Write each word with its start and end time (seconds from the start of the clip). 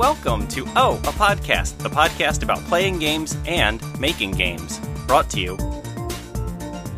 Hello, 0.00 0.12
everyone, 0.12 0.42
and 0.42 0.46
welcome 0.46 0.48
to 0.48 0.64
Oh, 0.76 0.96
a 0.98 1.12
Podcast, 1.12 1.78
the 1.78 1.88
podcast 1.88 2.42
about 2.44 2.58
playing 2.66 3.00
games 3.00 3.36
and 3.46 3.82
making 3.98 4.30
games. 4.30 4.78
Brought 5.08 5.28
to 5.30 5.40
you 5.40 5.56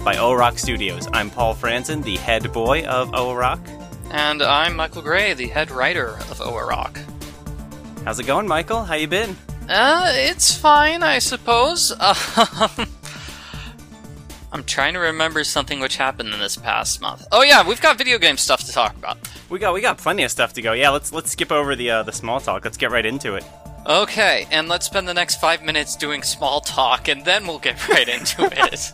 by 0.05 0.17
O 0.19 0.35
Rock 0.35 0.59
Studios. 0.59 1.09
I'm 1.15 1.31
Paul 1.31 1.55
Franzen, 1.55 2.05
the 2.05 2.17
head 2.17 2.53
boy 2.53 2.85
of 2.85 3.15
O 3.15 3.35
Rock. 3.35 3.61
And 4.11 4.43
I'm 4.43 4.77
Michael 4.77 5.01
Gray, 5.03 5.33
the 5.33 5.47
head 5.47 5.71
writer 5.71 6.09
of 6.31 6.43
Oa 6.43 6.67
Rock. 6.67 6.99
How's 8.05 8.19
it 8.19 8.27
going, 8.27 8.47
Michael? 8.47 8.85
How 8.85 8.97
you 8.97 9.09
been? 9.09 9.35
Uh, 9.69 10.13
it's 10.15 10.55
fine, 10.55 11.03
I 11.03 11.21
suppose. 11.21 11.93
I'm 14.53 14.65
trying 14.65 14.95
to 14.95 15.01
remember 15.01 15.45
something 15.45 15.81
which 15.81 15.97
happened 15.97 16.35
in 16.35 16.41
this 16.41 16.57
past 16.57 17.01
month. 17.01 17.27
Oh 17.31 17.43
yeah, 17.43 17.67
we've 17.67 17.81
got 17.81 17.99
video 17.99 18.19
game 18.19 18.37
stuff 18.37 18.65
to 18.65 18.73
talk 18.73 18.97
about. 18.97 19.19
We 19.49 19.59
got 19.59 19.75
we 19.75 19.81
got 19.81 19.99
plenty 19.99 20.25
of 20.25 20.31
stuff 20.31 20.53
to 20.55 20.63
go. 20.63 20.73
Yeah, 20.73 20.91
let's 20.91 21.13
let's 21.13 21.31
skip 21.31 21.53
over 21.53 21.77
the 21.77 21.91
uh, 21.91 22.03
the 22.03 22.13
small 22.13 22.41
talk. 22.41 22.65
Let's 22.65 22.77
get 22.77 22.91
right 22.91 23.07
into 23.07 23.35
it. 23.35 23.45
Okay, 23.87 24.47
and 24.51 24.69
let's 24.69 24.87
spend 24.87 25.09
the 25.09 25.15
next 25.15 25.41
five 25.41 25.63
minutes 25.63 25.97
doing 25.97 26.23
small 26.23 26.61
talk, 26.61 27.09
and 27.09 27.25
then 27.25 27.47
we'll 27.47 27.59
get 27.59 27.89
right 27.89 28.09
into 28.09 28.45
it. 28.53 28.93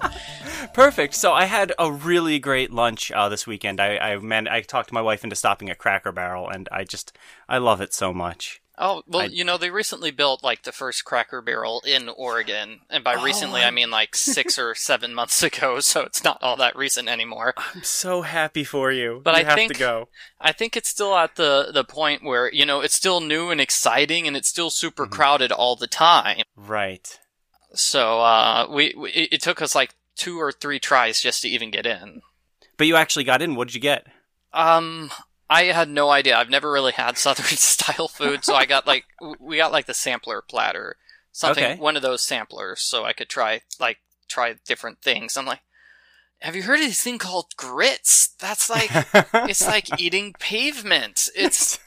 Perfect. 0.74 1.14
So 1.14 1.32
I 1.32 1.46
had 1.46 1.72
a 1.78 1.90
really 1.90 2.38
great 2.38 2.70
lunch 2.70 3.10
uh, 3.10 3.28
this 3.28 3.46
weekend. 3.46 3.80
I 3.80 3.96
I 3.96 4.16
man, 4.18 4.48
I 4.48 4.60
talked 4.60 4.92
my 4.92 5.02
wife 5.02 5.24
into 5.24 5.36
stopping 5.36 5.70
at 5.70 5.78
Cracker 5.78 6.12
Barrel, 6.12 6.48
and 6.48 6.68
I 6.70 6.84
just 6.84 7.16
I 7.48 7.58
love 7.58 7.80
it 7.80 7.94
so 7.94 8.12
much. 8.12 8.60
Oh 8.78 9.02
well, 9.06 9.22
I- 9.22 9.26
you 9.26 9.42
know 9.44 9.56
they 9.56 9.70
recently 9.70 10.10
built 10.10 10.44
like 10.44 10.62
the 10.64 10.72
first 10.72 11.04
Cracker 11.04 11.40
Barrel 11.40 11.82
in 11.86 12.08
Oregon, 12.10 12.80
and 12.90 13.02
by 13.02 13.14
recently 13.22 13.62
I 13.62 13.70
mean 13.70 13.90
like 13.90 14.14
six 14.14 14.58
or 14.60 14.74
seven 14.74 15.14
months 15.14 15.42
ago. 15.42 15.80
So 15.80 16.02
it's 16.02 16.22
not 16.22 16.42
all 16.42 16.56
that 16.56 16.76
recent 16.76 17.08
anymore. 17.08 17.54
I'm 17.74 17.82
so 17.82 18.22
happy 18.22 18.64
for 18.64 18.92
you. 18.92 19.20
But 19.24 19.34
you 19.34 19.40
I 19.40 19.44
have 19.44 19.54
think- 19.54 19.72
to 19.72 19.78
go. 19.78 20.08
I 20.40 20.52
think 20.52 20.76
it's 20.76 20.88
still 20.90 21.14
at 21.16 21.36
the 21.36 21.70
the 21.72 21.84
point 21.84 22.22
where 22.22 22.52
you 22.52 22.66
know 22.66 22.80
it's 22.80 22.94
still 22.94 23.20
new 23.20 23.50
and 23.50 23.60
exciting, 23.60 24.26
and 24.26 24.36
it's 24.36 24.48
still 24.48 24.70
super 24.70 25.06
crowded 25.06 25.52
all 25.52 25.76
the 25.76 25.86
time. 25.86 26.42
Right. 26.54 27.18
So 27.72 28.20
uh, 28.20 28.66
we, 28.70 28.94
we 28.96 29.10
it 29.10 29.40
took 29.42 29.60
us 29.62 29.74
like 29.74 29.94
two 30.16 30.38
or 30.40 30.50
three 30.52 30.78
tries 30.78 31.20
just 31.20 31.42
to 31.42 31.48
even 31.48 31.70
get 31.70 31.86
in. 31.86 32.22
But 32.76 32.86
you 32.86 32.96
actually 32.96 33.24
got 33.24 33.40
in. 33.42 33.54
What 33.54 33.68
did 33.68 33.74
you 33.74 33.80
get? 33.80 34.06
Um, 34.52 35.10
I 35.48 35.64
had 35.64 35.88
no 35.88 36.10
idea. 36.10 36.36
I've 36.36 36.50
never 36.50 36.70
really 36.72 36.92
had 36.92 37.16
Southern 37.18 37.44
style 37.56 38.08
food, 38.08 38.44
so 38.44 38.54
I 38.54 38.66
got 38.66 38.86
like 38.86 39.04
we 39.40 39.56
got 39.58 39.72
like 39.72 39.86
the 39.86 39.94
sampler 39.94 40.42
platter, 40.42 40.96
something 41.32 41.64
Okay. 41.64 41.76
one 41.80 41.96
of 41.96 42.02
those 42.02 42.22
samplers, 42.22 42.82
so 42.82 43.04
I 43.04 43.12
could 43.12 43.28
try 43.28 43.60
like 43.78 43.98
try 44.28 44.54
different 44.66 45.02
things. 45.02 45.36
I'm 45.36 45.46
like, 45.46 45.60
have 46.40 46.56
you 46.56 46.62
heard 46.64 46.80
of 46.80 46.86
this 46.86 47.00
thing 47.02 47.18
called 47.18 47.54
grits? 47.56 48.34
That's 48.40 48.68
like 48.68 48.90
it's 49.48 49.64
like 49.66 50.00
eating 50.00 50.34
pavement. 50.38 51.28
It's 51.36 51.78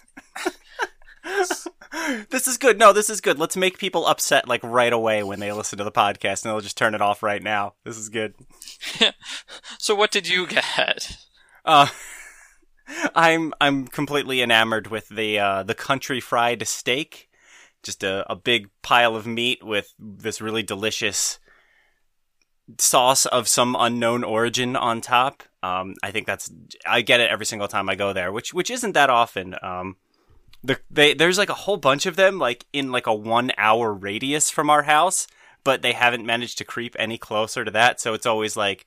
this 2.30 2.48
is 2.48 2.58
good. 2.58 2.80
No, 2.80 2.94
this 2.94 3.10
is 3.10 3.20
good. 3.22 3.38
Let's 3.40 3.58
make 3.58 3.78
people 3.78 4.06
upset 4.08 4.48
like 4.48 4.62
right 4.64 4.94
away 4.94 5.22
when 5.24 5.40
they 5.40 5.52
listen 5.52 5.78
to 5.80 5.84
the 5.84 5.92
podcast, 5.92 6.44
and 6.44 6.52
they'll 6.52 6.62
just 6.62 6.78
turn 6.78 6.96
it 6.96 7.02
off 7.02 7.22
right 7.24 7.44
now. 7.44 7.74
This 7.84 7.98
is 7.98 8.10
good. 8.10 8.36
so. 9.78 9.96
What 9.96 10.12
did 10.12 10.28
you 10.30 10.48
get? 10.48 11.18
Uh, 11.66 11.88
I'm 13.16 13.54
I'm 13.62 13.88
completely 13.88 14.42
enamored 14.42 14.88
with 14.88 15.10
the 15.10 15.40
uh, 15.40 15.64
the 15.64 15.76
country 15.76 16.20
fried 16.20 16.68
steak. 16.68 17.30
Just 17.82 18.04
a, 18.04 18.30
a 18.30 18.36
big 18.36 18.70
pile 18.82 19.16
of 19.16 19.26
meat 19.26 19.64
with 19.64 19.94
this 19.98 20.42
really 20.42 20.64
delicious 20.64 21.40
sauce 22.78 23.26
of 23.26 23.48
some 23.48 23.76
unknown 23.80 24.24
origin 24.24 24.76
on 24.76 25.02
top. 25.02 25.44
Um, 25.64 25.96
I 26.04 26.12
think 26.12 26.28
that's 26.28 26.52
I 26.86 27.02
get 27.02 27.20
it 27.20 27.32
every 27.32 27.46
single 27.46 27.68
time 27.68 27.90
I 27.90 27.96
go 27.96 28.14
there, 28.14 28.32
which 28.32 28.54
which 28.54 28.70
isn't 28.70 28.94
that 28.94 29.10
often. 29.10 29.56
Um, 29.62 29.98
the 30.64 30.80
they 30.90 31.14
there's 31.14 31.38
like 31.38 31.50
a 31.50 31.54
whole 31.54 31.78
bunch 31.78 32.06
of 32.06 32.16
them 32.16 32.38
like 32.38 32.66
in 32.74 32.92
like 32.92 33.08
a 33.08 33.14
one 33.14 33.52
hour 33.58 33.94
radius 33.94 34.50
from 34.50 34.70
our 34.70 34.84
house, 34.84 35.28
but 35.64 35.82
they 35.82 35.94
haven't 35.94 36.26
managed 36.26 36.58
to 36.60 36.66
creep 36.66 36.96
any 37.00 37.18
closer 37.18 37.66
to 37.66 37.72
that. 37.72 38.00
So 38.00 38.14
it's 38.14 38.26
always 38.26 38.58
like 38.58 38.86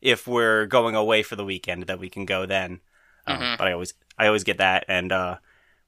if 0.00 0.26
we're 0.26 0.66
going 0.66 0.94
away 0.94 1.22
for 1.22 1.36
the 1.36 1.44
weekend 1.44 1.84
that 1.84 2.00
we 2.00 2.08
can 2.08 2.24
go 2.24 2.44
then. 2.44 2.80
Um, 3.26 3.38
Mhm. 3.38 3.58
But 3.58 3.68
I 3.68 3.72
always 3.72 3.94
I 4.18 4.26
always 4.26 4.44
get 4.44 4.58
that 4.58 4.84
and 4.88 5.12
uh, 5.12 5.36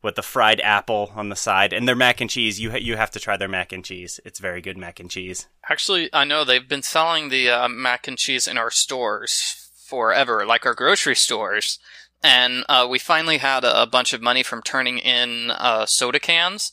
with 0.03 0.17
the 0.17 0.22
fried 0.22 0.61
apple 0.61 1.12
on 1.15 1.28
the 1.31 1.37
side 1.37 1.72
and 1.72 1.89
their 1.89 1.95
mac 1.97 2.21
and 2.21 2.31
cheese. 2.31 2.61
You 2.61 2.71
ha- 2.72 2.77
you 2.78 2.97
have 2.97 3.11
to 3.12 3.21
try 3.21 3.37
their 3.37 3.49
mac 3.49 3.72
and 3.72 3.84
cheese. 3.84 4.21
It's 4.25 4.39
very 4.39 4.61
good 4.61 4.77
mac 4.77 5.00
and 5.00 5.11
cheese. 5.11 5.47
Actually, 5.69 6.11
I 6.12 6.25
know 6.25 6.45
they've 6.45 6.69
been 6.69 6.83
selling 6.83 7.28
the 7.28 7.49
uh, 7.50 7.69
mac 7.69 8.06
and 8.06 8.19
cheese 8.19 8.47
in 8.47 8.59
our 8.59 8.71
stores 8.71 9.71
forever, 9.87 10.45
like 10.47 10.67
our 10.67 10.75
grocery 10.75 11.17
stores. 11.17 11.78
And 12.22 12.65
uh, 12.69 12.87
we 12.89 12.99
finally 12.99 13.39
had 13.39 13.65
a, 13.65 13.83
a 13.83 13.87
bunch 13.87 14.12
of 14.15 14.22
money 14.22 14.43
from 14.43 14.62
turning 14.62 14.99
in 14.99 15.51
uh, 15.51 15.84
soda 15.87 16.19
cans. 16.19 16.72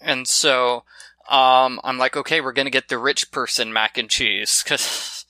And 0.00 0.26
so 0.26 0.82
um, 1.28 1.80
I'm 1.84 1.98
like, 1.98 2.16
okay, 2.16 2.40
we're 2.40 2.52
going 2.52 2.66
to 2.66 2.70
get 2.70 2.88
the 2.88 2.98
rich 2.98 3.30
person 3.30 3.72
mac 3.72 3.96
and 3.96 4.10
cheese. 4.10 4.62
Because 4.64 5.21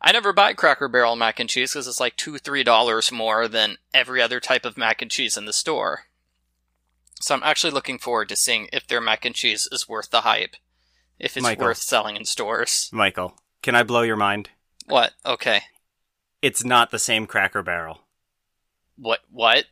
I 0.00 0.12
never 0.12 0.32
buy 0.32 0.52
Cracker 0.54 0.88
Barrel 0.88 1.16
mac 1.16 1.40
and 1.40 1.48
cheese 1.48 1.72
because 1.72 1.86
it's 1.86 2.00
like 2.00 2.16
two, 2.16 2.38
three 2.38 2.64
dollars 2.64 3.12
more 3.12 3.48
than 3.48 3.78
every 3.92 4.20
other 4.20 4.40
type 4.40 4.64
of 4.64 4.76
mac 4.76 5.02
and 5.02 5.10
cheese 5.10 5.36
in 5.36 5.46
the 5.46 5.52
store. 5.52 6.04
So 7.20 7.34
I'm 7.34 7.42
actually 7.42 7.72
looking 7.72 7.98
forward 7.98 8.28
to 8.28 8.36
seeing 8.36 8.68
if 8.72 8.86
their 8.86 9.00
mac 9.00 9.24
and 9.24 9.34
cheese 9.34 9.68
is 9.70 9.88
worth 9.88 10.10
the 10.10 10.22
hype. 10.22 10.56
If 11.18 11.36
it's 11.36 11.44
Michael. 11.44 11.66
worth 11.66 11.78
selling 11.78 12.16
in 12.16 12.24
stores. 12.24 12.90
Michael, 12.92 13.38
can 13.62 13.74
I 13.74 13.82
blow 13.82 14.02
your 14.02 14.16
mind? 14.16 14.50
What? 14.86 15.12
Okay. 15.24 15.62
It's 16.42 16.64
not 16.64 16.90
the 16.90 16.98
same 16.98 17.26
Cracker 17.26 17.62
Barrel. 17.62 18.00
What? 18.96 19.20
What? 19.30 19.66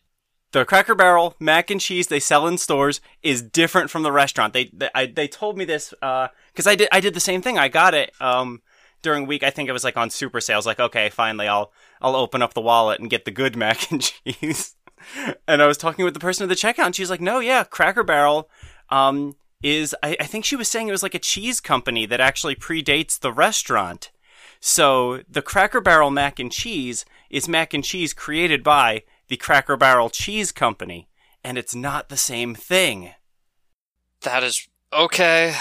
the 0.52 0.64
Cracker 0.64 0.94
Barrel 0.94 1.34
mac 1.40 1.70
and 1.70 1.80
cheese 1.80 2.06
they 2.06 2.20
sell 2.20 2.46
in 2.46 2.58
stores 2.58 3.00
is 3.22 3.42
different 3.42 3.90
from 3.90 4.02
the 4.02 4.12
restaurant. 4.12 4.52
They 4.52 4.70
they, 4.72 4.90
I, 4.94 5.06
they 5.06 5.26
told 5.26 5.58
me 5.58 5.64
this 5.64 5.90
because 5.90 6.66
I 6.66 6.74
did 6.74 6.88
I 6.92 7.00
did 7.00 7.14
the 7.14 7.20
same 7.20 7.42
thing. 7.42 7.58
I 7.58 7.68
got 7.68 7.94
it 7.94 8.12
um, 8.20 8.62
during 9.02 9.26
week. 9.26 9.42
I 9.42 9.50
think 9.50 9.68
it 9.68 9.72
was 9.72 9.84
like 9.84 9.96
on 9.96 10.10
super 10.10 10.40
sales. 10.40 10.66
Like 10.66 10.80
okay, 10.80 11.10
finally 11.10 11.48
I'll 11.48 11.72
I'll 12.00 12.16
open 12.16 12.42
up 12.42 12.54
the 12.54 12.60
wallet 12.60 13.00
and 13.00 13.10
get 13.10 13.24
the 13.24 13.30
good 13.30 13.56
mac 13.62 13.90
and 13.90 14.02
cheese. 14.02 14.76
and 15.48 15.60
I 15.60 15.66
was 15.66 15.78
talking 15.78 16.04
with 16.04 16.14
the 16.14 16.20
person 16.20 16.44
at 16.44 16.48
the 16.48 16.54
checkout, 16.54 16.86
and 16.86 16.96
she's 16.96 17.10
like, 17.10 17.20
"No, 17.20 17.40
yeah, 17.40 17.64
Cracker 17.64 18.04
Barrel." 18.04 18.48
Um, 18.88 19.36
is 19.62 19.94
I, 20.02 20.16
I 20.20 20.24
think 20.24 20.44
she 20.44 20.56
was 20.56 20.68
saying 20.68 20.88
it 20.88 20.92
was 20.92 21.02
like 21.02 21.14
a 21.14 21.20
cheese 21.20 21.60
company 21.60 22.04
that 22.06 22.20
actually 22.20 22.56
predates 22.56 23.18
the 23.18 23.32
restaurant. 23.32 24.10
So 24.60 25.22
the 25.28 25.42
Cracker 25.42 25.80
Barrel 25.80 26.10
mac 26.10 26.38
and 26.38 26.52
cheese 26.52 27.04
is 27.30 27.48
mac 27.48 27.74
and 27.74 27.84
cheese 27.84 28.12
created 28.12 28.62
by 28.62 29.02
the 29.28 29.36
Cracker 29.36 29.76
Barrel 29.76 30.10
Cheese 30.10 30.52
Company, 30.52 31.08
and 31.42 31.56
it's 31.56 31.74
not 31.74 32.08
the 32.08 32.16
same 32.16 32.54
thing. 32.54 33.12
That 34.20 34.44
is 34.44 34.68
okay. 34.92 35.54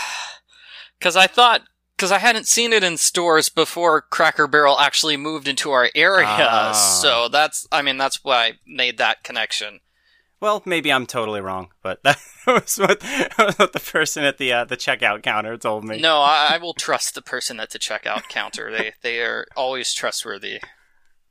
Because 1.00 1.16
I 1.16 1.25
thought, 1.25 1.62
because 2.01 2.12
I 2.12 2.17
hadn't 2.17 2.47
seen 2.47 2.73
it 2.73 2.84
in 2.84 2.97
stores 2.97 3.47
before 3.47 4.01
Cracker 4.01 4.47
Barrel 4.47 4.79
actually 4.79 5.17
moved 5.17 5.47
into 5.47 5.69
our 5.69 5.91
area. 5.94 6.25
Ah. 6.28 6.72
So 6.72 7.28
that's, 7.28 7.67
I 7.72 7.84
mean, 7.84 8.00
that's 8.00 8.23
why 8.23 8.45
I 8.47 8.53
made 8.66 8.97
that 8.97 9.23
connection. 9.23 9.81
Well, 10.39 10.63
maybe 10.66 10.91
I'm 10.91 11.06
totally 11.06 11.41
wrong, 11.41 11.69
but 11.84 12.01
that 12.01 12.17
was 12.47 12.78
what, 12.78 13.03
what 13.35 13.73
the 13.73 13.79
person 13.79 14.23
at 14.23 14.39
the 14.39 14.51
uh, 14.51 14.66
the 14.66 14.78
checkout 14.78 15.22
counter 15.22 15.56
told 15.59 15.84
me. 15.84 16.01
No, 16.01 16.22
I, 16.22 16.53
I 16.53 16.57
will 16.57 16.73
trust 16.73 17.13
the 17.13 17.22
person 17.22 17.59
at 17.59 17.69
the 17.69 17.78
checkout 17.78 18.28
counter. 18.29 18.72
They 18.72 18.94
they 19.03 19.22
are 19.22 19.45
always 19.56 19.94
trustworthy. 19.94 20.59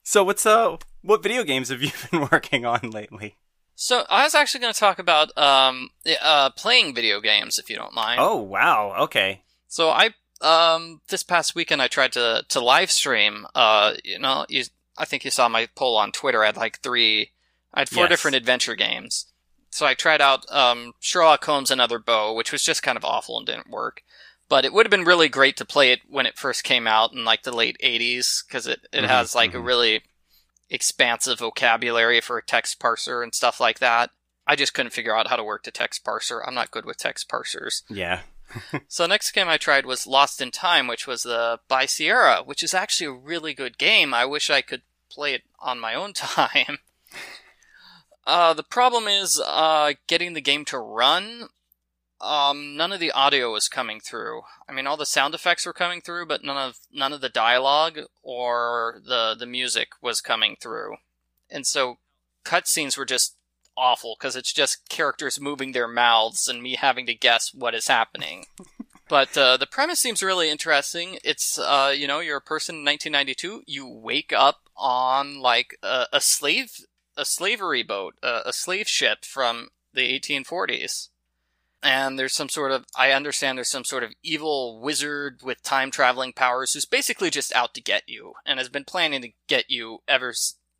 So 0.04 0.22
what's 0.22 0.46
uh 0.46 0.76
what 1.02 1.24
video 1.24 1.42
games 1.42 1.70
have 1.70 1.82
you 1.82 1.90
been 2.12 2.28
working 2.30 2.64
on 2.64 2.90
lately? 2.90 3.38
So 3.74 4.04
I 4.08 4.22
was 4.22 4.36
actually 4.36 4.60
going 4.60 4.72
to 4.72 4.78
talk 4.78 5.00
about 5.00 5.36
um 5.36 5.90
uh 6.22 6.50
playing 6.50 6.94
video 6.94 7.20
games, 7.20 7.58
if 7.58 7.68
you 7.68 7.74
don't 7.74 7.92
mind. 7.92 8.20
Oh 8.22 8.36
wow, 8.36 8.94
okay. 9.00 9.42
So 9.66 9.90
I 9.90 10.10
um 10.42 11.00
this 11.08 11.22
past 11.22 11.54
weekend 11.54 11.82
I 11.82 11.88
tried 11.88 12.12
to 12.12 12.44
to 12.48 12.60
live 12.60 12.90
stream. 12.90 13.46
Uh, 13.54 13.94
you 14.04 14.18
know, 14.18 14.46
you 14.48 14.64
I 14.98 15.04
think 15.04 15.24
you 15.24 15.30
saw 15.30 15.48
my 15.48 15.68
poll 15.74 15.96
on 15.96 16.12
Twitter. 16.12 16.42
I 16.42 16.46
had 16.46 16.56
like 16.56 16.80
three. 16.80 17.30
I 17.72 17.80
had 17.80 17.88
four 17.88 18.04
Yes. 18.04 18.10
different 18.10 18.36
adventure 18.36 18.74
games. 18.74 19.26
So 19.70 19.86
I 19.86 19.94
tried 19.94 20.20
out 20.20 20.44
um 20.50 20.92
Sherlock 21.00 21.44
Holmes 21.44 21.70
Another 21.70 21.98
Bow, 21.98 22.34
which 22.34 22.52
was 22.52 22.62
just 22.62 22.82
kind 22.82 22.96
of 22.98 23.04
awful 23.04 23.38
and 23.38 23.46
didn't 23.46 23.70
work. 23.70 24.02
But 24.48 24.64
it 24.64 24.72
would 24.72 24.84
have 24.84 24.90
been 24.90 25.04
really 25.04 25.28
great 25.28 25.56
to 25.58 25.64
play 25.64 25.92
it 25.92 26.00
when 26.08 26.26
it 26.26 26.36
first 26.38 26.64
came 26.64 26.86
out 26.88 27.12
in 27.12 27.24
like 27.24 27.44
the 27.44 27.52
late 27.54 27.76
'80s 27.82 28.44
because 28.46 28.66
it 28.66 28.80
it 28.92 29.04
Mhm, 29.04 29.08
has 29.08 29.34
like 29.34 29.54
a 29.54 29.58
mhm. 29.58 29.64
really 29.66 30.02
expansive 30.68 31.38
vocabulary 31.38 32.20
for 32.20 32.38
a 32.38 32.42
text 32.44 32.80
parser 32.80 33.22
and 33.22 33.34
stuff 33.34 33.60
like 33.60 33.78
that. 33.80 34.10
I 34.46 34.56
just 34.56 34.74
couldn't 34.74 34.92
figure 34.92 35.16
out 35.16 35.28
how 35.28 35.36
to 35.36 35.44
work 35.44 35.64
the 35.64 35.70
text 35.70 36.04
parser. 36.04 36.40
I'm 36.46 36.54
not 36.54 36.70
good 36.70 36.84
with 36.84 36.96
text 36.96 37.28
parsers. 37.28 37.82
Yeah. 37.88 38.22
So 38.88 39.06
next 39.06 39.30
game 39.32 39.48
I 39.48 39.56
tried 39.56 39.86
was 39.86 40.06
Lost 40.06 40.40
in 40.40 40.50
Time, 40.50 40.86
which 40.86 41.06
was 41.06 41.22
the 41.22 41.60
by 41.68 41.86
Sierra, 41.86 42.42
which 42.44 42.62
is 42.62 42.74
actually 42.74 43.06
a 43.06 43.12
really 43.12 43.54
good 43.54 43.78
game. 43.78 44.12
I 44.12 44.24
wish 44.24 44.50
I 44.50 44.62
could 44.62 44.82
play 45.10 45.34
it 45.34 45.42
on 45.58 45.80
my 45.80 45.94
own 45.94 46.12
time. 46.14 46.78
Uh, 48.26 48.54
the 48.54 48.62
problem 48.62 49.08
is 49.08 49.42
uh, 49.44 49.94
getting 50.06 50.34
the 50.34 50.40
game 50.40 50.64
to 50.66 50.78
run. 50.78 51.48
Um, 52.20 52.76
none 52.76 52.92
of 52.92 53.00
the 53.00 53.12
audio 53.12 53.50
was 53.52 53.66
coming 53.66 53.98
through. 53.98 54.42
I 54.68 54.72
mean, 54.72 54.86
all 54.86 54.98
the 54.98 55.06
sound 55.06 55.34
effects 55.34 55.64
were 55.64 55.72
coming 55.72 56.02
through, 56.02 56.26
but 56.26 56.44
none 56.44 56.58
of 56.58 56.78
none 56.92 57.14
of 57.14 57.22
the 57.22 57.30
dialogue 57.30 57.98
or 58.22 59.00
the 59.04 59.34
the 59.38 59.46
music 59.46 59.88
was 60.02 60.20
coming 60.20 60.56
through. 60.60 60.96
And 61.50 61.66
so 61.66 61.98
cutscenes 62.44 62.98
were 62.98 63.06
just 63.06 63.36
awful 63.80 64.16
because 64.18 64.36
it's 64.36 64.52
just 64.52 64.88
characters 64.88 65.40
moving 65.40 65.72
their 65.72 65.88
mouths 65.88 66.46
and 66.48 66.62
me 66.62 66.76
having 66.76 67.06
to 67.06 67.14
guess 67.14 67.54
what 67.54 67.74
is 67.74 67.88
happening. 67.88 68.44
but 69.08 69.36
uh, 69.36 69.56
the 69.56 69.66
premise 69.66 69.98
seems 69.98 70.22
really 70.22 70.50
interesting. 70.50 71.18
It's 71.24 71.58
uh, 71.58 71.94
you 71.96 72.06
know 72.06 72.20
you're 72.20 72.36
a 72.36 72.42
person 72.42 72.76
in 72.76 72.84
1992. 72.84 73.62
You 73.66 73.88
wake 73.88 74.32
up 74.36 74.68
on 74.76 75.40
like 75.40 75.78
a, 75.82 76.06
a 76.12 76.20
slave 76.20 76.72
a 77.16 77.24
slavery 77.24 77.82
boat, 77.82 78.14
a, 78.22 78.40
a 78.46 78.52
slave 78.52 78.88
ship 78.88 79.24
from 79.24 79.68
the 79.94 80.18
1840s 80.18 81.08
and 81.82 82.18
there's 82.18 82.34
some 82.34 82.48
sort 82.48 82.72
of 82.72 82.84
I 82.96 83.12
understand 83.12 83.56
there's 83.56 83.70
some 83.70 83.84
sort 83.84 84.02
of 84.02 84.12
evil 84.22 84.80
wizard 84.80 85.40
with 85.42 85.62
time 85.62 85.90
traveling 85.90 86.32
powers 86.32 86.72
who's 86.72 86.84
basically 86.84 87.30
just 87.30 87.54
out 87.54 87.74
to 87.74 87.82
get 87.82 88.02
you 88.06 88.34
and 88.44 88.58
has 88.58 88.68
been 88.68 88.84
planning 88.84 89.22
to 89.22 89.30
get 89.48 89.70
you 89.70 89.98
ever 90.06 90.34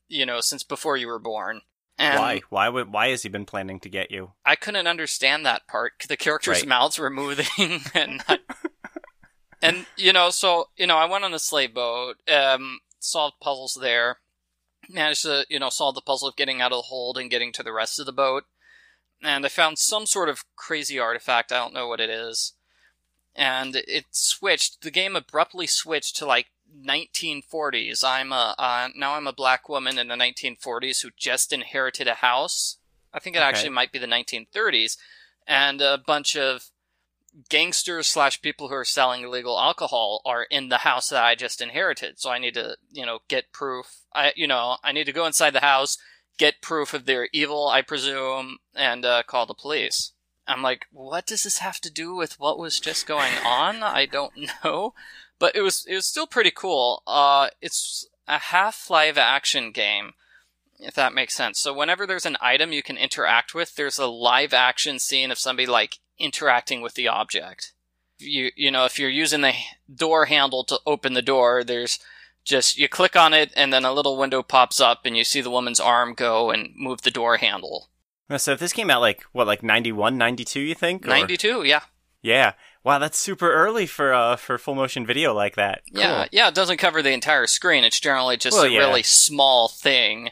you 0.09 0.27
know 0.27 0.41
since 0.41 0.63
before 0.63 0.97
you 0.97 1.09
were 1.09 1.19
born. 1.19 1.63
And 2.01 2.19
why? 2.19 2.41
Why 2.49 2.69
would? 2.71 2.91
Why 2.93 3.09
has 3.09 3.23
he 3.25 3.29
been 3.29 3.45
planning 3.45 3.79
to 3.81 3.89
get 3.91 4.11
you? 4.11 4.33
I 4.45 4.57
couldn't 4.57 4.87
understand 4.87 5.45
that 5.45 5.67
part. 5.69 5.93
The 6.09 6.17
characters' 6.17 6.61
Right. 6.61 6.69
mouths 6.69 6.99
were 6.99 7.11
moving, 7.11 7.47
and 7.95 8.23
I- 8.27 8.39
and 9.63 9.87
you 9.97 10.13
know, 10.15 10.31
so 10.31 10.69
you 10.77 10.87
know, 10.87 10.97
I 10.97 11.05
went 11.05 11.25
on 11.25 11.35
a 11.35 11.39
slave 11.39 11.75
boat, 11.75 12.17
um, 12.27 12.79
solved 12.99 13.37
puzzles 13.43 13.79
there, 13.81 14.17
managed 14.89 15.23
to 15.25 15.45
you 15.51 15.59
know 15.59 15.69
solve 15.69 15.95
the 15.95 16.01
puzzle 16.01 16.29
of 16.29 16.37
getting 16.37 16.63
out 16.63 16.73
of 16.73 16.79
the 16.79 16.83
hold 16.83 17.19
and 17.19 17.31
getting 17.31 17.53
to 17.53 17.63
the 17.63 17.73
rest 17.73 18.01
of 18.01 18.07
the 18.07 18.13
boat, 18.13 18.45
and 19.23 19.45
I 19.45 19.49
found 19.51 19.79
some 19.79 20.07
sort 20.07 20.31
of 20.31 20.45
crazy 20.57 20.99
artifact. 20.99 21.53
I 21.53 21.57
don't 21.59 21.75
know 21.75 21.87
what 21.87 22.01
it 22.01 22.09
is, 22.09 22.55
and 23.37 23.77
it 23.77 24.07
switched. 24.11 24.81
The 24.81 24.91
game 24.91 25.17
abruptly 25.17 25.67
switched 25.67 26.17
to 26.17 26.25
like 26.27 26.47
1940s. 26.87 28.03
I'm 28.05 28.33
a 28.33 28.55
uh, 28.59 28.89
now 28.97 29.15
I'm 29.15 29.27
a 29.27 29.33
black 29.33 29.69
woman 29.69 29.99
in 29.99 30.09
the 30.09 30.15
1940s 30.15 31.03
who 31.03 31.11
just 31.17 31.53
inherited 31.53 32.09
a 32.09 32.15
house. 32.15 32.79
I 33.13 33.19
think 33.19 33.37
it 33.37 33.41
Okay. 33.41 33.49
actually 33.49 33.71
might 33.71 33.93
be 33.93 33.99
the 33.99 34.07
1930s, 34.07 34.97
and 35.47 35.81
a 35.81 35.99
bunch 35.99 36.37
of 36.37 36.71
gangsters 37.49 38.09
slash 38.09 38.43
people 38.43 38.69
who 38.69 38.75
are 38.75 38.85
selling 38.85 39.23
illegal 39.23 39.59
alcohol 39.59 40.21
are 40.25 40.45
in 40.45 40.69
the 40.69 40.79
house 40.79 41.09
that 41.09 41.23
I 41.23 41.35
just 41.35 41.61
inherited. 41.61 42.19
So 42.19 42.31
I 42.31 42.39
need 42.39 42.55
to, 42.55 42.77
you 42.91 43.07
know, 43.07 43.21
get 43.29 43.53
proof. 43.53 44.01
I, 44.13 44.33
you 44.37 44.47
know, 44.47 44.79
I 44.83 44.93
need 44.93 45.05
to 45.05 45.13
go 45.13 45.27
inside 45.27 45.53
the 45.53 45.61
house, 45.61 45.97
get 46.39 46.61
proof 46.61 46.93
of 46.93 47.07
their 47.07 47.29
evil, 47.33 47.69
I 47.69 47.83
presume, 47.83 48.59
and 48.75 49.05
uh, 49.05 49.23
call 49.25 49.47
the 49.47 49.55
police. 49.55 50.13
I'm 50.47 50.63
like, 50.63 50.87
what 50.91 51.27
does 51.27 51.45
this 51.45 51.59
have 51.59 51.81
to 51.83 51.91
do 51.93 52.15
with 52.17 52.41
what 52.41 52.59
was 52.59 52.81
just 52.81 53.07
going 53.07 53.35
on? 53.47 53.83
I 53.85 54.07
don't 54.07 54.33
know, 54.65 54.95
but 55.41 55.57
it 55.57 55.63
was 55.63 55.85
it 55.89 55.97
was 55.97 56.07
still 56.07 56.29
pretty 56.29 56.53
cool. 56.53 57.03
Uh, 57.09 57.49
it's 57.61 58.07
a 58.29 58.39
half 58.39 58.89
live 58.89 59.19
action 59.19 59.73
game, 59.73 60.13
if 60.79 60.95
that 60.95 61.13
makes 61.13 61.35
sense. 61.35 61.59
So 61.59 61.75
whenever 61.75 62.07
there's 62.07 62.27
an 62.27 62.37
item 62.41 62.73
you 62.73 62.85
can 62.85 62.97
interact 62.97 63.53
with, 63.53 63.75
there's 63.75 63.99
a 63.99 64.07
live 64.07 64.55
action 64.55 65.01
scene 65.01 65.33
of 65.33 65.39
somebody 65.39 65.67
like 65.67 65.99
interacting 66.19 66.83
with 66.83 66.95
the 66.95 67.09
object. 67.09 67.73
You 68.19 68.51
you 68.55 68.71
know 68.71 68.85
if 68.85 69.01
you're 69.01 69.11
using 69.11 69.41
the 69.41 69.55
door 69.93 70.27
handle 70.27 70.63
to 70.65 70.79
open 70.87 71.15
the 71.15 71.23
door, 71.23 71.65
there's 71.65 71.99
just 72.45 72.79
you 72.79 72.89
click 72.89 73.17
on 73.17 73.35
it 73.35 73.53
and 73.57 73.73
then 73.73 73.85
a 73.85 73.93
little 73.93 74.17
window 74.17 74.43
pops 74.43 74.81
up 74.81 75.01
and 75.05 75.17
you 75.17 75.25
see 75.25 75.41
the 75.41 75.51
woman's 75.51 75.81
arm 75.81 76.15
go 76.15 76.51
and 76.51 76.71
move 76.77 77.03
the 77.03 77.11
door 77.11 77.39
handle. 77.39 77.89
So 78.37 78.53
if 78.53 78.61
this 78.61 78.73
came 78.73 78.91
out 78.91 79.01
like 79.01 79.23
what, 79.33 79.49
like 79.49 79.63
91, 79.63 80.17
92, 80.17 80.61
you 80.61 80.75
think? 80.75 81.05
Or- 81.05 81.09
92, 81.09 81.65
yeah. 81.65 81.81
Yeah. 82.23 82.53
Wow, 82.83 82.99
that's 82.99 83.19
super 83.19 83.53
early 83.53 83.87
for 83.87 84.13
uh 84.13 84.37
for 84.37 84.57
full 84.59 84.75
motion 84.75 85.05
video 85.05 85.35
like 85.35 85.57
that. 85.57 85.83
Cool. 85.93 86.03
Yeah, 86.03 86.27
yeah, 86.33 86.49
it 86.49 86.55
doesn't 86.55 86.79
cover 86.79 87.03
the 87.03 87.13
entire 87.13 87.47
screen. 87.47 87.85
It's 87.85 88.01
generally 88.01 88.37
just 88.37 88.57
Well, 88.57 88.65
a 88.67 88.71
yeah. 88.71 88.79
really 88.79 89.03
small 89.03 89.69
thing 89.69 90.31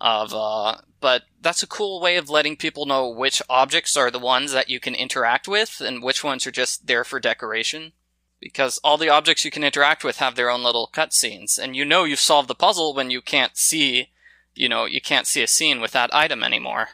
of 0.00 0.32
uh 0.34 0.76
but 1.00 1.22
that's 1.40 1.62
a 1.62 1.66
cool 1.66 2.00
way 2.00 2.16
of 2.16 2.28
letting 2.30 2.56
people 2.56 2.84
know 2.86 3.08
which 3.08 3.42
objects 3.48 3.96
are 3.96 4.10
the 4.10 4.18
ones 4.18 4.52
that 4.52 4.68
you 4.68 4.78
can 4.80 4.94
interact 4.94 5.48
with 5.48 5.80
and 5.80 6.02
which 6.02 6.22
ones 6.22 6.46
are 6.46 6.50
just 6.50 6.86
there 6.86 7.04
for 7.04 7.18
decoration. 7.18 7.92
Because 8.38 8.78
all 8.78 8.96
the 8.96 9.08
objects 9.10 9.44
you 9.44 9.50
can 9.50 9.64
interact 9.64 10.02
with 10.04 10.16
have 10.16 10.34
their 10.34 10.50
own 10.50 10.62
little 10.62 10.90
cutscenes, 10.92 11.58
and 11.58 11.76
you 11.76 11.84
know 11.84 12.04
you've 12.04 12.18
solved 12.20 12.48
the 12.48 12.54
puzzle 12.54 12.94
when 12.94 13.10
you 13.10 13.20
can't 13.20 13.54
see, 13.54 14.08
you 14.54 14.66
know, 14.66 14.86
you 14.86 15.00
can't 15.00 15.26
see 15.26 15.42
a 15.42 15.46
scene 15.46 15.78
with 15.78 15.92
that 15.92 16.14
item 16.14 16.42
anymore. 16.42 16.88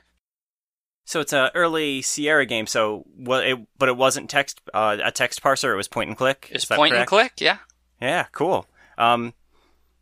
So 1.06 1.20
it's 1.20 1.32
an 1.32 1.50
early 1.54 2.02
Sierra 2.02 2.44
game. 2.44 2.66
So 2.66 3.04
what? 3.16 3.46
It, 3.46 3.58
but 3.78 3.88
it 3.88 3.96
wasn't 3.96 4.28
text 4.28 4.60
uh, 4.74 4.98
a 5.02 5.12
text 5.12 5.42
parser. 5.42 5.72
It 5.72 5.76
was 5.76 5.88
point 5.88 6.08
and 6.10 6.18
click. 6.18 6.48
It's 6.50 6.64
point 6.64 6.94
and 6.94 7.06
click, 7.06 7.34
yeah. 7.38 7.58
Yeah, 8.02 8.26
cool. 8.32 8.66
Um, 8.98 9.32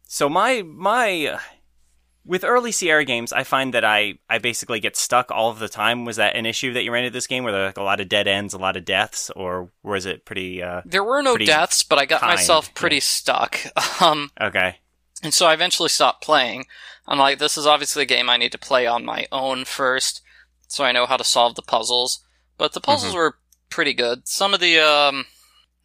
so 0.08 0.28
my 0.28 0.62
my 0.62 1.26
uh, 1.26 1.38
with 2.24 2.42
early 2.42 2.72
Sierra 2.72 3.04
games, 3.04 3.32
I 3.32 3.44
find 3.44 3.74
that 3.74 3.84
I 3.84 4.14
I 4.30 4.38
basically 4.38 4.80
get 4.80 4.96
stuck 4.96 5.30
all 5.30 5.50
of 5.50 5.58
the 5.58 5.68
time. 5.68 6.06
Was 6.06 6.16
that 6.16 6.36
an 6.36 6.46
issue 6.46 6.72
that 6.72 6.84
you 6.84 6.90
ran 6.90 7.04
into 7.04 7.12
this 7.12 7.26
game, 7.26 7.44
where 7.44 7.52
there 7.52 7.66
like 7.66 7.76
a 7.76 7.82
lot 7.82 8.00
of 8.00 8.08
dead 8.08 8.26
ends, 8.26 8.54
a 8.54 8.58
lot 8.58 8.76
of 8.76 8.86
deaths, 8.86 9.30
or 9.36 9.70
was 9.82 10.06
it 10.06 10.24
pretty? 10.24 10.62
Uh, 10.62 10.80
There 10.86 11.04
were 11.04 11.22
no 11.22 11.36
deaths, 11.36 11.82
but 11.82 11.98
I 11.98 12.06
got 12.06 12.20
kind, 12.22 12.32
myself 12.34 12.68
yeah. 12.68 12.80
pretty 12.80 13.00
stuck. 13.00 13.58
Um, 14.00 14.32
okay, 14.40 14.78
And 15.22 15.32
so 15.32 15.46
I 15.46 15.54
eventually 15.54 15.88
stopped 15.88 16.24
playing. 16.24 16.64
I'm 17.06 17.18
like, 17.18 17.38
this 17.38 17.56
is 17.56 17.66
obviously 17.66 18.02
a 18.02 18.06
game 18.06 18.28
I 18.28 18.36
need 18.36 18.50
to 18.52 18.58
play 18.58 18.86
on 18.86 19.04
my 19.04 19.28
own 19.30 19.64
first, 19.64 20.20
so 20.68 20.84
I 20.84 20.92
know 20.92 21.06
how 21.06 21.16
to 21.16 21.24
solve 21.24 21.54
the 21.54 21.62
puzzles. 21.62 22.24
But 22.56 22.72
the 22.72 22.80
puzzles 22.80 23.14
were 23.14 23.38
pretty 23.68 23.94
good. 23.94 24.28
Some 24.28 24.54
of 24.54 24.60
the, 24.60 24.78
um, 24.78 25.26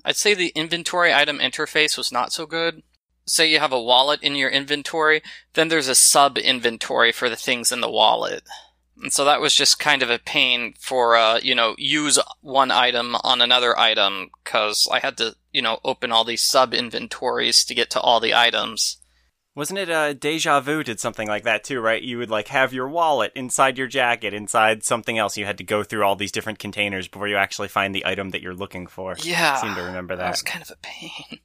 I'd 0.06 0.16
say 0.16 0.34
the 0.34 0.52
inventory 0.56 1.14
item 1.14 1.40
interface 1.40 1.98
was 1.98 2.12
not 2.12 2.32
so 2.32 2.46
good. 2.46 2.84
Say 3.26 3.52
you 3.52 3.60
have 3.60 3.72
a 3.72 3.82
wallet 3.82 4.22
in 4.24 4.36
your 4.36 4.50
inventory, 4.50 5.22
then 5.54 5.68
there's 5.68 5.88
a 5.88 5.96
sub 5.96 6.38
inventory 6.38 7.12
for 7.12 7.30
the 7.30 7.36
things 7.36 7.72
in 7.72 7.82
the 7.82 7.90
wallet. 7.90 8.44
And 9.02 9.14
so 9.14 9.24
that 9.26 9.42
was 9.42 9.56
just 9.56 9.80
kind 9.80 10.04
of 10.04 10.10
a 10.10 10.20
pain 10.20 10.74
for, 10.80 11.16
uh, 11.16 11.40
you 11.42 11.56
know, 11.56 11.76
use 11.78 12.20
one 12.42 12.70
item 12.70 13.16
on 13.24 13.42
another 13.42 13.78
item, 13.78 14.30
cause 14.44 14.88
I 14.92 15.00
had 15.00 15.18
to, 15.18 15.36
you 15.52 15.62
know, 15.62 15.80
open 15.84 16.12
all 16.12 16.24
these 16.24 16.42
sub 16.44 16.74
inventories 16.74 17.64
to 17.66 17.76
get 17.76 17.90
to 17.92 18.00
all 18.00 18.20
the 18.20 18.36
items. 18.36 18.98
Wasn't 19.56 19.80
it? 19.80 19.90
Uh, 19.90 20.14
Deja 20.14 20.60
Vu 20.62 20.84
did 20.84 21.00
something 21.00 21.28
like 21.28 21.44
that 21.44 21.64
too, 21.64 21.82
right? 21.82 22.02
You 22.02 22.18
would 22.20 22.30
like 22.30 22.48
have 22.50 22.72
your 22.72 22.88
wallet 22.88 23.32
inside 23.36 23.78
your 23.78 23.88
jacket, 23.88 24.34
inside 24.34 24.84
something 24.84 25.18
else. 25.18 25.38
You 25.38 25.46
had 25.46 25.58
to 25.58 25.64
go 25.64 25.84
through 25.84 26.04
all 26.04 26.16
these 26.16 26.32
different 26.32 26.60
containers 26.60 27.08
before 27.08 27.28
you 27.28 27.36
actually 27.36 27.68
find 27.68 27.94
the 27.94 28.06
item 28.06 28.30
that 28.30 28.42
you're 28.42 28.54
looking 28.54 28.88
for. 28.88 29.16
Yeah. 29.22 29.56
I 29.58 29.62
seem 29.62 29.76
to 29.76 29.82
remember 29.82 30.16
That 30.16 30.24
that. 30.24 30.30
was 30.32 30.42
kind 30.44 30.62
of 30.64 30.70
a 30.72 30.78
pain. 30.82 31.40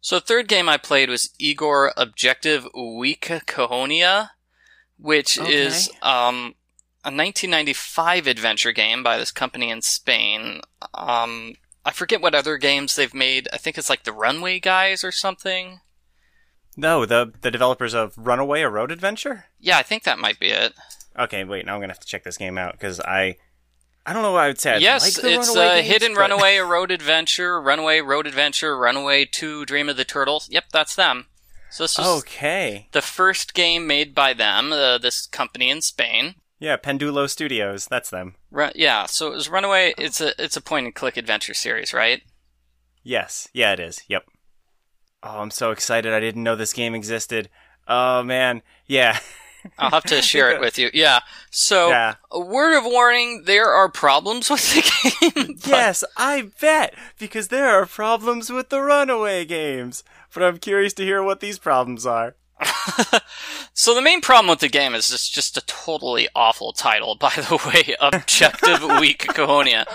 So 0.00 0.20
third 0.20 0.46
game 0.48 0.68
I 0.68 0.76
played 0.76 1.08
was 1.08 1.30
Igor 1.38 1.92
Objective 1.96 2.66
Week 2.74 3.22
Cahonia, 3.46 4.30
which 4.98 5.38
Okay. 5.38 5.52
is 5.54 5.88
um, 6.02 6.54
a 7.04 7.10
1995 7.10 8.26
adventure 8.26 8.72
game 8.72 9.02
by 9.02 9.16
this 9.16 9.32
company 9.32 9.70
in 9.70 9.80
Spain. 9.82 10.60
Um, 10.92 11.54
I 11.84 11.92
forget 11.92 12.20
what 12.20 12.34
other 12.34 12.58
games 12.58 12.94
they've 12.96 13.14
made. 13.14 13.48
I 13.52 13.56
think 13.56 13.78
it's 13.78 13.88
like 13.90 14.04
the 14.04 14.12
Runaway 14.12 14.60
Guys 14.60 15.02
or 15.02 15.12
something. 15.12 15.80
No, 16.80 17.04
the 17.04 17.32
the 17.40 17.50
developers 17.50 17.92
of 17.92 18.14
Runaway, 18.16 18.62
a 18.62 18.68
road 18.70 18.92
adventure. 18.92 19.46
Yeah, 19.58 19.78
I 19.78 19.82
think 19.82 20.04
that 20.04 20.18
might 20.18 20.38
be 20.38 20.46
it. 20.50 20.72
Okay, 21.18 21.42
wait. 21.42 21.66
Now 21.66 21.74
I'm 21.74 21.80
gonna 21.80 21.92
have 21.92 21.98
to 22.00 22.06
check 22.06 22.22
this 22.22 22.36
game 22.38 22.56
out 22.56 22.72
because 22.72 23.00
I, 23.00 23.36
I 24.06 24.12
don't 24.12 24.22
know 24.22 24.30
what 24.32 24.44
I 24.44 24.46
would 24.46 24.60
say. 24.60 24.74
I 24.74 24.76
yes, 24.78 25.02
like 25.04 25.14
the 25.24 25.32
it's 25.34 25.48
Runaway 25.48 25.66
uh, 25.66 25.74
games, 25.82 25.88
Hidden 25.88 26.14
but- 26.14 26.20
Runaway, 26.20 26.56
a 26.56 26.64
road 26.76 26.90
adventure, 26.92 27.60
Runaway 27.60 28.00
Road 28.00 28.26
Adventure, 28.28 28.78
Runaway 28.78 29.24
2, 29.24 29.66
Dream 29.66 29.88
of 29.88 29.96
the 29.96 30.04
Turtles. 30.04 30.48
Yep, 30.50 30.64
that's 30.72 30.94
them. 30.94 31.26
So 31.70 31.82
this 31.84 31.98
was 31.98 32.20
Okay, 32.22 32.88
the 32.92 33.02
first 33.02 33.52
game 33.54 33.86
made 33.86 34.14
by 34.14 34.32
them, 34.32 34.72
uh, 34.72 34.96
this 34.98 35.26
company 35.26 35.68
in 35.70 35.82
Spain. 35.82 36.36
yeah, 36.60 36.76
Pendulo 36.76 37.28
Studios. 37.28 37.86
That's 37.86 38.08
them. 38.10 38.36
Yeah, 38.74 39.06
so 39.06 39.26
it 39.26 39.34
was 39.34 39.48
Runaway. 39.50 39.94
It's 39.98 40.20
a 40.20 40.32
it's 40.42 40.56
a 40.56 40.62
point 40.62 40.86
and 40.86 40.94
click 40.94 41.16
adventure 41.16 41.54
series, 41.54 41.92
right? 41.92 42.22
Yes, 43.02 43.48
yeah, 43.52 43.72
it 43.72 43.80
is. 43.80 44.00
Yep. 44.08 44.22
Oh, 45.22 45.40
I'm 45.40 45.50
so 45.50 45.70
excited! 45.72 46.12
I 46.12 46.20
didn't 46.20 46.42
know 46.44 46.56
this 46.56 46.72
game 46.72 46.94
existed. 46.94 47.48
Oh 47.86 48.22
man, 48.22 48.62
yeah, 48.86 49.18
I'll 49.78 49.90
have 49.90 50.04
to 50.04 50.22
share 50.22 50.50
it 50.52 50.60
with 50.60 50.78
you. 50.78 50.90
Yeah. 50.94 51.20
So, 51.50 51.88
yeah. 51.88 52.14
a 52.30 52.38
word 52.40 52.76
of 52.78 52.84
warning: 52.84 53.42
there 53.46 53.68
are 53.68 53.88
problems 53.90 54.48
with 54.50 54.62
the 54.74 55.32
game. 55.34 55.56
but- 55.56 55.66
Yes, 55.68 56.04
I 56.16 56.50
bet 56.60 56.94
because 57.18 57.48
there 57.48 57.68
are 57.68 57.86
problems 57.86 58.50
with 58.50 58.68
the 58.68 58.80
Runaway 58.80 59.44
games. 59.44 60.04
But 60.34 60.42
I'm 60.42 60.58
curious 60.58 60.92
to 60.94 61.04
hear 61.04 61.22
what 61.22 61.40
these 61.40 61.58
problems 61.58 62.04
are. 62.06 62.36
so 63.72 63.94
the 63.94 64.02
main 64.02 64.20
problem 64.20 64.50
with 64.50 64.60
the 64.60 64.68
game 64.68 64.94
is 64.94 65.10
it's 65.10 65.28
just 65.28 65.56
a 65.56 65.64
totally 65.66 66.28
awful 66.34 66.72
title. 66.72 67.14
By 67.14 67.30
the 67.34 67.56
way, 67.66 67.94
Objective 68.00 68.80
Uikokahonia. 68.80 69.86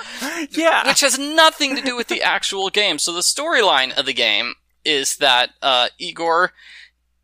Yeah, 0.50 0.88
which 0.88 1.02
has 1.02 1.20
nothing 1.20 1.76
to 1.76 1.82
do 1.82 1.96
with 1.96 2.08
the 2.08 2.24
actual 2.24 2.70
game. 2.70 2.98
So 3.00 3.14
the 3.14 3.20
storyline 3.22 3.94
of 3.98 4.06
the 4.06 4.14
game 4.14 4.56
is 4.86 5.18
that 5.18 5.52
uh, 5.62 5.88
Igor 5.98 6.54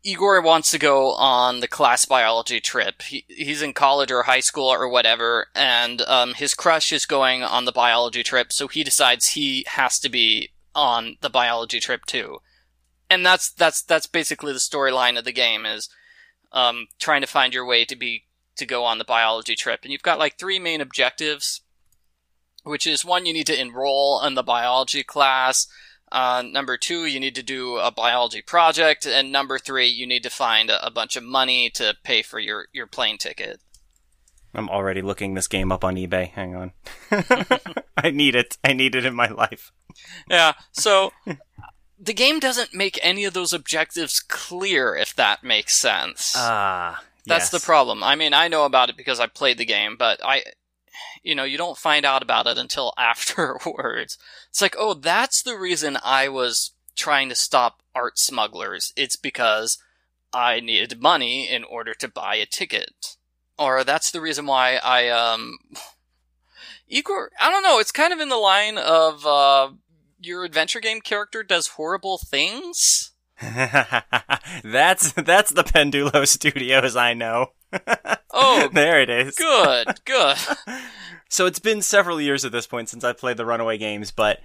Igor 0.02 0.40
wants 0.40 0.70
to 0.70 0.78
go 0.78 1.12
on 1.12 1.60
the 1.60 1.68
class 1.68 2.06
biology 2.06 2.58
trip. 2.58 3.02
He, 3.02 3.24
he's 3.28 3.60
in 3.60 3.74
college 3.74 4.10
or 4.10 4.22
high 4.22 4.40
school 4.40 4.68
or 4.68 4.88
whatever, 4.88 5.48
and 5.54 6.00
um, 6.02 6.34
his 6.34 6.54
crush 6.54 6.92
is 6.92 7.04
going 7.04 7.42
on 7.42 7.66
the 7.66 7.72
biology 7.72 8.22
trip. 8.22 8.50
So 8.52 8.66
he 8.66 8.82
decides 8.82 9.28
he 9.28 9.64
has 9.68 9.98
to 10.00 10.08
be 10.08 10.50
on 10.74 11.16
the 11.20 11.28
biology 11.28 11.80
trip 11.80 12.06
too. 12.06 12.38
And 13.10 13.26
that's 13.26 13.50
that's 13.50 13.82
that's 13.82 14.06
basically 14.06 14.52
the 14.52 14.58
storyline 14.58 15.18
of 15.18 15.24
the 15.24 15.32
game 15.32 15.66
is 15.66 15.90
um, 16.52 16.86
trying 16.98 17.20
to 17.20 17.26
find 17.26 17.52
your 17.52 17.66
way 17.66 17.84
to 17.84 17.96
be 17.96 18.24
to 18.56 18.64
go 18.64 18.84
on 18.84 18.98
the 18.98 19.04
biology 19.04 19.54
trip. 19.54 19.80
And 19.82 19.92
you've 19.92 20.02
got 20.02 20.18
like 20.18 20.38
three 20.38 20.58
main 20.58 20.80
objectives, 20.80 21.60
which 22.62 22.86
is 22.86 23.04
one, 23.04 23.26
you 23.26 23.32
need 23.34 23.48
to 23.48 23.60
enroll 23.60 24.22
in 24.24 24.34
the 24.34 24.42
biology 24.42 25.02
class. 25.02 25.66
Uh, 26.12 26.42
number 26.44 26.76
two, 26.76 27.06
you 27.06 27.20
need 27.20 27.34
to 27.36 27.42
do 27.42 27.76
a 27.76 27.90
biology 27.90 28.42
project. 28.42 29.06
And 29.06 29.30
number 29.30 29.58
three, 29.58 29.86
you 29.86 30.06
need 30.06 30.22
to 30.24 30.30
find 30.30 30.70
a, 30.70 30.84
a 30.84 30.90
bunch 30.90 31.16
of 31.16 31.22
money 31.22 31.70
to 31.74 31.94
pay 32.02 32.22
for 32.22 32.38
your, 32.38 32.66
your 32.72 32.86
plane 32.86 33.18
ticket. 33.18 33.60
I'm 34.54 34.68
already 34.68 35.02
looking 35.02 35.34
this 35.34 35.46
game 35.46 35.70
up 35.70 35.84
on 35.84 35.94
eBay. 35.94 36.30
Hang 36.30 36.56
on. 36.56 36.72
I 37.96 38.10
need 38.10 38.34
it. 38.34 38.58
I 38.64 38.72
need 38.72 38.94
it 38.94 39.04
in 39.04 39.14
my 39.14 39.28
life. 39.28 39.70
Yeah. 40.28 40.54
So 40.72 41.12
the 42.00 42.14
game 42.14 42.40
doesn't 42.40 42.74
make 42.74 42.98
any 43.02 43.24
of 43.24 43.34
those 43.34 43.52
objectives 43.52 44.20
clear, 44.20 44.94
if 44.96 45.14
that 45.14 45.44
makes 45.44 45.76
sense. 45.76 46.34
Ah, 46.36 47.02
That's 47.26 47.44
yes. 47.44 47.50
the 47.50 47.64
problem. 47.64 48.02
I 48.02 48.16
mean, 48.16 48.34
I 48.34 48.48
know 48.48 48.64
about 48.64 48.88
it 48.88 48.96
because 48.96 49.20
I 49.20 49.26
played 49.26 49.58
the 49.58 49.64
game, 49.64 49.96
but 49.96 50.18
I, 50.24 50.42
you 51.22 51.34
know, 51.34 51.44
you 51.44 51.58
don't 51.58 51.78
find 51.78 52.04
out 52.04 52.22
about 52.22 52.46
it 52.46 52.58
until 52.58 52.92
afterwards. 52.98 54.18
It's 54.48 54.62
like, 54.62 54.76
oh, 54.78 54.94
that's 54.94 55.42
the 55.42 55.56
reason 55.56 55.98
I 56.04 56.28
was 56.28 56.72
trying 56.96 57.28
to 57.28 57.34
stop 57.34 57.82
art 57.94 58.18
smugglers. 58.18 58.92
It's 58.96 59.16
because 59.16 59.78
I 60.32 60.60
needed 60.60 61.00
money 61.00 61.48
in 61.50 61.64
order 61.64 61.94
to 61.94 62.08
buy 62.08 62.36
a 62.36 62.46
ticket. 62.46 63.16
Or 63.58 63.84
that's 63.84 64.10
the 64.10 64.20
reason 64.20 64.46
why 64.46 64.76
I, 64.76 65.08
um, 65.08 65.58
Igor, 66.88 67.30
I 67.40 67.50
don't 67.50 67.62
know, 67.62 67.78
it's 67.78 67.92
kind 67.92 68.12
of 68.12 68.20
in 68.20 68.28
the 68.28 68.36
line 68.36 68.78
of, 68.78 69.26
uh, 69.26 69.70
your 70.22 70.44
adventure 70.44 70.80
game 70.80 71.00
character 71.00 71.42
does 71.42 71.68
horrible 71.68 72.18
things. 72.18 73.12
that's 73.40 75.12
that's 75.12 75.50
the 75.50 75.64
Pendulo 75.64 76.28
Studios 76.28 76.94
I 76.94 77.14
know. 77.14 77.52
Oh, 78.32 78.68
there 78.72 79.00
it 79.00 79.10
is. 79.10 79.36
good, 79.36 80.00
good. 80.04 80.36
So 81.32 81.46
it's 81.46 81.60
been 81.60 81.80
several 81.80 82.20
years 82.20 82.44
at 82.44 82.50
this 82.50 82.66
point 82.66 82.88
since 82.88 83.04
I 83.04 83.12
played 83.12 83.36
the 83.36 83.46
Runaway 83.46 83.78
games, 83.78 84.10
but 84.10 84.40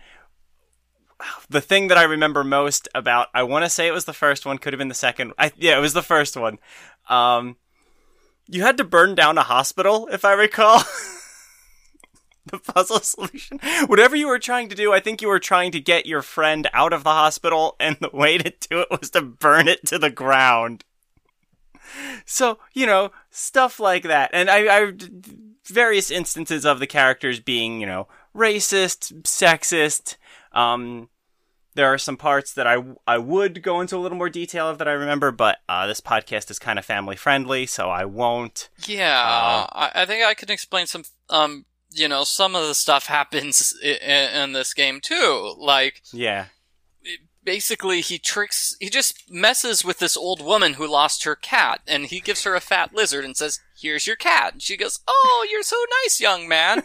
the 1.49 1.59
thing 1.59 1.87
that 1.87 1.97
I 1.97 2.03
remember 2.03 2.43
most 2.43 2.87
about 2.93 3.29
I 3.33 3.41
want 3.41 3.65
to 3.65 3.71
say 3.71 3.87
it 3.87 3.91
was 3.91 4.05
the 4.05 4.13
first 4.13 4.45
one, 4.45 4.59
could 4.59 4.71
have 4.71 4.77
been 4.77 4.87
the 4.87 4.93
second. 4.93 5.33
I 5.39 5.51
yeah, 5.57 5.79
it 5.79 5.81
was 5.81 5.93
the 5.93 6.03
first 6.03 6.37
one. 6.37 6.59
Um 7.09 7.57
you 8.47 8.61
had 8.61 8.77
to 8.77 8.83
burn 8.83 9.15
down 9.15 9.39
a 9.39 9.43
hospital 9.43 10.07
if 10.11 10.23
I 10.23 10.33
recall. 10.33 10.83
the 12.45 12.59
puzzle 12.59 12.99
solution. 12.99 13.59
Whatever 13.87 14.15
you 14.15 14.27
were 14.27 14.37
trying 14.37 14.69
to 14.69 14.75
do, 14.75 14.93
I 14.93 14.99
think 14.99 15.23
you 15.23 15.27
were 15.27 15.39
trying 15.39 15.71
to 15.71 15.79
get 15.79 16.05
your 16.05 16.21
friend 16.21 16.69
out 16.73 16.93
of 16.93 17.03
the 17.03 17.09
hospital 17.09 17.75
and 17.79 17.97
the 17.99 18.11
way 18.13 18.37
to 18.37 18.53
do 18.69 18.81
it 18.81 18.91
was 18.91 19.09
to 19.11 19.21
burn 19.21 19.67
it 19.67 19.87
to 19.87 19.97
the 19.97 20.11
ground. 20.11 20.83
So, 22.25 22.59
you 22.73 22.85
know, 22.85 23.11
stuff 23.29 23.79
like 23.79 24.03
that. 24.03 24.31
And 24.33 24.49
I, 24.49 24.67
I 24.67 24.91
various 25.65 26.11
instances 26.11 26.65
of 26.65 26.79
the 26.79 26.87
characters 26.87 27.39
being, 27.39 27.79
you 27.79 27.87
know, 27.87 28.07
racist, 28.35 29.21
sexist. 29.23 30.17
Um, 30.51 31.09
there 31.75 31.87
are 31.87 31.97
some 31.97 32.17
parts 32.17 32.53
that 32.53 32.65
I, 32.65 32.83
I 33.05 33.17
would 33.17 33.61
go 33.61 33.81
into 33.81 33.97
a 33.97 33.99
little 33.99 34.17
more 34.17 34.29
detail 34.29 34.69
of 34.69 34.77
that 34.77 34.87
I 34.87 34.93
remember, 34.93 35.31
but 35.31 35.57
uh, 35.67 35.87
this 35.87 36.01
podcast 36.01 36.49
is 36.49 36.57
kind 36.57 36.79
of 36.79 36.85
family 36.85 37.17
friendly, 37.17 37.65
so 37.65 37.89
I 37.89 38.05
won't. 38.05 38.69
Yeah, 38.87 39.21
Uh, 39.21 39.67
I, 39.73 39.91
I 40.03 40.05
think 40.05 40.25
I 40.25 40.33
can 40.33 40.49
explain 40.49 40.87
some. 40.87 41.03
Um, 41.29 41.65
you 41.91 42.07
know, 42.07 42.23
some 42.23 42.55
of 42.55 42.67
the 42.67 42.73
stuff 42.73 43.05
happens 43.05 43.77
in, 43.83 43.97
in 44.01 44.53
this 44.53 44.73
game 44.73 44.99
too. 45.01 45.55
Like, 45.57 46.01
Yeah. 46.11 46.45
Basically, 47.45 48.01
he 48.01 48.17
tricks. 48.17 48.75
He 48.79 48.89
just 48.89 49.29
messes 49.29 49.85
with 49.85 49.99
this 49.99 50.17
old 50.17 50.43
woman 50.43 50.73
who 50.73 50.87
lost 50.87 51.23
her 51.23 51.35
cat, 51.35 51.81
and 51.87 52.07
he 52.07 52.19
gives 52.19 52.43
her 52.43 52.55
a 52.55 52.59
fat 52.59 52.93
lizard 52.93 53.23
and 53.23 53.37
says, 53.37 53.59
"Here's 53.79 54.07
your 54.07 54.15
cat." 54.15 54.53
And 54.53 54.61
she 54.61 54.75
goes, 54.75 54.99
"Oh, 55.07 55.47
you're 55.49 55.63
so 55.63 55.77
nice, 56.03 56.19
young 56.19 56.47
man." 56.47 56.83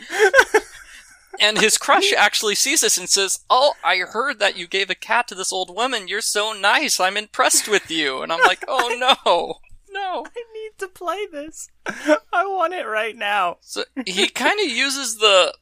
and 1.40 1.58
his 1.58 1.78
crush 1.78 2.12
actually 2.12 2.54
sees 2.54 2.82
this 2.82 2.98
and 2.98 3.08
says, 3.08 3.40
"Oh, 3.48 3.74
I 3.82 3.96
heard 3.98 4.38
that 4.38 4.56
you 4.56 4.68
gave 4.68 4.90
a 4.90 4.94
cat 4.94 5.26
to 5.28 5.34
this 5.34 5.52
old 5.52 5.74
woman. 5.74 6.06
You're 6.06 6.20
so 6.20 6.52
nice. 6.52 7.00
I'm 7.00 7.16
impressed 7.16 7.66
with 7.66 7.90
you." 7.90 8.22
And 8.22 8.32
I'm 8.32 8.42
like, 8.42 8.64
"Oh 8.68 8.94
no, 8.98 9.60
no." 9.90 10.26
I 10.36 10.44
need 10.54 10.78
to 10.78 10.88
play 10.88 11.26
this. 11.26 11.68
I 11.86 12.46
want 12.46 12.74
it 12.74 12.86
right 12.86 13.16
now. 13.16 13.56
So 13.62 13.84
he 14.06 14.28
kind 14.28 14.60
of 14.60 14.70
uses 14.70 15.16
the. 15.16 15.54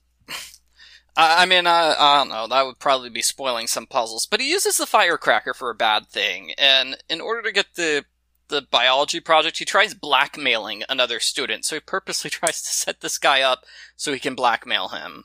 I 1.18 1.42
I 1.42 1.46
mean, 1.46 1.66
I, 1.66 1.94
I 1.98 2.18
don't 2.18 2.30
know. 2.30 2.46
That 2.46 2.64
would 2.64 2.78
probably 2.78 3.10
be 3.10 3.20
spoiling 3.20 3.66
some 3.66 3.86
puzzles, 3.86 4.24
but 4.24 4.40
he 4.40 4.50
uses 4.50 4.78
the 4.78 4.86
firecracker 4.86 5.52
for 5.52 5.68
a 5.68 5.74
bad 5.74 6.06
thing. 6.06 6.52
And 6.56 6.96
in 7.10 7.20
order 7.20 7.42
to 7.42 7.52
get 7.52 7.74
the 7.74 8.06
the 8.48 8.62
biology 8.62 9.20
project, 9.20 9.58
he 9.58 9.66
tries 9.66 9.92
blackmailing 9.92 10.82
another 10.88 11.20
student. 11.20 11.66
So 11.66 11.76
he 11.76 11.80
purposely 11.80 12.30
tries 12.30 12.62
to 12.62 12.68
set 12.68 13.00
this 13.02 13.18
guy 13.18 13.42
up 13.42 13.64
so 13.96 14.12
he 14.12 14.18
can 14.18 14.34
blackmail 14.34 14.88
him. 14.88 15.24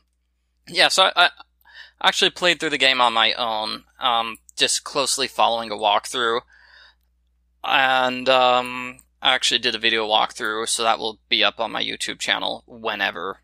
Yeah. 0.67 0.89
So 0.89 1.11
I, 1.15 1.29
I 2.01 2.07
actually 2.07 2.31
played 2.31 2.59
through 2.59 2.71
the 2.71 2.77
game 2.77 2.99
on 2.99 3.13
my 3.13 3.33
own, 3.33 3.85
um, 3.99 4.37
just 4.57 4.83
closely 4.83 5.27
following 5.27 5.71
a 5.71 5.75
walkthrough, 5.75 6.41
and 7.63 8.27
um, 8.27 8.99
I 9.21 9.33
actually 9.33 9.59
did 9.59 9.75
a 9.75 9.79
video 9.79 10.07
walkthrough, 10.07 10.67
so 10.67 10.83
that 10.83 10.99
will 10.99 11.19
be 11.29 11.43
up 11.43 11.59
on 11.59 11.71
my 11.71 11.81
YouTube 11.81 12.19
channel 12.19 12.63
whenever. 12.67 13.39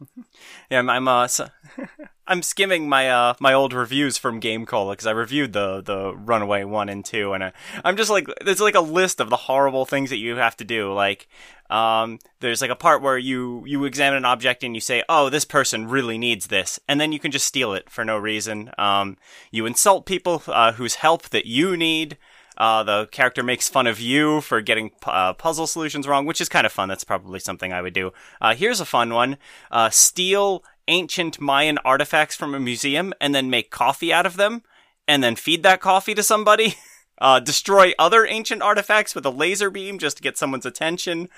Yeah, 0.70 0.78
I'm, 0.78 0.88
I'm 0.88 1.08
uh, 1.08 1.26
so, 1.26 1.48
I'm 2.26 2.42
skimming 2.42 2.88
my 2.88 3.10
uh 3.10 3.34
my 3.40 3.52
old 3.52 3.72
reviews 3.72 4.18
from 4.18 4.40
GameCola 4.40 4.92
because 4.92 5.06
I 5.06 5.10
reviewed 5.10 5.52
the 5.52 5.80
the 5.80 6.14
Runaway 6.14 6.62
one 6.64 6.88
and 6.88 7.04
two, 7.04 7.32
and 7.32 7.42
I, 7.42 7.52
I'm 7.84 7.96
just 7.96 8.10
like 8.10 8.28
there's 8.44 8.60
like 8.60 8.76
a 8.76 8.80
list 8.80 9.20
of 9.20 9.30
the 9.30 9.36
horrible 9.36 9.84
things 9.84 10.10
that 10.10 10.18
you 10.18 10.36
have 10.36 10.56
to 10.58 10.64
do. 10.64 10.92
Like, 10.92 11.28
um, 11.70 12.20
there's 12.38 12.60
like 12.60 12.70
a 12.70 12.76
part 12.76 13.02
where 13.02 13.18
you 13.18 13.64
you 13.66 13.84
examine 13.84 14.18
an 14.18 14.24
object 14.24 14.62
and 14.62 14.74
you 14.74 14.80
say, 14.80 15.02
oh, 15.08 15.28
this 15.28 15.44
person 15.44 15.88
really 15.88 16.18
needs 16.18 16.46
this, 16.46 16.78
and 16.86 17.00
then 17.00 17.10
you 17.10 17.18
can 17.18 17.32
just 17.32 17.46
steal 17.46 17.74
it 17.74 17.90
for 17.90 18.04
no 18.04 18.16
reason. 18.16 18.70
Um, 18.78 19.16
you 19.50 19.66
insult 19.66 20.06
people 20.06 20.42
uh, 20.46 20.72
whose 20.72 20.96
help 20.96 21.30
that 21.30 21.46
you 21.46 21.76
need. 21.76 22.16
Uh, 22.60 22.82
the 22.82 23.06
character 23.06 23.42
makes 23.42 23.70
fun 23.70 23.86
of 23.86 23.98
you 23.98 24.42
for 24.42 24.60
getting 24.60 24.90
uh, 25.06 25.32
puzzle 25.32 25.66
solutions 25.66 26.06
wrong, 26.06 26.26
which 26.26 26.42
is 26.42 26.48
kind 26.50 26.66
of 26.66 26.72
fun. 26.72 26.90
That's 26.90 27.04
probably 27.04 27.40
something 27.40 27.72
I 27.72 27.80
would 27.80 27.94
do. 27.94 28.12
Uh, 28.38 28.54
here's 28.54 28.80
a 28.80 28.84
fun 28.84 29.14
one: 29.14 29.38
uh, 29.70 29.88
steal 29.88 30.62
ancient 30.86 31.40
Mayan 31.40 31.78
artifacts 31.78 32.36
from 32.36 32.54
a 32.54 32.60
museum 32.60 33.14
and 33.18 33.34
then 33.34 33.48
make 33.48 33.70
coffee 33.70 34.12
out 34.12 34.26
of 34.26 34.36
them, 34.36 34.62
and 35.08 35.24
then 35.24 35.36
feed 35.36 35.62
that 35.62 35.80
coffee 35.80 36.14
to 36.14 36.22
somebody. 36.22 36.74
Uh, 37.22 37.38
destroy 37.38 37.92
other 37.98 38.24
ancient 38.24 38.62
artifacts 38.62 39.14
with 39.14 39.26
a 39.26 39.30
laser 39.30 39.68
beam 39.68 39.98
just 39.98 40.16
to 40.16 40.22
get 40.22 40.38
someone's 40.38 40.64
attention. 40.64 41.28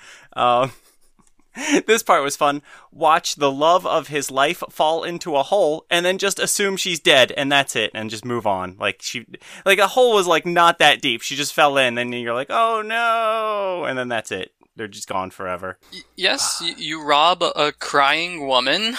This 1.85 2.01
part 2.03 2.23
was 2.23 2.35
fun. 2.35 2.61
Watch 2.91 3.35
the 3.35 3.51
love 3.51 3.85
of 3.85 4.07
his 4.07 4.31
life 4.31 4.63
fall 4.69 5.03
into 5.03 5.35
a 5.35 5.43
hole 5.43 5.85
and 5.89 6.05
then 6.05 6.17
just 6.17 6.39
assume 6.39 6.77
she's 6.77 6.99
dead 6.99 7.31
and 7.37 7.51
that's 7.51 7.75
it 7.75 7.91
and 7.93 8.09
just 8.09 8.25
move 8.25 8.47
on. 8.47 8.75
Like 8.79 9.01
she 9.01 9.25
like 9.65 9.79
a 9.79 9.87
hole 9.87 10.13
was 10.15 10.25
like 10.27 10.45
not 10.45 10.79
that 10.79 11.01
deep. 11.01 11.21
She 11.21 11.35
just 11.35 11.53
fell 11.53 11.77
in 11.77 11.97
and 11.97 12.13
you're 12.13 12.33
like, 12.33 12.49
"Oh 12.49 12.81
no." 12.81 13.85
And 13.85 13.97
then 13.97 14.07
that's 14.07 14.31
it. 14.31 14.51
They're 14.75 14.87
just 14.87 15.07
gone 15.07 15.29
forever. 15.29 15.77
Y- 15.91 15.99
yes, 16.15 16.59
y- 16.61 16.73
you 16.77 17.03
rob 17.05 17.43
a, 17.43 17.51
a 17.55 17.71
crying 17.71 18.47
woman. 18.47 18.95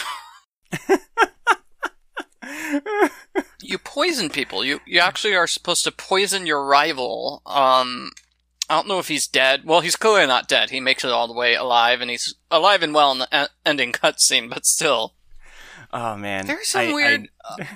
you 3.62 3.78
poison 3.78 4.28
people. 4.30 4.64
You 4.64 4.80
you 4.87 5.00
actually 5.00 5.34
are 5.34 5.46
supposed 5.46 5.84
to 5.84 5.92
poison 5.92 6.46
your 6.46 6.64
rival. 6.64 7.42
Um, 7.46 8.11
I 8.68 8.76
don't 8.76 8.88
know 8.88 8.99
if 8.99 9.09
he's 9.09 9.26
dead. 9.26 9.62
Well, 9.64 9.80
he's 9.80 9.97
clearly 9.97 10.26
not 10.26 10.49
dead. 10.49 10.71
He 10.71 10.80
makes 10.80 11.04
it 11.04 11.11
all 11.11 11.26
the 11.28 11.35
way 11.35 11.54
alive, 11.54 12.00
and 12.00 12.11
he's 12.11 12.35
alive 12.50 12.83
and 12.83 12.94
well 12.94 13.12
in 13.12 13.18
the 13.18 13.28
e- 13.33 13.47
ending 13.66 13.92
cutscene. 13.92 14.49
But 14.49 14.64
still, 14.66 15.14
Oh 15.92 16.16
man. 16.16 16.47
there's 16.47 16.68
some 16.68 16.80
I- 16.83 16.88
I- 16.88 16.92
weird. 16.92 17.28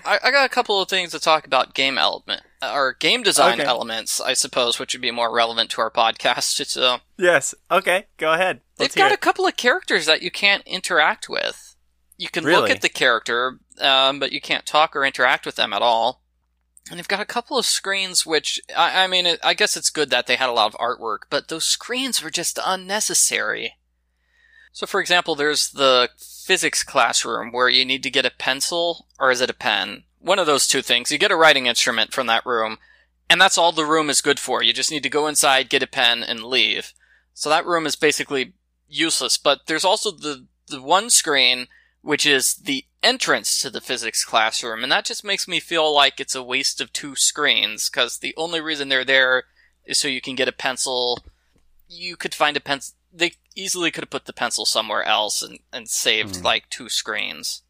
I, 0.04 0.18
I 0.24 0.30
got 0.30 0.46
a 0.46 0.48
couple 0.48 0.80
of 0.80 0.88
things 0.88 1.10
to 1.12 1.20
talk 1.20 1.46
about 1.46 1.74
game 1.74 1.98
element 1.98 2.42
or 2.62 2.94
game 2.98 3.22
design 3.22 3.60
Okay. 3.60 3.68
elements, 3.68 4.18
I 4.20 4.32
suppose, 4.32 4.78
which 4.78 4.94
would 4.94 5.02
be 5.02 5.10
more 5.10 5.32
relevant 5.32 5.70
to 5.72 5.80
our 5.82 5.90
podcast. 5.90 6.58
It's 6.60 6.76
uh, 6.76 6.98
yes. 7.18 7.54
Okay. 7.70 8.06
Go 8.16 8.32
ahead. 8.32 8.60
They've 8.78 8.86
Let's 8.86 8.94
hear 8.94 9.04
got 9.08 9.12
a 9.14 9.18
couple 9.18 9.46
of 9.46 9.56
characters 9.56 10.06
that 10.06 10.22
you 10.22 10.30
can't 10.30 10.62
interact 10.66 11.28
with. 11.28 11.74
You 12.16 12.28
can 12.28 12.44
look 12.44 12.68
at 12.70 12.80
the 12.80 12.88
character, 12.88 13.60
um, 13.80 14.18
but 14.18 14.32
you 14.32 14.40
can't 14.40 14.66
talk 14.66 14.96
or 14.96 15.04
interact 15.04 15.46
with 15.46 15.54
them 15.56 15.72
at 15.72 15.82
all. 15.82 16.22
And 16.90 16.98
they've 16.98 17.08
got 17.08 17.20
a 17.20 17.26
couple 17.26 17.58
of 17.58 17.66
screens, 17.66 18.24
which 18.24 18.60
I, 18.76 19.04
I 19.04 19.06
mean, 19.06 19.26
it, 19.26 19.40
I 19.42 19.54
guess 19.54 19.76
it's 19.76 19.90
good 19.90 20.10
that 20.10 20.26
they 20.26 20.36
had 20.36 20.48
a 20.48 20.52
lot 20.52 20.72
of 20.72 20.80
artwork, 20.80 21.20
but 21.30 21.48
those 21.48 21.64
screens 21.64 22.22
were 22.22 22.30
just 22.30 22.58
unnecessary. 22.64 23.74
So, 24.72 24.86
for 24.86 25.00
example, 25.00 25.34
there's 25.34 25.70
the 25.70 26.10
physics 26.18 26.82
classroom 26.82 27.52
where 27.52 27.68
you 27.68 27.84
need 27.84 28.02
to 28.04 28.10
get 28.10 28.26
a 28.26 28.30
pencil, 28.30 29.06
or 29.18 29.30
is 29.30 29.40
it 29.40 29.50
a 29.50 29.54
pen? 29.54 30.04
One 30.20 30.38
of 30.38 30.46
those 30.46 30.66
two 30.66 30.82
things. 30.82 31.10
You 31.10 31.18
get 31.18 31.30
a 31.30 31.36
writing 31.36 31.66
instrument 31.66 32.12
from 32.12 32.26
that 32.28 32.46
room, 32.46 32.78
and 33.28 33.40
that's 33.40 33.58
all 33.58 33.72
the 33.72 33.84
room 33.84 34.08
is 34.08 34.20
good 34.20 34.38
for. 34.38 34.62
You 34.62 34.72
just 34.72 34.90
need 34.90 35.02
to 35.02 35.10
go 35.10 35.26
inside, 35.26 35.68
get 35.68 35.82
a 35.82 35.86
pen, 35.86 36.22
and 36.22 36.44
leave. 36.44 36.92
So 37.34 37.48
that 37.48 37.66
room 37.66 37.86
is 37.86 37.96
basically 37.96 38.54
useless. 38.88 39.36
But 39.36 39.66
there's 39.66 39.84
also 39.84 40.10
the 40.10 40.46
the 40.68 40.82
one 40.82 41.10
screen 41.10 41.66
which 42.08 42.24
is 42.24 42.54
the 42.54 42.86
entrance 43.02 43.60
to 43.60 43.68
the 43.68 43.82
physics 43.82 44.24
classroom, 44.24 44.82
and 44.82 44.90
that 44.90 45.04
just 45.04 45.22
makes 45.22 45.46
me 45.46 45.60
feel 45.60 45.94
like 45.94 46.18
it's 46.18 46.34
a 46.34 46.42
waste 46.42 46.80
of 46.80 46.90
two 46.90 47.14
screens 47.14 47.90
because 47.90 48.20
the 48.20 48.32
only 48.38 48.62
reason 48.62 48.88
they're 48.88 49.04
there 49.04 49.44
is 49.84 49.98
so 49.98 50.08
you 50.08 50.22
can 50.22 50.34
get 50.34 50.48
a 50.48 50.52
pencil. 50.52 51.22
You 51.86 52.16
could 52.16 52.34
find 52.34 52.56
a 52.56 52.60
pencil. 52.60 52.94
they 53.12 53.32
easily 53.54 53.90
could 53.90 54.04
have 54.04 54.10
put 54.10 54.24
the 54.24 54.32
pencil 54.32 54.64
somewhere 54.64 55.04
else 55.04 55.42
and, 55.42 55.58
and 55.70 55.86
saved 55.86 56.36
Hmm. 56.36 56.44
like 56.44 56.70
two 56.70 56.88
screens. 56.88 57.60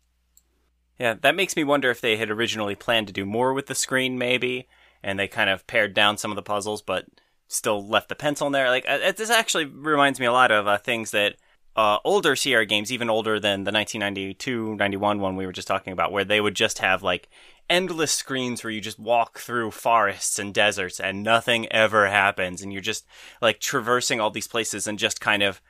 Yeah, 1.01 1.15
that 1.21 1.35
makes 1.35 1.57
me 1.57 1.65
wonder 1.65 1.91
if 1.91 2.01
they 2.01 2.17
had 2.17 2.31
originally 2.31 2.77
planned 2.77 3.09
to 3.09 3.13
do 3.13 3.27
more 3.27 3.53
with 3.53 3.67
the 3.67 3.75
screen, 3.75 4.19
maybe, 4.19 4.69
and 5.03 5.19
they 5.19 5.27
kind 5.27 5.51
of 5.51 5.67
pared 5.67 5.95
down 5.95 6.17
some 6.17 6.31
of 6.31 6.37
the 6.37 6.43
puzzles, 6.43 6.81
but 6.81 7.07
still 7.49 7.85
left 7.85 8.09
the 8.09 8.15
pencil 8.15 8.47
in 8.47 8.53
there. 8.53 8.71
Like 8.71 8.85
uh, 8.89 9.11
this 9.11 9.31
actually 9.31 9.65
reminds 9.65 10.21
me 10.21 10.27
a 10.27 10.33
lot 10.33 10.53
of 10.53 10.69
uh, 10.69 10.79
things 10.79 11.11
that 11.11 11.35
uh, 11.79 12.01
older 12.05 12.35
Sierra 12.35 12.67
games, 12.67 12.91
even 12.91 13.09
older 13.09 13.39
than 13.39 13.63
the 13.63 13.71
1992, 13.71 14.75
91 14.75 15.21
one 15.21 15.37
we 15.37 15.47
were 15.47 15.53
just 15.53 15.69
talking 15.69 15.93
about, 15.93 16.11
where 16.11 16.25
they 16.25 16.41
would 16.41 16.57
just 16.57 16.81
have 16.81 17.05
like 17.05 17.29
endless 17.71 18.11
screens 18.11 18.65
where 18.65 18.73
you 18.73 18.81
just 18.81 18.99
walk 18.99 19.39
through 19.39 19.71
forests 19.71 20.41
and 20.41 20.53
deserts 20.53 20.99
and 20.99 21.23
nothing 21.23 21.71
ever 21.71 22.09
happens, 22.09 22.63
and 22.63 22.73
you're 22.73 22.83
just 22.83 23.07
like 23.41 23.61
traversing 23.61 24.21
all 24.21 24.33
these 24.33 24.49
places 24.49 24.89
and 24.89 24.99
just 24.99 25.21
kind 25.21 25.41
of 25.41 25.63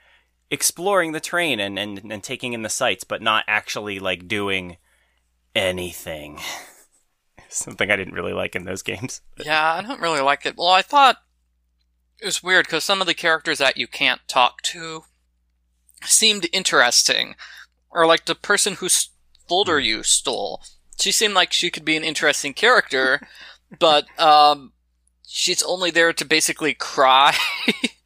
exploring 0.50 1.12
the 1.12 1.21
terrain 1.21 1.61
and, 1.61 1.79
and, 1.79 2.00
and 2.11 2.25
taking 2.25 2.55
in 2.55 2.62
the 2.62 2.71
sights, 2.71 3.05
but 3.05 3.21
not 3.21 3.45
actually 3.47 3.99
like 3.99 4.27
doing 4.27 4.79
anything. 5.55 6.41
Something 7.50 7.91
I 7.91 7.97
didn't 7.97 8.15
really 8.15 8.33
like 8.33 8.57
in 8.57 8.65
those 8.65 8.81
games. 8.81 9.21
Yeah, 9.45 9.75
I 9.75 9.83
don't 9.83 10.00
really 10.00 10.23
like 10.23 10.47
it. 10.47 10.57
Well, 10.57 10.69
I 10.69 10.81
thought 10.81 11.19
it 12.19 12.25
was 12.25 12.43
weird 12.43 12.65
because 12.65 12.83
some 12.83 13.03
of 13.03 13.07
the 13.07 13.12
characters 13.12 13.59
that 13.59 13.77
you 13.77 13.87
can't 13.87 14.23
talk 14.27 14.62
to 14.62 15.05
seemed 16.05 16.47
interesting. 16.52 17.35
Or 17.90 18.07
like 18.07 18.26
the 18.26 18.35
person 18.35 18.75
whose 18.75 19.11
folder 19.49 19.78
you 19.81 20.02
stole. 20.02 20.62
She 21.00 21.11
seemed 21.12 21.35
like 21.35 21.52
she 21.52 21.71
could 21.71 21.85
be 21.85 21.97
an 21.97 22.05
interesting 22.05 22.52
character, 22.55 23.21
but 23.78 24.05
um, 24.21 24.73
she's 25.26 25.62
only 25.62 25.90
there 25.90 26.12
to 26.12 26.25
basically 26.25 26.75
cry 26.75 27.35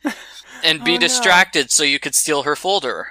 and 0.65 0.85
be 0.85 0.93
Oh, 0.93 0.95
no. 0.95 1.01
distracted 1.01 1.71
so 1.71 1.83
you 1.85 1.99
could 1.99 2.15
steal 2.15 2.43
her 2.45 2.55
folder. 2.55 3.09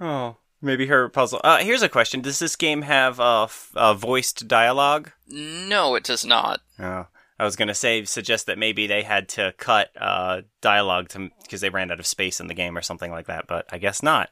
Oh, 0.00 0.36
maybe 0.60 0.86
her 0.86 1.08
puzzle. 1.08 1.40
Uh, 1.44 1.58
here's 1.58 1.82
a 1.82 1.88
question: 1.88 2.20
Does 2.20 2.38
this 2.38 2.56
game 2.56 2.82
have 2.82 3.18
uh, 3.20 3.44
f- 3.44 3.70
uh, 3.74 3.94
voiced 3.94 4.46
dialogue? 4.48 5.12
No, 5.26 5.94
it 5.94 6.04
does 6.04 6.24
not. 6.26 6.60
Oh, 6.78 7.06
I 7.38 7.44
was 7.44 7.56
gonna 7.56 7.74
say 7.74 8.04
suggest 8.04 8.46
that 8.46 8.58
maybe 8.58 8.86
they 8.86 9.02
had 9.02 9.28
to 9.30 9.54
cut 9.58 9.90
uh, 10.00 10.42
dialogue 10.60 11.08
to 11.10 11.30
because 11.42 11.60
they 11.60 11.70
ran 11.70 11.90
out 11.90 12.00
of 12.00 12.06
space 12.06 12.40
in 12.40 12.46
the 12.46 12.54
game 12.54 12.76
or 12.76 12.82
something 12.82 13.10
like 13.10 13.26
that, 13.26 13.46
but 13.46 13.66
I 13.70 13.78
guess 13.78 14.02
not. 14.02 14.30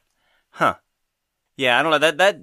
Huh? 0.51 0.75
Yeah, 1.57 1.79
I 1.79 1.83
don't 1.83 1.91
know. 1.91 1.99
That 1.99 2.17
that 2.17 2.39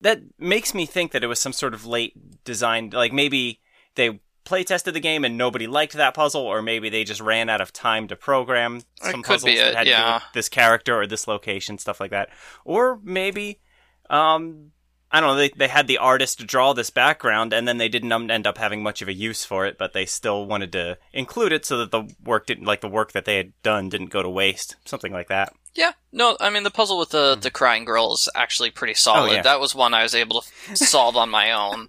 that 0.00 0.20
makes 0.38 0.74
me 0.74 0.86
think 0.86 1.12
that 1.12 1.24
it 1.24 1.28
was 1.28 1.40
some 1.40 1.52
sort 1.52 1.74
of 1.74 1.86
late 1.86 2.44
designed, 2.44 2.92
like 2.92 3.12
maybe 3.12 3.60
they 3.94 4.20
play 4.44 4.62
tested 4.62 4.94
the 4.94 5.00
game 5.00 5.24
and 5.24 5.36
nobody 5.36 5.66
liked 5.66 5.94
that 5.94 6.14
puzzle, 6.14 6.42
or 6.42 6.62
maybe 6.62 6.88
they 6.88 7.04
just 7.04 7.20
ran 7.20 7.48
out 7.48 7.60
of 7.60 7.72
time 7.72 8.08
to 8.08 8.16
program 8.16 8.80
some 9.02 9.22
puzzles 9.22 9.54
that 9.54 9.74
had 9.74 9.84
to 9.84 9.90
do 9.90 10.14
with 10.14 10.22
this 10.34 10.48
character 10.48 10.98
or 10.98 11.06
this 11.06 11.26
location, 11.26 11.78
stuff 11.78 12.00
like 12.00 12.12
that. 12.12 12.30
Or 12.64 13.00
maybe, 13.02 13.60
um, 14.08 14.70
I 15.16 15.20
don't 15.20 15.30
know. 15.30 15.36
They 15.36 15.48
they 15.48 15.68
had 15.68 15.86
the 15.86 15.96
artist 15.96 16.46
draw 16.46 16.74
this 16.74 16.90
background, 16.90 17.54
and 17.54 17.66
then 17.66 17.78
they 17.78 17.88
didn't 17.88 18.12
um, 18.12 18.30
end 18.30 18.46
up 18.46 18.58
having 18.58 18.82
much 18.82 19.00
of 19.00 19.08
a 19.08 19.14
use 19.14 19.46
for 19.46 19.64
it, 19.64 19.78
but 19.78 19.94
they 19.94 20.04
still 20.04 20.44
wanted 20.44 20.72
to 20.72 20.98
include 21.14 21.52
it 21.52 21.64
so 21.64 21.78
that 21.78 21.90
the 21.90 22.14
work 22.22 22.44
didn't 22.44 22.66
like 22.66 22.82
the 22.82 22.88
work 22.88 23.12
that 23.12 23.24
they 23.24 23.38
had 23.38 23.54
done 23.62 23.88
didn't 23.88 24.10
go 24.10 24.22
to 24.22 24.28
waste, 24.28 24.76
something 24.84 25.14
like 25.14 25.28
that. 25.28 25.54
Yeah, 25.74 25.92
no, 26.12 26.36
I 26.38 26.50
mean 26.50 26.64
the 26.64 26.70
puzzle 26.70 26.98
with 26.98 27.10
the 27.10 27.34
the 27.34 27.50
crying 27.50 27.86
girl 27.86 28.12
is 28.12 28.28
actually 28.34 28.70
pretty 28.70 28.92
solid. 28.92 29.28
Hmm. 29.28 29.32
Oh, 29.32 29.34
yeah. 29.36 29.42
That 29.42 29.58
was 29.58 29.74
one 29.74 29.94
I 29.94 30.02
was 30.02 30.14
able 30.14 30.42
to 30.42 30.76
solve 30.76 31.16
on 31.16 31.30
my 31.30 31.50
own. 31.50 31.88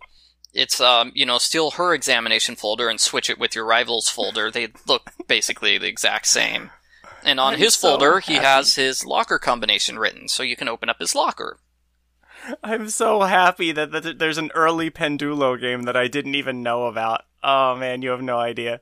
It's 0.53 0.79
um, 0.79 1.11
you 1.13 1.25
know, 1.25 1.37
steal 1.37 1.71
her 1.71 1.93
examination 1.93 2.55
folder 2.55 2.87
and 2.87 2.97
switch 2.97 3.29
it 3.29 3.37
with 3.37 3.55
your 3.55 3.65
rival's 3.65 4.09
folder. 4.09 4.49
They 4.49 4.69
look 4.87 5.11
basically 5.27 5.77
the 5.77 5.87
exact 5.87 6.27
same. 6.27 6.71
And 7.25 7.41
on 7.41 7.55
I'm 7.55 7.59
his 7.59 7.75
so 7.75 7.89
folder, 7.89 8.21
he 8.21 8.35
has 8.35 8.75
his 8.75 9.05
locker 9.05 9.37
combination 9.37 9.99
written, 9.99 10.29
so 10.29 10.43
you 10.43 10.55
can 10.55 10.69
open 10.69 10.87
up 10.87 10.99
his 10.99 11.13
locker. 11.13 11.59
I'm 12.63 12.89
so 12.89 13.21
happy 13.21 13.71
that, 13.71 13.91
that 13.91 14.19
there's 14.19 14.37
an 14.37 14.51
early 14.55 14.89
Pendulo 14.89 15.59
game 15.59 15.83
that 15.83 15.97
I 15.97 16.07
didn't 16.07 16.35
even 16.35 16.63
know 16.63 16.85
about. 16.85 17.23
Oh 17.43 17.75
man, 17.75 18.01
you 18.01 18.09
have 18.11 18.21
no 18.21 18.37
idea. 18.37 18.81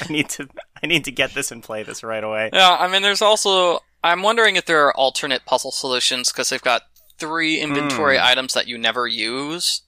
I 0.00 0.12
need 0.12 0.28
to 0.30 0.48
I 0.82 0.86
need 0.86 1.04
to 1.04 1.12
get 1.12 1.34
this 1.34 1.50
and 1.50 1.62
play 1.62 1.82
this 1.82 2.02
right 2.02 2.24
away. 2.24 2.50
Yeah, 2.52 2.76
I 2.78 2.88
mean, 2.88 3.02
there's 3.02 3.22
also. 3.22 3.80
I'm 4.02 4.22
wondering 4.22 4.56
if 4.56 4.64
there 4.64 4.86
are 4.86 4.96
alternate 4.96 5.44
puzzle 5.44 5.70
solutions 5.72 6.32
because 6.32 6.48
they've 6.48 6.62
got 6.62 6.82
three 7.18 7.60
inventory 7.60 8.16
Hmm. 8.16 8.24
items 8.24 8.54
that 8.54 8.66
you 8.66 8.78
never 8.78 9.06
use. 9.06 9.82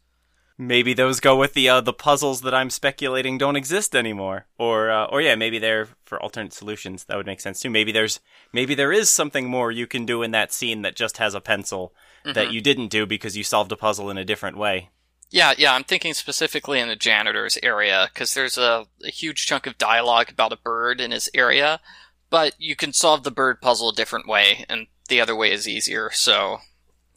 Maybe 0.58 0.92
those 0.92 1.18
go 1.18 1.34
with 1.34 1.54
the 1.54 1.68
uh, 1.68 1.80
the 1.80 1.94
puzzles 1.94 2.42
that 2.42 2.54
I'm 2.54 2.68
speculating 2.70 3.38
don't 3.38 3.56
exist 3.56 3.96
anymore, 3.96 4.46
or 4.58 4.90
uh, 4.90 5.06
or 5.06 5.22
yeah, 5.22 5.34
maybe 5.34 5.58
they're 5.58 5.88
for 6.04 6.22
alternate 6.22 6.52
solutions. 6.52 7.04
That 7.04 7.16
would 7.16 7.26
make 7.26 7.40
sense 7.40 7.58
too. 7.60 7.70
Maybe 7.70 7.90
there's 7.90 8.20
maybe 8.52 8.74
there 8.74 8.92
is 8.92 9.10
something 9.10 9.48
more 9.48 9.72
you 9.72 9.86
can 9.86 10.04
do 10.04 10.22
in 10.22 10.30
that 10.32 10.52
scene 10.52 10.82
that 10.82 10.94
just 10.94 11.16
has 11.16 11.34
a 11.34 11.40
pencil 11.40 11.94
that 12.24 12.34
mm-hmm. 12.36 12.52
you 12.52 12.60
didn't 12.60 12.88
do 12.88 13.06
because 13.06 13.36
you 13.36 13.44
solved 13.44 13.72
a 13.72 13.76
puzzle 13.76 14.10
in 14.10 14.18
a 14.18 14.24
different 14.24 14.56
way. 14.56 14.90
Yeah, 15.30 15.54
yeah, 15.56 15.74
I'm 15.74 15.84
thinking 15.84 16.12
specifically 16.12 16.78
in 16.78 16.88
the 16.88 16.96
janitor's 16.96 17.58
area 17.62 18.10
because 18.12 18.34
there's 18.34 18.58
a, 18.58 18.86
a 19.02 19.10
huge 19.10 19.46
chunk 19.46 19.66
of 19.66 19.78
dialogue 19.78 20.30
about 20.30 20.52
a 20.52 20.58
bird 20.58 21.00
in 21.00 21.10
his 21.10 21.30
area, 21.32 21.80
but 22.28 22.54
you 22.58 22.76
can 22.76 22.92
solve 22.92 23.22
the 23.22 23.30
bird 23.30 23.60
puzzle 23.62 23.88
a 23.88 23.94
different 23.94 24.28
way, 24.28 24.66
and 24.68 24.88
the 25.08 25.20
other 25.22 25.34
way 25.34 25.50
is 25.50 25.66
easier. 25.66 26.10
So 26.12 26.58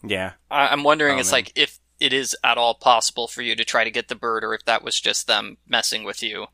Yeah, 0.02 0.34
I, 0.50 0.68
I'm 0.68 0.84
wondering, 0.84 1.18
Oh, 1.18 1.20
it's 1.20 1.32
man. 1.32 1.40
like 1.40 1.52
if 1.56 1.80
it 2.00 2.14
is 2.14 2.36
at 2.44 2.58
all 2.58 2.74
possible 2.74 3.28
for 3.28 3.42
you 3.42 3.56
to 3.56 3.66
try 3.66 3.84
to 3.84 3.92
get 3.92 4.08
the 4.08 4.16
bird, 4.16 4.44
or 4.46 4.54
if 4.54 4.64
that 4.66 4.84
was 4.84 5.00
just 5.00 5.28
them 5.28 5.58
messing 5.68 6.04
with 6.06 6.24
you. 6.24 6.48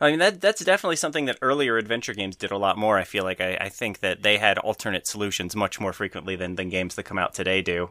I 0.00 0.10
mean 0.10 0.18
that 0.20 0.40
that's 0.40 0.64
definitely 0.64 0.96
something 0.96 1.24
that 1.24 1.38
earlier 1.42 1.76
adventure 1.76 2.14
games 2.14 2.36
did 2.36 2.50
a 2.50 2.56
lot 2.58 2.78
more. 2.78 2.98
I 2.98 3.04
feel 3.04 3.24
like 3.24 3.40
I, 3.40 3.56
I 3.60 3.68
think 3.68 4.00
that 4.00 4.22
they 4.22 4.38
had 4.38 4.58
alternate 4.58 5.06
solutions 5.06 5.56
much 5.56 5.80
more 5.80 5.92
frequently 5.92 6.36
than, 6.36 6.54
than 6.54 6.68
games 6.68 6.94
that 6.94 7.02
come 7.04 7.18
out 7.18 7.34
today 7.34 7.62
do. 7.62 7.90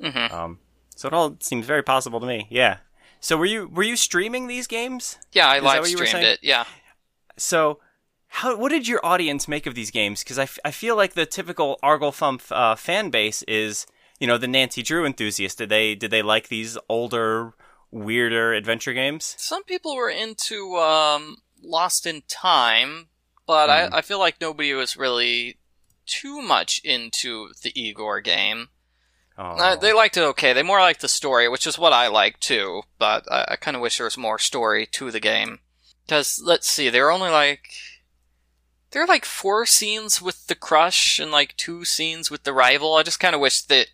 hmm 0.00 0.32
Um, 0.32 0.58
so 0.94 1.08
it 1.08 1.14
all 1.14 1.36
seems 1.40 1.66
very 1.66 1.82
possible 1.82 2.20
to 2.20 2.26
me. 2.26 2.46
Yeah. 2.50 2.78
So 3.20 3.36
were 3.36 3.46
you 3.46 3.68
were 3.68 3.82
you 3.82 3.96
streaming 3.96 4.46
these 4.46 4.66
games? 4.66 5.18
Yeah, 5.32 5.48
I 5.48 5.58
Is 5.58 5.62
live 5.62 5.80
what 5.80 5.90
you 5.90 5.98
were 5.98 6.06
streamed 6.06 6.26
it. 6.26 6.40
Yeah. 6.42 6.64
So 7.36 7.78
how 8.28 8.56
what 8.56 8.70
did 8.70 8.88
your 8.88 9.04
audience 9.04 9.46
make 9.46 9.66
of 9.66 9.74
these 9.74 9.90
games? 9.90 10.22
Because 10.24 10.38
I, 10.38 10.44
f- 10.44 10.58
I 10.64 10.70
feel 10.70 10.96
like 10.96 11.12
the 11.14 11.26
typical 11.26 11.78
Argle 11.82 12.12
Thump 12.12 12.42
uh, 12.50 12.74
fan 12.76 13.10
base 13.10 13.42
is 13.42 13.86
you 14.18 14.26
know 14.26 14.38
the 14.38 14.48
Nancy 14.48 14.82
Drew 14.82 15.04
enthusiast. 15.04 15.58
Did 15.58 15.68
they 15.68 15.94
did 15.94 16.10
they 16.10 16.22
like 16.22 16.48
these 16.48 16.78
older 16.88 17.52
weirder 17.92 18.52
adventure 18.54 18.92
games? 18.92 19.36
Some 19.38 19.62
people 19.62 19.94
were 19.94 20.10
into 20.10 20.76
um, 20.76 21.36
Lost 21.62 22.06
in 22.06 22.22
Time, 22.28 23.08
but 23.46 23.68
Mhm. 23.68 23.92
I, 23.92 23.98
I 23.98 24.00
feel 24.02 24.18
like 24.18 24.40
nobody 24.40 24.72
was 24.74 24.96
really 24.96 25.58
too 26.06 26.42
much 26.42 26.80
into 26.82 27.50
the 27.62 27.72
Igor 27.80 28.20
game. 28.20 28.70
Uh, 29.38 29.76
they 29.76 29.92
liked 29.92 30.16
it 30.16 30.20
okay. 30.22 30.52
They 30.52 30.62
more 30.62 30.80
liked 30.80 31.00
the 31.00 31.08
story, 31.08 31.48
which 31.48 31.66
is 31.66 31.78
what 31.78 31.92
I 31.92 32.08
like 32.08 32.38
too. 32.38 32.82
But 32.98 33.24
I, 33.30 33.44
I 33.52 33.56
kind 33.56 33.76
of 33.76 33.80
wish 33.82 33.96
there 33.98 34.04
was 34.04 34.18
more 34.18 34.38
story 34.38 34.86
to 34.86 35.10
the 35.10 35.20
game. 35.20 35.60
Because 36.04 36.40
let's 36.44 36.68
see, 36.68 36.88
there 36.90 37.06
are 37.06 37.12
only 37.12 37.30
like 37.30 37.68
there 38.90 39.02
are 39.02 39.06
like 39.06 39.24
four 39.24 39.64
scenes 39.64 40.20
with 40.20 40.46
the 40.48 40.54
crush 40.54 41.18
and 41.18 41.30
like 41.30 41.56
two 41.56 41.84
scenes 41.84 42.30
with 42.30 42.42
the 42.44 42.52
rival. 42.52 42.94
I 42.94 43.02
just 43.02 43.20
kind 43.20 43.34
of 43.34 43.40
wish 43.40 43.62
that, 43.62 43.86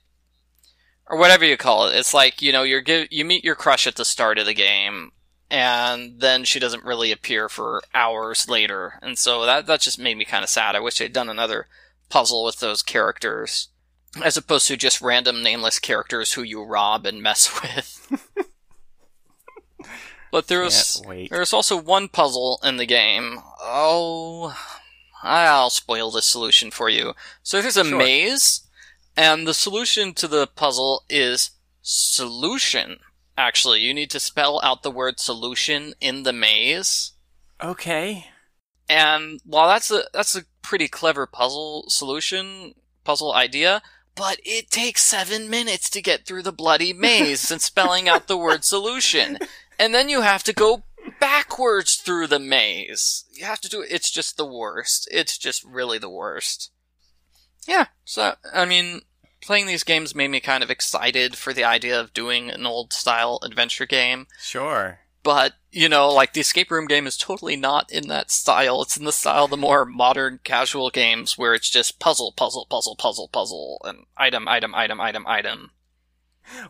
or 1.08 1.18
whatever 1.18 1.44
you 1.44 1.56
call 1.56 1.86
it. 1.88 1.94
It's 1.96 2.12
like 2.14 2.40
you 2.42 2.52
know 2.52 2.62
you're 2.62 2.80
give, 2.80 3.08
you 3.10 3.24
meet 3.24 3.44
your 3.44 3.54
crush 3.54 3.86
at 3.86 3.96
the 3.96 4.04
start 4.04 4.38
of 4.38 4.46
the 4.46 4.54
game, 4.54 5.12
and 5.50 6.20
then 6.20 6.44
she 6.44 6.58
doesn't 6.60 6.84
really 6.84 7.10
appear 7.12 7.48
for 7.48 7.82
hours 7.94 8.48
later, 8.48 8.98
and 9.02 9.18
so 9.18 9.44
that 9.46 9.66
that 9.66 9.80
just 9.80 9.98
made 9.98 10.16
me 10.16 10.24
kind 10.24 10.44
of 10.44 10.50
sad. 10.50 10.74
I 10.76 10.80
wish 10.80 10.98
they'd 10.98 11.12
done 11.12 11.28
another 11.28 11.66
puzzle 12.08 12.44
with 12.44 12.60
those 12.60 12.82
characters 12.82 13.68
as 14.24 14.36
opposed 14.38 14.66
to 14.68 14.76
just 14.76 15.02
random 15.02 15.42
nameless 15.42 15.78
characters 15.78 16.32
who 16.32 16.42
you 16.42 16.62
rob 16.64 17.04
and 17.06 17.22
mess 17.22 17.50
with. 17.62 18.24
but 20.30 20.48
there's 20.48 20.96
Can't 20.96 21.06
wait. 21.08 21.30
there's 21.30 21.52
also 21.52 21.76
one 21.76 22.08
puzzle 22.08 22.58
in 22.62 22.76
the 22.78 22.86
game. 22.86 23.38
Oh, 23.60 24.56
I'll 25.22 25.70
spoil 25.70 26.10
the 26.10 26.22
solution 26.22 26.70
for 26.70 26.88
you. 26.88 27.14
So 27.42 27.60
there's 27.60 27.76
a 27.76 27.84
Sure. 27.84 27.98
maze, 27.98 28.62
and 29.18 29.48
the 29.48 29.52
solution 29.52 30.14
to 30.14 30.28
the 30.28 30.46
puzzle 30.46 31.02
is 31.10 31.50
solution. 31.82 33.00
Actually, 33.36 33.80
you 33.80 33.92
need 33.92 34.10
to 34.10 34.20
spell 34.20 34.60
out 34.62 34.84
the 34.84 34.92
word 34.92 35.18
solution 35.18 35.94
in 36.00 36.22
the 36.22 36.32
maze. 36.32 37.14
Okay. 37.60 38.26
And 38.88 39.40
while 39.44 39.66
that's 39.66 39.90
a 39.90 40.04
that's 40.14 40.36
a 40.36 40.44
pretty 40.62 40.86
clever 40.86 41.26
puzzle 41.26 41.86
solution, 41.88 42.74
puzzle 43.02 43.32
idea, 43.34 43.82
but 44.14 44.38
it 44.44 44.70
takes 44.70 45.04
seven 45.04 45.50
minutes 45.50 45.90
to 45.90 46.00
get 46.00 46.24
through 46.24 46.44
the 46.44 46.52
bloody 46.52 46.92
maze 46.92 47.50
and 47.50 47.60
spelling 47.60 48.08
out 48.08 48.28
the 48.28 48.38
word 48.38 48.64
solution. 48.64 49.38
And 49.80 49.92
then 49.92 50.08
you 50.08 50.20
have 50.20 50.44
to 50.44 50.52
go 50.52 50.84
backwards 51.18 51.96
through 51.96 52.28
the 52.28 52.38
maze. 52.38 53.24
You 53.32 53.46
have 53.46 53.60
to 53.62 53.68
do 53.68 53.80
it. 53.80 53.90
it's 53.90 54.12
just 54.12 54.36
the 54.36 54.46
worst. 54.46 55.08
It's 55.10 55.36
just 55.36 55.64
really 55.64 55.98
the 55.98 56.08
worst. 56.08 56.70
Yeah, 57.66 57.86
so 58.04 58.34
I 58.54 58.64
mean 58.64 59.02
playing 59.48 59.66
these 59.66 59.82
games 59.82 60.14
made 60.14 60.28
me 60.28 60.40
kind 60.40 60.62
of 60.62 60.70
excited 60.70 61.34
for 61.34 61.54
the 61.54 61.64
idea 61.64 61.98
of 61.98 62.12
doing 62.12 62.50
an 62.50 62.66
old 62.66 62.92
style 62.92 63.40
adventure 63.42 63.86
game. 63.86 64.26
Sure. 64.38 64.98
but 65.22 65.54
you 65.70 65.88
know, 65.88 66.10
like 66.10 66.34
the 66.34 66.40
escape 66.40 66.70
room 66.70 66.86
game 66.86 67.06
is 67.06 67.16
totally 67.16 67.56
not 67.56 67.90
in 67.90 68.08
that 68.08 68.30
style. 68.30 68.82
It's 68.82 68.98
in 68.98 69.06
the 69.06 69.10
style 69.12 69.44
of 69.44 69.50
the 69.50 69.56
more 69.56 69.86
modern 69.86 70.40
casual 70.44 70.90
games 70.90 71.38
where 71.38 71.54
it's 71.54 71.70
just 71.70 71.98
puzzle, 71.98 72.32
puzzle, 72.36 72.66
puzzle, 72.68 72.94
puzzle, 72.94 73.28
puzzle, 73.28 73.80
and 73.84 74.04
item, 74.18 74.46
item, 74.46 74.74
item, 74.74 75.00
item, 75.00 75.26
item. 75.26 75.70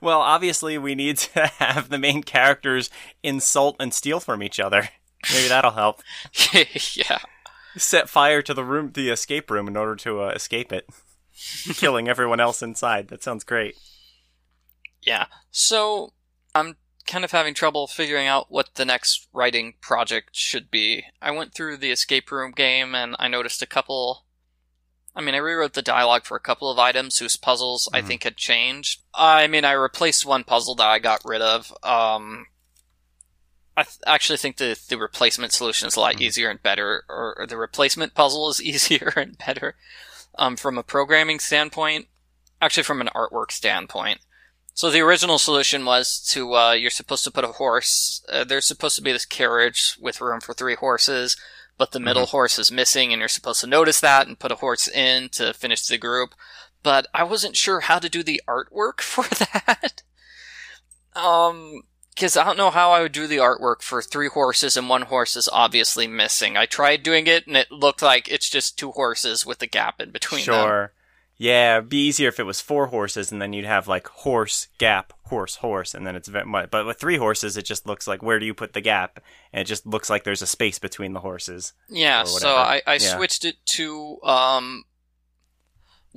Well, 0.00 0.20
obviously, 0.20 0.78
we 0.78 0.94
need 0.94 1.18
to 1.18 1.46
have 1.58 1.88
the 1.88 1.98
main 1.98 2.22
characters 2.22 2.90
insult 3.24 3.74
and 3.80 3.92
steal 3.92 4.20
from 4.20 4.40
each 4.40 4.60
other. 4.60 4.88
Maybe 5.32 5.48
that'll 5.48 5.72
help. 5.72 6.00
yeah. 6.94 7.18
Set 7.76 8.08
fire 8.08 8.40
to 8.42 8.54
the 8.54 8.64
room, 8.64 8.92
the 8.92 9.10
escape 9.10 9.50
room, 9.50 9.66
in 9.66 9.76
order 9.76 9.96
to 9.96 10.22
uh, 10.22 10.28
escape 10.28 10.72
it, 10.72 10.88
killing 11.74 12.08
everyone 12.08 12.40
else 12.40 12.62
inside. 12.62 13.08
That 13.08 13.22
sounds 13.22 13.44
great. 13.44 13.76
Yeah. 15.02 15.26
So 15.50 16.12
I'm 16.54 16.76
kind 17.06 17.24
of 17.24 17.30
having 17.30 17.54
trouble 17.54 17.86
figuring 17.86 18.26
out 18.26 18.50
what 18.50 18.74
the 18.74 18.84
next 18.84 19.28
writing 19.32 19.74
project 19.80 20.30
should 20.36 20.70
be. 20.70 21.04
I 21.22 21.30
went 21.30 21.54
through 21.54 21.78
the 21.78 21.90
escape 21.90 22.30
room 22.30 22.52
game 22.52 22.94
and 22.94 23.16
I 23.18 23.28
noticed 23.28 23.62
a 23.62 23.66
couple. 23.66 24.24
I 25.16 25.20
mean, 25.20 25.34
I 25.34 25.38
rewrote 25.38 25.72
the 25.72 25.82
dialogue 25.82 26.24
for 26.26 26.36
a 26.36 26.40
couple 26.40 26.70
of 26.70 26.78
items 26.78 27.18
whose 27.18 27.36
puzzles 27.36 27.88
I 27.92 28.02
Mhm. 28.02 28.06
think 28.06 28.22
had 28.24 28.36
changed. 28.36 29.00
I 29.14 29.46
mean, 29.46 29.64
I 29.64 29.72
replaced 29.72 30.26
one 30.26 30.44
puzzle 30.44 30.74
that 30.76 30.86
I 30.86 30.98
got 30.98 31.22
rid 31.24 31.40
of. 31.40 31.72
Um, 31.82 32.46
I 33.76 33.84
th- 33.84 33.96
actually 34.06 34.38
think 34.38 34.56
the 34.58 34.78
the 34.88 34.98
replacement 34.98 35.52
solution 35.52 35.86
is 35.88 35.96
a 35.96 36.00
lot 36.00 36.16
Mhm. 36.16 36.20
easier 36.22 36.50
and 36.50 36.62
better, 36.62 37.04
or, 37.08 37.36
or 37.38 37.46
the 37.46 37.56
replacement 37.56 38.14
puzzle 38.14 38.50
is 38.50 38.60
easier 38.62 39.12
and 39.16 39.38
better. 39.38 39.76
Um, 40.38 40.56
from 40.56 40.78
a 40.78 40.84
programming 40.84 41.40
standpoint, 41.40 42.06
actually 42.62 42.84
from 42.84 43.00
an 43.00 43.10
artwork 43.14 43.50
standpoint. 43.50 44.20
So 44.78 44.90
the 44.90 45.00
original 45.00 45.38
solution 45.38 45.84
was 45.84 46.20
to 46.30 46.54
uh, 46.54 46.72
you're 46.72 46.90
supposed 46.90 47.24
to 47.24 47.32
put 47.32 47.42
a 47.42 47.48
horse. 47.48 48.24
Uh, 48.28 48.44
there's 48.44 48.64
supposed 48.64 48.94
to 48.94 49.02
be 49.02 49.10
this 49.10 49.26
carriage 49.26 49.96
with 50.00 50.20
room 50.20 50.40
for 50.40 50.54
three 50.54 50.76
horses, 50.76 51.36
but 51.76 51.90
the 51.90 51.98
middle 51.98 52.26
horse 52.26 52.60
is 52.60 52.70
missing, 52.70 53.12
and 53.12 53.18
you're 53.18 53.28
supposed 53.28 53.60
to 53.62 53.66
notice 53.66 53.98
that 54.00 54.28
and 54.28 54.38
put 54.38 54.52
a 54.52 54.56
horse 54.56 54.86
in 54.86 55.30
to 55.30 55.52
finish 55.52 55.84
the 55.84 55.98
group. 55.98 56.32
But 56.84 57.08
I 57.12 57.24
wasn't 57.24 57.56
sure 57.56 57.80
how 57.80 57.98
to 57.98 58.08
do 58.08 58.22
the 58.22 58.40
artwork 58.46 59.00
for 59.00 59.24
that. 59.24 60.02
um, 61.16 61.82
because 62.18 62.36
I 62.36 62.42
don't 62.44 62.56
know 62.56 62.70
how 62.70 62.90
I 62.90 63.00
would 63.00 63.12
do 63.12 63.28
the 63.28 63.36
artwork 63.36 63.80
for 63.80 64.02
three 64.02 64.28
horses 64.28 64.76
and 64.76 64.88
one 64.88 65.02
horse 65.02 65.36
is 65.36 65.48
obviously 65.52 66.08
missing. 66.08 66.56
I 66.56 66.66
tried 66.66 67.04
doing 67.04 67.28
it, 67.28 67.46
and 67.46 67.56
it 67.56 67.70
looked 67.70 68.02
like 68.02 68.28
it's 68.28 68.48
just 68.50 68.76
two 68.76 68.90
horses 68.90 69.46
with 69.46 69.62
a 69.62 69.66
gap 69.68 70.00
in 70.00 70.10
between 70.10 70.44
them. 70.44 70.54
Sure. 70.54 70.92
Yeah, 71.40 71.76
it'd 71.76 71.88
be 71.88 72.04
easier 72.08 72.26
if 72.28 72.40
it 72.40 72.46
was 72.46 72.60
four 72.60 72.88
horses, 72.88 73.30
and 73.30 73.40
then 73.40 73.52
you'd 73.52 73.64
have 73.64 73.86
like 73.86 74.08
horse, 74.08 74.66
gap, 74.78 75.12
horse, 75.26 75.54
horse, 75.56 75.94
and 75.94 76.04
then 76.04 76.16
it's 76.16 76.26
ve- 76.26 76.42
mu- 76.44 76.66
but 76.66 76.84
with 76.84 76.98
three 76.98 77.16
horses, 77.18 77.56
it 77.56 77.62
just 77.64 77.86
looks 77.86 78.08
like 78.08 78.24
where 78.24 78.40
do 78.40 78.46
you 78.46 78.54
put 78.54 78.72
the 78.72 78.80
gap, 78.80 79.20
and 79.52 79.60
it 79.60 79.66
just 79.66 79.86
looks 79.86 80.10
like 80.10 80.24
there's 80.24 80.42
a 80.42 80.48
space 80.48 80.80
between 80.80 81.12
the 81.12 81.20
horses. 81.20 81.74
Yeah, 81.88 82.24
so. 82.24 82.56
I, 82.56 82.82
I 82.84 82.94
Yeah. 82.94 83.16
switched 83.16 83.44
it 83.44 83.64
to 83.76 84.20
um 84.24 84.82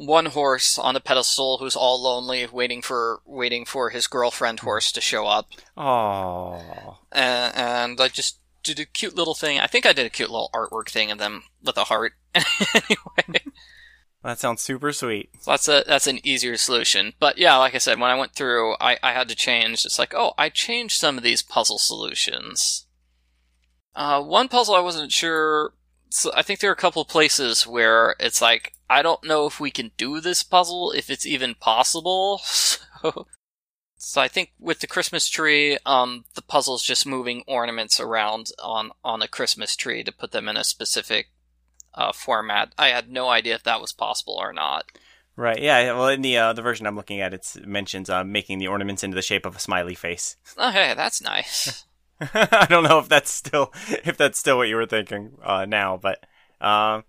one 0.06 0.28
horse 0.28 0.78
on 0.80 0.96
a 0.96 1.00
pedestal 1.00 1.58
who's 1.60 1.76
all 1.76 2.02
lonely, 2.02 2.46
waiting 2.48 2.82
for 2.82 3.22
waiting 3.26 3.66
for 3.66 3.90
his 3.92 4.08
girlfriend 4.08 4.60
horse 4.62 4.92
to 4.94 5.02
show 5.02 5.28
up, 5.28 5.50
Oh, 5.78 6.98
and, 7.12 7.56
and 7.56 8.02
I 8.02 8.08
just 8.08 8.40
did 8.64 8.80
a 8.80 8.86
cute 8.86 9.16
little 9.16 9.34
thing. 9.36 9.60
I 9.60 9.68
think 9.68 9.86
I 9.86 9.94
did 9.94 10.06
a 10.06 10.10
cute 10.10 10.30
little 10.30 10.50
artwork 10.54 10.90
thing 10.90 11.12
of 11.12 11.18
them 11.18 11.44
with 11.64 11.78
a 11.78 11.86
heart. 11.86 12.14
anyway, 12.36 13.42
that 14.24 14.40
sounds 14.40 14.62
super 14.62 14.92
sweet. 14.94 15.30
so 15.40 15.52
that's 15.52 15.68
a 15.68 15.84
that's 15.88 16.08
an 16.08 16.20
easier 16.26 16.58
solution. 16.58 17.14
But 17.20 17.38
yeah, 17.38 17.58
like 17.58 17.76
I 17.76 17.80
said, 17.80 18.00
when 18.00 18.10
I 18.12 18.16
went 18.18 18.34
through, 18.34 18.76
I 18.80 18.98
I 19.04 19.14
had 19.14 19.30
to 19.30 19.36
change. 19.36 19.86
It's 19.86 20.00
like, 20.00 20.14
oh, 20.16 20.34
I 20.38 20.50
changed 20.50 20.98
some 21.00 21.18
of 21.18 21.24
these 21.24 21.42
puzzle 21.42 21.78
solutions. 21.80 22.86
Uh, 23.96 24.22
one 24.22 24.48
puzzle 24.48 24.76
I 24.76 24.80
wasn't 24.80 25.12
sure. 25.12 25.74
So 26.10 26.32
I 26.36 26.42
think 26.42 26.60
there 26.60 26.70
are 26.70 26.74
a 26.74 26.78
couple 26.78 27.04
places 27.06 27.66
where 27.66 28.16
it's 28.20 28.42
like 28.42 28.74
I 28.92 29.02
don't 29.02 29.24
know 29.24 29.46
if 29.46 29.58
we 29.58 29.72
can 29.72 29.92
do 29.96 30.20
this 30.20 30.44
puzzle, 30.44 30.92
if 30.92 31.10
it's 31.10 31.26
even 31.26 31.56
possible. 31.56 32.42
So, 33.02 33.26
so 33.98 34.22
I 34.22 34.28
think 34.28 34.52
with 34.60 34.80
the 34.80 34.86
Christmas 34.86 35.28
tree, 35.28 35.76
um, 35.88 36.26
the 36.36 36.44
puzzle's 36.44 36.84
just 36.84 37.08
moving 37.08 37.44
ornaments 37.48 38.00
around 38.00 38.52
on 38.62 38.92
on 39.04 39.24
a 39.24 39.28
Christmas 39.28 39.76
tree 39.76 40.04
to 40.04 40.12
put 40.12 40.32
them 40.32 40.48
in 40.48 40.56
a 40.56 40.64
specific 40.64 41.30
uh, 41.96 42.12
format. 42.12 42.76
I 42.78 42.90
had 42.90 43.10
no 43.10 43.30
idea 43.30 43.56
if 43.56 43.64
that 43.64 43.82
was 43.82 43.92
possible 43.92 44.38
or 44.40 44.54
not. 44.54 44.86
Right? 45.36 45.60
Yeah. 45.60 45.94
Well, 45.94 46.10
in 46.10 46.22
the 46.22 46.38
uh, 46.38 46.54
the 46.54 46.62
version 46.62 46.86
I'm 46.86 46.96
looking 46.96 47.22
at, 47.22 47.34
it 47.34 47.56
mentions 47.66 48.08
uh, 48.08 48.24
making 48.24 48.60
the 48.60 48.68
ornaments 48.68 49.04
into 49.04 49.16
the 49.16 49.24
shape 49.24 49.48
of 49.48 49.56
a 49.56 49.60
smiley 49.60 49.96
face. 49.96 50.38
Oh, 50.60 50.70
hey, 50.70 50.94
that's 50.96 51.24
nice. 51.24 51.86
I 52.22 52.68
don't 52.70 52.84
know 52.84 53.00
if 53.00 53.10
that's 53.10 53.32
still 53.32 53.74
if 54.06 54.16
that's 54.16 54.38
still 54.38 54.58
what 54.58 54.68
you 54.68 54.76
were 54.76 54.86
thinking 54.86 55.40
uh, 55.42 55.66
now, 55.66 55.98
but 55.98 56.24
um, 56.60 57.04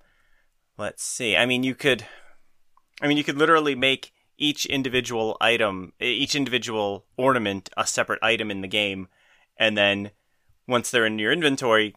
let's 0.79 1.03
see. 1.03 1.37
I 1.37 1.47
mean, 1.47 1.63
you 1.63 1.75
could, 1.75 2.07
I 3.01 3.07
mean, 3.07 3.17
you 3.17 3.25
could 3.25 3.39
literally 3.39 3.75
make 3.75 4.13
each 4.39 4.67
individual 4.67 5.37
item, 5.41 5.93
each 6.01 6.35
individual 6.35 7.07
ornament, 7.17 7.71
a 7.77 7.87
separate 7.87 8.23
item 8.23 8.51
in 8.51 8.61
the 8.61 8.69
game, 8.69 9.09
and 9.57 9.77
then 9.77 10.11
once 10.67 10.91
they're 10.91 11.07
in 11.07 11.19
your 11.19 11.33
inventory, 11.33 11.95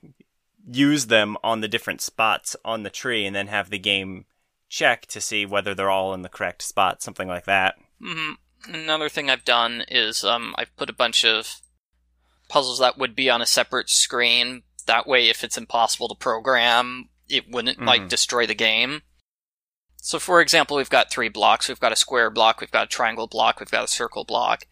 use 0.69 1.07
them 1.07 1.38
on 1.43 1.61
the 1.61 1.67
different 1.67 2.01
spots 2.01 2.55
on 2.65 2.83
the 2.83 2.89
tree, 2.89 3.25
and 3.25 3.35
then 3.35 3.47
have 3.47 3.69
the 3.69 3.79
game 3.79 4.25
check 4.69 5.05
to 5.07 5.21
see 5.21 5.45
whether 5.45 5.73
they're 5.73 5.89
all 5.89 6.13
in 6.13 6.21
the 6.21 6.29
correct 6.29 6.61
spot, 6.61 7.01
something 7.01 7.27
like 7.27 7.45
that. 7.45 7.75
hmm 8.01 8.33
Another 8.67 9.09
thing 9.09 9.29
I've 9.29 9.45
done 9.45 9.83
is 9.88 10.23
um, 10.23 10.55
I've 10.57 10.75
put 10.75 10.89
a 10.89 10.93
bunch 10.93 11.23
of 11.23 11.61
puzzles 12.49 12.79
that 12.79 12.97
would 12.97 13.15
be 13.15 13.29
on 13.29 13.41
a 13.41 13.45
separate 13.45 13.89
screen. 13.89 14.63
That 14.88 15.05
way, 15.05 15.29
if 15.29 15.43
it's 15.43 15.57
impossible 15.57 16.07
to 16.07 16.15
program, 16.15 17.09
it 17.29 17.49
wouldn't 17.49 17.83
like 17.83 18.03
Mhm. 18.03 18.09
destroy 18.09 18.45
the 18.45 18.55
game. 18.55 19.01
So, 19.97 20.19
for 20.19 20.39
example, 20.41 20.77
we've 20.77 20.89
got 20.89 21.09
three 21.11 21.29
blocks. 21.29 21.67
We've 21.67 21.79
got 21.79 21.91
a 21.91 21.95
square 21.95 22.29
block, 22.29 22.61
we've 22.61 22.71
got 22.71 22.83
a 22.83 22.88
triangle 22.88 23.27
block, 23.27 23.59
we've 23.59 23.71
got 23.71 23.83
a 23.85 23.88
circle 23.88 24.23
block. 24.23 24.65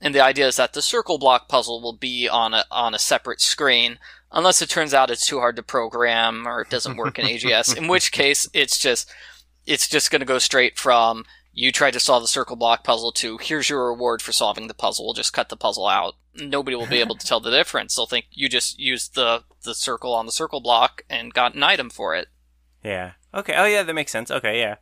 And 0.00 0.14
the 0.14 0.20
idea 0.20 0.48
is 0.48 0.56
that 0.56 0.72
the 0.72 0.82
circle 0.82 1.18
block 1.18 1.48
puzzle 1.48 1.80
will 1.82 1.96
be 1.96 2.28
on 2.28 2.54
a 2.54 2.64
on 2.70 2.94
a 2.94 2.98
separate 2.98 3.40
screen, 3.40 3.98
unless 4.32 4.62
it 4.62 4.70
turns 4.70 4.94
out 4.94 5.10
it's 5.10 5.26
too 5.26 5.38
hard 5.38 5.56
to 5.56 5.62
program 5.62 6.48
or 6.48 6.62
it 6.62 6.70
doesn't 6.70 6.96
work 6.96 7.18
in 7.18 7.26
AGS. 7.26 7.72
in 7.76 7.86
which 7.86 8.10
case, 8.20 8.48
it's 8.52 8.78
just 8.78 9.08
it's 9.66 9.88
just 9.88 10.10
going 10.10 10.20
to 10.20 10.26
go 10.26 10.38
straight 10.38 10.78
from 10.78 11.24
you 11.52 11.72
tried 11.72 11.92
to 11.92 12.00
solve 12.00 12.22
the 12.22 12.28
circle 12.28 12.56
block 12.56 12.84
puzzle 12.84 13.12
to 13.12 13.38
here's 13.38 13.68
your 13.68 13.88
reward 13.88 14.22
for 14.22 14.32
solving 14.32 14.66
the 14.68 14.74
puzzle. 14.74 15.04
We'll 15.04 15.14
just 15.14 15.32
cut 15.32 15.48
the 15.48 15.56
puzzle 15.56 15.86
out. 15.86 16.14
Nobody 16.34 16.76
will 16.76 16.86
be 16.86 17.00
able 17.00 17.16
to 17.16 17.26
tell 17.26 17.40
the 17.40 17.50
difference. 17.50 17.96
They'll 17.96 18.06
think 18.06 18.26
you 18.30 18.48
just 18.48 18.78
used 18.78 19.14
the 19.14 19.44
the 19.64 19.74
circle 19.74 20.14
on 20.14 20.26
the 20.26 20.32
circle 20.32 20.60
block 20.60 21.02
and 21.10 21.34
got 21.34 21.54
an 21.54 21.62
item 21.62 21.90
for 21.90 22.14
it. 22.14 22.28
Yeah. 22.84 23.12
Okay. 23.34 23.52
Oh, 23.56 23.66
yeah, 23.66 23.82
that 23.82 23.92
makes 23.94 24.10
sense. 24.12 24.30
Okay. 24.30 24.58
Yeah. 24.60 24.76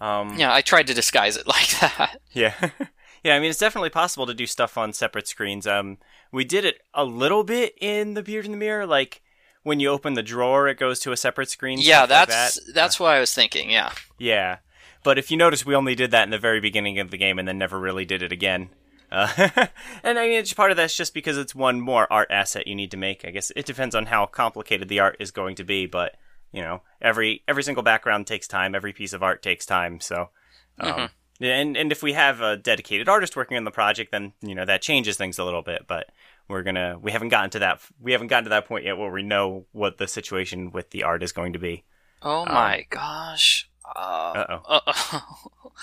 Um, 0.00 0.38
Yeah, 0.38 0.52
I 0.54 0.62
tried 0.62 0.86
to 0.88 0.94
disguise 0.94 1.36
it 1.36 1.46
like 1.46 1.68
that. 1.80 2.16
Yeah. 2.32 2.54
yeah, 3.24 3.34
I 3.36 3.40
mean 3.40 3.50
it's 3.50 3.58
definitely 3.58 3.90
possible 3.90 4.26
to 4.26 4.34
do 4.34 4.46
stuff 4.46 4.78
on 4.78 4.92
separate 4.92 5.28
screens. 5.28 5.66
Um 5.66 5.98
we 6.30 6.44
did 6.44 6.64
it 6.64 6.78
a 6.94 7.04
little 7.04 7.44
bit 7.44 7.74
in 7.80 8.14
the 8.14 8.22
Beard 8.22 8.46
in 8.46 8.52
the 8.52 8.56
Mirror, 8.58 8.86
like 8.86 9.22
when 9.64 9.78
you 9.80 9.88
open 9.90 10.14
the 10.14 10.22
drawer 10.22 10.66
it 10.68 10.78
goes 10.78 10.98
to 11.00 11.12
a 11.12 11.16
separate 11.16 11.50
screen. 11.50 11.78
yeah, 11.80 11.98
stuff 12.06 12.10
like 12.10 12.28
that's 12.28 12.54
that. 12.66 12.74
that's 12.74 12.98
what 13.00 13.12
I 13.12 13.20
was 13.20 13.34
thinking. 13.34 13.70
Yeah. 13.70 13.92
Yeah. 14.18 14.58
But 15.02 15.18
if 15.18 15.30
you 15.30 15.36
notice 15.36 15.66
we 15.66 15.74
only 15.74 15.94
did 15.94 16.10
that 16.12 16.24
in 16.24 16.30
the 16.30 16.38
very 16.38 16.60
beginning 16.60 16.98
of 16.98 17.10
the 17.10 17.18
game 17.18 17.38
and 17.38 17.46
then 17.48 17.58
never 17.58 17.78
really 17.78 18.04
did 18.04 18.22
it 18.22 18.32
again. 18.32 18.70
Uh, 19.10 19.28
and 20.02 20.18
I 20.18 20.28
mean, 20.28 20.38
it's 20.38 20.52
part 20.52 20.70
of 20.70 20.76
that's 20.76 20.96
just 20.96 21.12
because 21.12 21.36
it's 21.36 21.54
one 21.54 21.80
more 21.80 22.10
art 22.10 22.30
asset 22.30 22.66
you 22.66 22.74
need 22.74 22.90
to 22.92 22.96
make. 22.96 23.24
I 23.26 23.30
guess 23.30 23.52
it 23.56 23.66
depends 23.66 23.94
on 23.94 24.06
how 24.06 24.26
complicated 24.26 24.88
the 24.88 25.00
art 25.00 25.16
is 25.20 25.30
going 25.30 25.56
to 25.56 25.64
be, 25.64 25.86
but 25.86 26.14
you 26.52 26.62
know, 26.62 26.82
every 27.00 27.42
every 27.48 27.62
single 27.62 27.82
background 27.82 28.26
takes 28.26 28.46
time. 28.46 28.74
Every 28.74 28.92
piece 28.92 29.12
of 29.12 29.22
art 29.22 29.42
takes 29.42 29.66
time. 29.66 30.00
So, 30.00 30.30
um, 30.78 30.92
Mhm. 30.92 31.10
and 31.40 31.76
and 31.76 31.92
if 31.92 32.02
we 32.02 32.12
have 32.14 32.40
a 32.40 32.56
dedicated 32.56 33.08
artist 33.08 33.36
working 33.36 33.56
on 33.56 33.64
the 33.64 33.70
project, 33.70 34.12
then 34.12 34.32
you 34.40 34.54
know 34.54 34.64
that 34.64 34.82
changes 34.82 35.16
things 35.16 35.38
a 35.38 35.44
little 35.44 35.62
bit. 35.62 35.86
But 35.86 36.10
we're 36.48 36.62
gonna 36.62 36.98
we 37.00 37.10
haven't 37.12 37.30
gotten 37.30 37.50
to 37.50 37.58
that 37.60 37.80
we 38.00 38.12
haven't 38.12 38.28
gotten 38.28 38.44
to 38.44 38.50
that 38.50 38.66
point 38.66 38.84
yet 38.84 38.96
where 38.98 39.10
we 39.10 39.22
know 39.22 39.66
what 39.72 39.98
the 39.98 40.06
situation 40.08 40.70
with 40.70 40.90
the 40.90 41.02
art 41.02 41.22
is 41.22 41.32
going 41.32 41.54
to 41.54 41.58
be. 41.58 41.84
Oh 42.22 42.42
Um, 42.42 42.52
my 42.52 42.86
gosh. 42.88 43.68
Uh, 43.84 44.44
Uh-oh. 44.48 44.80
uh, 44.86 45.20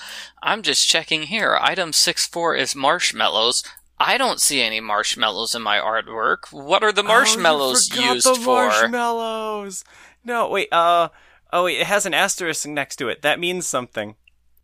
I'm 0.43 0.62
just 0.62 0.88
checking 0.88 1.23
here. 1.23 1.57
Item 1.59 1.93
six 1.93 2.27
four 2.27 2.55
is 2.55 2.75
marshmallows. 2.75 3.63
I 3.99 4.17
don't 4.17 4.39
see 4.39 4.62
any 4.62 4.79
marshmallows 4.79 5.53
in 5.55 5.62
my 5.62 5.77
artwork. 5.77 6.51
What 6.51 6.83
are 6.83 6.93
the 6.93 7.03
marshmallows 7.03 7.89
oh, 7.91 7.95
you 7.95 8.01
forgot 8.01 8.15
used 8.15 8.27
the 8.27 8.35
for? 8.35 8.67
Marshmallows. 8.67 9.83
No, 10.23 10.47
wait. 10.47 10.69
Uh, 10.71 11.09
oh, 11.51 11.65
wait, 11.65 11.81
it 11.81 11.88
has 11.88 12.05
an 12.05 12.13
asterisk 12.13 12.65
next 12.65 12.95
to 12.97 13.09
it. 13.09 13.21
That 13.21 13.39
means 13.39 13.67
something. 13.67 14.15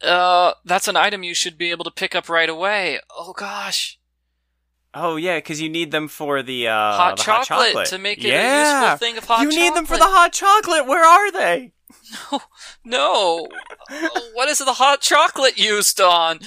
Uh, 0.01 0.53
that's 0.63 0.87
an 0.87 0.95
item 0.95 1.23
you 1.23 1.33
should 1.33 1.57
be 1.57 1.71
able 1.71 1.83
to 1.83 1.91
pick 1.91 2.15
up 2.15 2.29
right 2.29 2.49
away. 2.49 2.99
Oh 3.09 3.33
gosh. 3.33 3.99
Oh 4.93 5.17
yeah, 5.17 5.37
because 5.37 5.59
you 5.59 5.67
need 5.69 5.91
them 5.91 6.07
for 6.07 6.41
the 6.41 6.69
uh 6.69 6.93
hot, 6.93 7.17
the 7.17 7.23
chocolate 7.23 7.47
hot 7.47 7.65
chocolate 7.67 7.87
to 7.87 7.97
make 7.97 8.19
it 8.19 8.29
yeah. 8.29 8.79
a 8.79 8.91
useful 8.91 8.97
thing 9.07 9.17
of 9.17 9.25
hot 9.25 9.35
chocolate. 9.37 9.53
you 9.53 9.59
chocolate. 9.59 9.73
need 9.73 9.77
them 9.77 9.85
for 9.85 9.97
the 9.97 10.05
hot 10.05 10.31
chocolate. 10.31 10.87
Where 10.87 11.03
are 11.03 11.31
they? 11.31 11.73
No. 12.83 13.47
Uh, 13.89 14.09
what 14.33 14.47
is 14.49 14.59
the 14.59 14.73
hot 14.73 15.01
chocolate 15.01 15.57
used 15.57 15.99
on? 15.99 16.39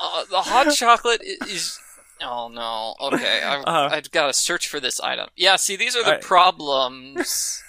Uh, 0.00 0.24
the 0.30 0.42
hot 0.42 0.72
chocolate 0.74 1.22
is 1.22 1.78
Oh 2.20 2.48
no. 2.48 2.94
Okay, 3.12 3.42
I've, 3.42 3.64
Uh-huh. 3.66 3.88
I've 3.92 4.10
got 4.10 4.26
to 4.28 4.32
search 4.32 4.68
for 4.68 4.80
this 4.80 4.98
item. 5.00 5.28
Yeah, 5.36 5.56
see, 5.56 5.76
these 5.76 5.94
are 5.96 6.02
the 6.02 6.06
Alright. 6.10 6.22
problems. 6.22 7.62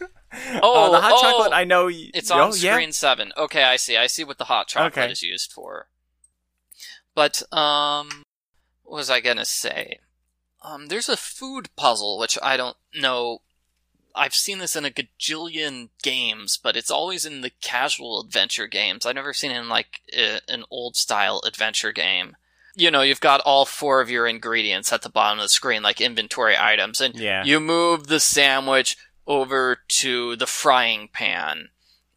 Oh, 0.00 0.06
Oh, 0.62 0.90
the 0.92 1.00
hot 1.00 1.12
oh, 1.14 1.20
chocolate. 1.22 1.52
I 1.52 1.64
know. 1.64 1.86
y- 1.86 2.10
It's 2.14 2.30
oh, 2.30 2.40
on 2.40 2.52
yeah? 2.56 2.72
screen 2.74 2.92
seven. 2.92 3.32
Okay, 3.36 3.62
I 3.62 3.76
see. 3.76 3.96
I 3.96 4.06
see 4.06 4.24
what 4.24 4.38
the 4.38 4.44
hot 4.44 4.68
chocolate 4.68 4.96
Okay. 4.98 5.12
is 5.12 5.22
used 5.22 5.52
for. 5.52 5.88
But 7.14 7.42
um, 7.52 8.24
what 8.82 8.96
was 8.96 9.10
I 9.10 9.20
gonna 9.20 9.44
say? 9.44 9.98
Um, 10.62 10.86
there's 10.86 11.08
a 11.08 11.16
food 11.16 11.68
puzzle 11.76 12.18
which 12.18 12.38
I 12.42 12.56
don't 12.56 12.76
know. 12.94 13.42
I've 14.14 14.34
seen 14.34 14.58
this 14.58 14.76
in 14.76 14.84
a 14.84 14.90
gajillion 14.90 15.88
games, 16.02 16.58
but 16.62 16.76
it's 16.76 16.90
always 16.90 17.24
in 17.24 17.40
the 17.40 17.50
casual 17.62 18.20
adventure 18.20 18.66
games. 18.66 19.06
I've 19.06 19.14
never 19.14 19.32
seen 19.32 19.50
it 19.50 19.58
in 19.58 19.68
like 19.68 20.00
a, 20.12 20.40
an 20.48 20.64
old 20.70 20.96
style 20.96 21.40
adventure 21.46 21.92
game. 21.92 22.36
You 22.74 22.90
know, 22.90 23.02
you've 23.02 23.20
got 23.20 23.40
all 23.42 23.64
four 23.66 24.00
of 24.00 24.10
your 24.10 24.26
ingredients 24.26 24.92
at 24.92 25.02
the 25.02 25.10
bottom 25.10 25.38
of 25.38 25.44
the 25.44 25.48
screen, 25.50 25.82
like 25.82 26.00
inventory 26.00 26.56
items, 26.58 27.00
and 27.00 27.14
Yeah. 27.14 27.44
you 27.44 27.60
move 27.60 28.06
the 28.06 28.20
sandwich 28.20 28.96
over 29.26 29.78
to 29.88 30.36
the 30.36 30.46
frying 30.46 31.08
pan 31.12 31.68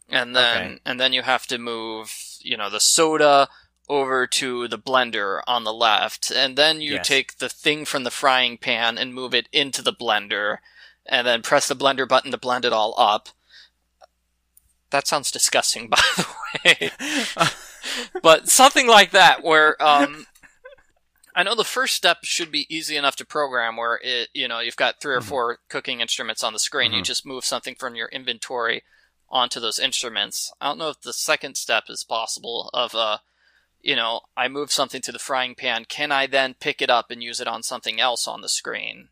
and 0.09 0.35
then 0.35 0.65
Okay. 0.65 0.79
and 0.85 0.99
then 0.99 1.13
you 1.13 1.21
have 1.21 1.45
to 1.47 1.57
move 1.57 2.11
you 2.39 2.57
know 2.57 2.69
the 2.69 2.79
soda 2.79 3.47
over 3.87 4.25
to 4.25 4.67
the 4.67 4.77
blender 4.79 5.41
on 5.45 5.63
the 5.63 5.73
left 5.73 6.31
and 6.31 6.57
then 6.57 6.81
you 6.81 6.93
Yes. 6.95 7.07
take 7.07 7.37
the 7.37 7.49
thing 7.49 7.85
from 7.85 8.03
the 8.03 8.11
frying 8.11 8.57
pan 8.57 8.97
and 8.97 9.13
move 9.13 9.35
it 9.35 9.47
into 9.51 9.81
the 9.83 9.93
blender 9.93 10.57
and 11.07 11.25
then 11.25 11.41
press 11.41 11.67
the 11.67 11.75
blender 11.75 12.07
button 12.07 12.31
to 12.31 12.37
blend 12.37 12.65
it 12.65 12.73
all 12.73 12.93
up 12.97 13.29
that 14.91 15.07
sounds 15.07 15.31
disgusting 15.31 15.89
by 15.89 16.01
the 16.17 16.27
way 16.65 16.91
but 18.21 18.47
something 18.49 18.87
like 18.87 19.11
that 19.11 19.43
where 19.43 19.81
um 19.83 20.25
I 21.37 21.43
know 21.43 21.53
the 21.53 21.65
first 21.65 21.95
step 21.95 22.19
should 22.23 22.49
be 22.49 22.65
easy 22.73 22.95
enough 22.95 23.17
to 23.17 23.25
program 23.25 23.75
where 23.75 23.99
it, 24.01 24.29
you 24.33 24.47
know, 24.47 24.59
you've 24.61 24.77
got 24.77 25.01
3 25.01 25.15
or 25.15 25.19
Mhm. 25.19 25.23
four 25.25 25.57
cooking 25.67 25.99
instruments 25.99 26.45
on 26.45 26.53
the 26.53 26.59
screen. 26.59 26.93
You 26.93 27.01
Mhm. 27.01 27.05
just 27.05 27.25
move 27.25 27.43
something 27.43 27.75
from 27.75 27.93
your 27.93 28.07
inventory 28.07 28.83
onto 29.29 29.59
those 29.59 29.77
instruments. 29.77 30.53
I 30.61 30.67
don't 30.67 30.77
know 30.77 30.87
if 30.87 31.01
the 31.01 31.11
second 31.11 31.57
step 31.57 31.89
is 31.89 32.05
possible 32.05 32.69
of, 32.73 32.95
uh, 32.95 33.17
you 33.81 33.97
know, 33.97 34.21
I 34.37 34.47
move 34.47 34.71
something 34.71 35.01
to 35.01 35.11
the 35.11 35.19
frying 35.19 35.55
pan. 35.55 35.83
Can 35.83 36.09
I 36.09 36.25
then 36.25 36.53
pick 36.53 36.81
it 36.81 36.89
up 36.89 37.11
and 37.11 37.21
use 37.21 37.41
it 37.41 37.49
on 37.49 37.63
something 37.63 37.99
else 37.99 38.29
on 38.29 38.39
the 38.39 38.47
screen? 38.47 39.09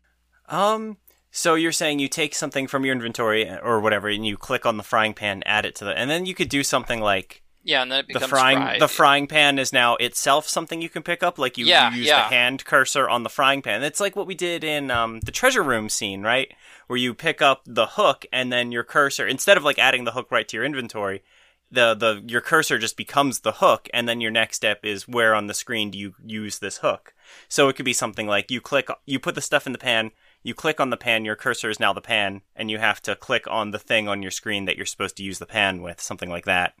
Um. 0.48 0.96
So 1.36 1.56
you're 1.56 1.72
saying 1.72 1.98
you 1.98 2.06
take 2.06 2.32
something 2.32 2.68
from 2.68 2.84
your 2.84 2.94
inventory 2.94 3.50
or 3.50 3.80
whatever, 3.80 4.08
and 4.08 4.24
you 4.24 4.36
click 4.36 4.64
on 4.64 4.76
the 4.76 4.84
frying 4.84 5.14
pan, 5.14 5.42
add 5.44 5.66
it 5.66 5.74
to 5.76 5.84
the, 5.84 5.90
and 5.90 6.08
then 6.08 6.26
you 6.26 6.34
could 6.34 6.48
do 6.48 6.62
something 6.62 7.00
like 7.00 7.42
Yeah, 7.64 7.82
and 7.82 7.90
then 7.90 8.04
it 8.08 8.12
the 8.20 8.28
frying. 8.28 8.58
fried. 8.58 8.80
The 8.80 8.86
frying 8.86 9.26
pan 9.26 9.58
is 9.58 9.72
now 9.72 9.96
itself 9.96 10.46
something 10.48 10.80
you 10.80 10.88
can 10.88 11.02
pick 11.02 11.24
up. 11.24 11.36
Like 11.36 11.58
you, 11.58 11.66
Yeah, 11.66 11.90
you 11.90 11.98
use 11.98 12.06
yeah. 12.06 12.28
the 12.28 12.34
hand 12.36 12.64
cursor 12.64 13.08
on 13.08 13.24
the 13.24 13.28
frying 13.28 13.62
pan. 13.62 13.82
It's 13.82 13.98
like 13.98 14.14
what 14.14 14.28
we 14.28 14.36
did 14.36 14.62
in 14.62 14.92
um, 14.92 15.20
the 15.20 15.32
treasure 15.32 15.64
room 15.64 15.88
scene, 15.88 16.22
right? 16.22 16.54
Where 16.86 16.96
you 16.96 17.14
pick 17.14 17.42
up 17.42 17.62
the 17.66 17.86
hook 17.86 18.26
and 18.32 18.52
then 18.52 18.70
your 18.70 18.84
cursor, 18.84 19.26
instead 19.26 19.56
of 19.56 19.64
like 19.64 19.78
adding 19.80 20.04
the 20.04 20.12
hook 20.12 20.30
right 20.30 20.46
to 20.46 20.56
your 20.56 20.64
inventory, 20.64 21.24
the 21.68 21.94
the 21.94 22.22
your 22.28 22.42
cursor 22.42 22.78
just 22.78 22.96
becomes 22.96 23.40
the 23.40 23.52
hook, 23.54 23.88
and 23.92 24.08
then 24.08 24.20
your 24.20 24.30
next 24.30 24.54
step 24.54 24.84
is 24.84 25.08
where 25.08 25.34
on 25.34 25.48
the 25.48 25.54
screen 25.54 25.90
do 25.90 25.98
you 25.98 26.14
use 26.24 26.60
this 26.60 26.76
hook. 26.78 27.12
So 27.48 27.68
it 27.68 27.74
could 27.74 27.84
be 27.84 27.92
something 27.92 28.28
like 28.28 28.52
you 28.52 28.60
click, 28.60 28.86
you 29.04 29.18
put 29.18 29.34
the 29.34 29.40
stuff 29.40 29.66
in 29.66 29.72
the 29.72 29.78
pan, 29.78 30.12
you 30.44 30.54
click 30.54 30.78
on 30.78 30.90
the 30.90 30.96
pan, 30.96 31.24
your 31.24 31.34
cursor 31.34 31.70
is 31.70 31.80
now 31.80 31.92
the 31.92 32.00
pan, 32.00 32.42
and 32.54 32.70
you 32.70 32.78
have 32.78 33.02
to 33.02 33.16
click 33.16 33.46
on 33.48 33.72
the 33.72 33.78
thing 33.80 34.06
on 34.06 34.22
your 34.22 34.30
screen 34.30 34.66
that 34.66 34.76
you're 34.76 34.86
supposed 34.86 35.16
to 35.16 35.24
use 35.24 35.40
the 35.40 35.46
pan 35.46 35.82
with, 35.82 36.00
something 36.00 36.30
like 36.30 36.44
that. 36.44 36.74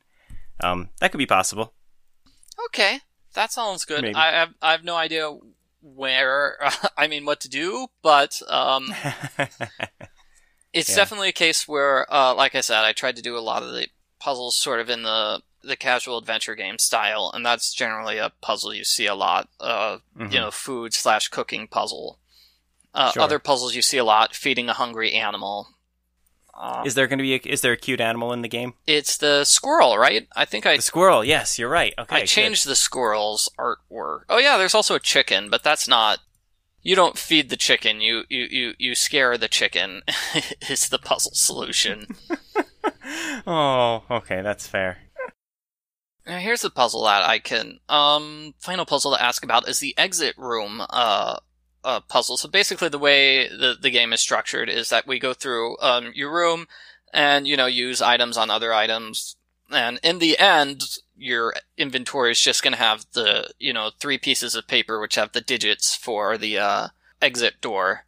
Um, 0.62 0.90
that 1.00 1.10
could 1.10 1.18
be 1.18 1.26
possible. 1.26 1.74
Okay, 2.66 3.00
that 3.34 3.50
sounds 3.52 3.84
good. 3.84 4.02
Maybe. 4.02 4.14
I 4.14 4.30
have 4.30 4.54
I 4.62 4.70
have 4.72 4.84
no 4.84 4.94
idea 4.96 5.36
where 5.82 6.58
I 6.96 7.08
mean 7.08 7.24
what 7.24 7.40
to 7.40 7.48
do, 7.48 7.88
but 8.02 8.40
um, 8.48 8.94
it's 10.72 10.88
Yeah. 10.88 10.96
definitely 10.96 11.28
a 11.28 11.32
case 11.32 11.66
where, 11.68 12.12
uh, 12.12 12.34
like 12.34 12.54
I 12.54 12.60
said, 12.60 12.84
I 12.84 12.92
tried 12.92 13.16
to 13.16 13.22
do 13.22 13.36
a 13.36 13.40
lot 13.40 13.62
of 13.62 13.72
the 13.72 13.88
puzzles 14.20 14.56
sort 14.56 14.80
of 14.80 14.90
in 14.90 15.02
the 15.02 15.42
the 15.62 15.76
casual 15.76 16.18
adventure 16.18 16.54
game 16.54 16.78
style, 16.78 17.30
and 17.32 17.44
that's 17.44 17.72
generally 17.72 18.18
a 18.18 18.30
puzzle 18.42 18.74
you 18.74 18.84
see 18.84 19.06
a 19.06 19.14
lot. 19.14 19.48
Uh, 19.58 19.98
Mhm. 20.16 20.32
you 20.32 20.38
know, 20.38 20.50
food 20.50 20.92
slash 20.92 21.28
cooking 21.28 21.66
puzzle. 21.66 22.18
Uh, 22.94 23.10
Sure. 23.12 23.22
Other 23.22 23.38
puzzles 23.38 23.74
you 23.74 23.82
see 23.82 23.98
a 23.98 24.04
lot: 24.04 24.34
feeding 24.34 24.68
a 24.68 24.72
hungry 24.72 25.12
animal. 25.12 25.68
Uh, 26.56 26.84
Is 26.86 26.94
there 26.94 27.08
going 27.08 27.18
to 27.18 27.22
be? 27.24 27.34
A, 27.34 27.38
is 27.44 27.62
there 27.62 27.72
a 27.72 27.76
cute 27.76 28.00
animal 28.00 28.32
in 28.32 28.42
the 28.42 28.48
game? 28.48 28.74
it's 28.86 29.16
the 29.16 29.42
squirrel, 29.44 29.98
right? 29.98 30.28
I 30.36 30.44
think 30.44 30.64
I 30.66 30.76
The 30.76 30.82
squirrel. 30.82 31.24
Yes, 31.24 31.58
you're 31.58 31.68
right. 31.68 31.92
Okay, 31.98 32.14
I 32.16 32.20
good. 32.20 32.28
changed 32.28 32.64
the 32.68 32.76
squirrel's 32.76 33.50
artwork. 33.58 34.20
Oh 34.28 34.38
yeah, 34.38 34.56
there's 34.56 34.74
also 34.76 34.94
a 34.94 35.00
chicken, 35.00 35.50
but 35.50 35.64
that's 35.64 35.88
not. 35.88 36.20
You 36.82 36.94
don't 36.94 37.18
feed 37.18 37.50
the 37.50 37.56
chicken. 37.56 38.00
You 38.00 38.22
you 38.28 38.46
you, 38.48 38.74
you 38.78 38.94
scare 38.94 39.36
the 39.36 39.48
chicken. 39.48 40.02
is 40.70 40.88
the 40.88 40.98
puzzle 40.98 41.32
solution. 41.34 42.06
Oh, 43.46 44.02
okay, 44.10 44.40
that's 44.42 44.66
fair. 44.66 44.98
now 46.26 46.38
here's 46.38 46.62
the 46.62 46.70
puzzle 46.70 47.04
that 47.04 47.22
I 47.22 47.38
can. 47.38 47.78
Um, 47.88 48.54
final 48.58 48.86
puzzle 48.86 49.12
to 49.14 49.22
ask 49.22 49.42
about 49.44 49.68
is 49.68 49.80
the 49.80 49.96
exit 49.98 50.36
room. 50.38 50.82
Uh. 50.88 51.38
Uh, 51.84 52.00
puzzle. 52.00 52.38
So 52.38 52.48
basically, 52.48 52.88
the 52.88 52.98
way 52.98 53.46
the 53.46 53.76
the 53.78 53.90
game 53.90 54.14
is 54.14 54.20
structured 54.20 54.70
is 54.70 54.88
that 54.88 55.06
we 55.06 55.18
go 55.18 55.34
through 55.34 55.76
um, 55.80 56.12
your 56.14 56.32
room, 56.32 56.66
and 57.12 57.46
you 57.46 57.58
know 57.58 57.66
use 57.66 58.00
items 58.00 58.38
on 58.38 58.48
other 58.48 58.72
items, 58.72 59.36
and 59.70 60.00
in 60.02 60.18
the 60.18 60.38
end, 60.38 60.82
your 61.14 61.54
inventory 61.76 62.32
is 62.32 62.40
just 62.40 62.62
going 62.62 62.72
to 62.72 62.78
have 62.78 63.04
the 63.12 63.52
you 63.58 63.72
know 63.72 63.90
three 64.00 64.16
pieces 64.16 64.54
of 64.54 64.66
paper 64.66 64.98
which 64.98 65.16
have 65.16 65.32
the 65.32 65.42
digits 65.42 65.94
for 65.94 66.38
the 66.38 66.58
uh, 66.58 66.88
exit 67.20 67.60
door. 67.60 68.06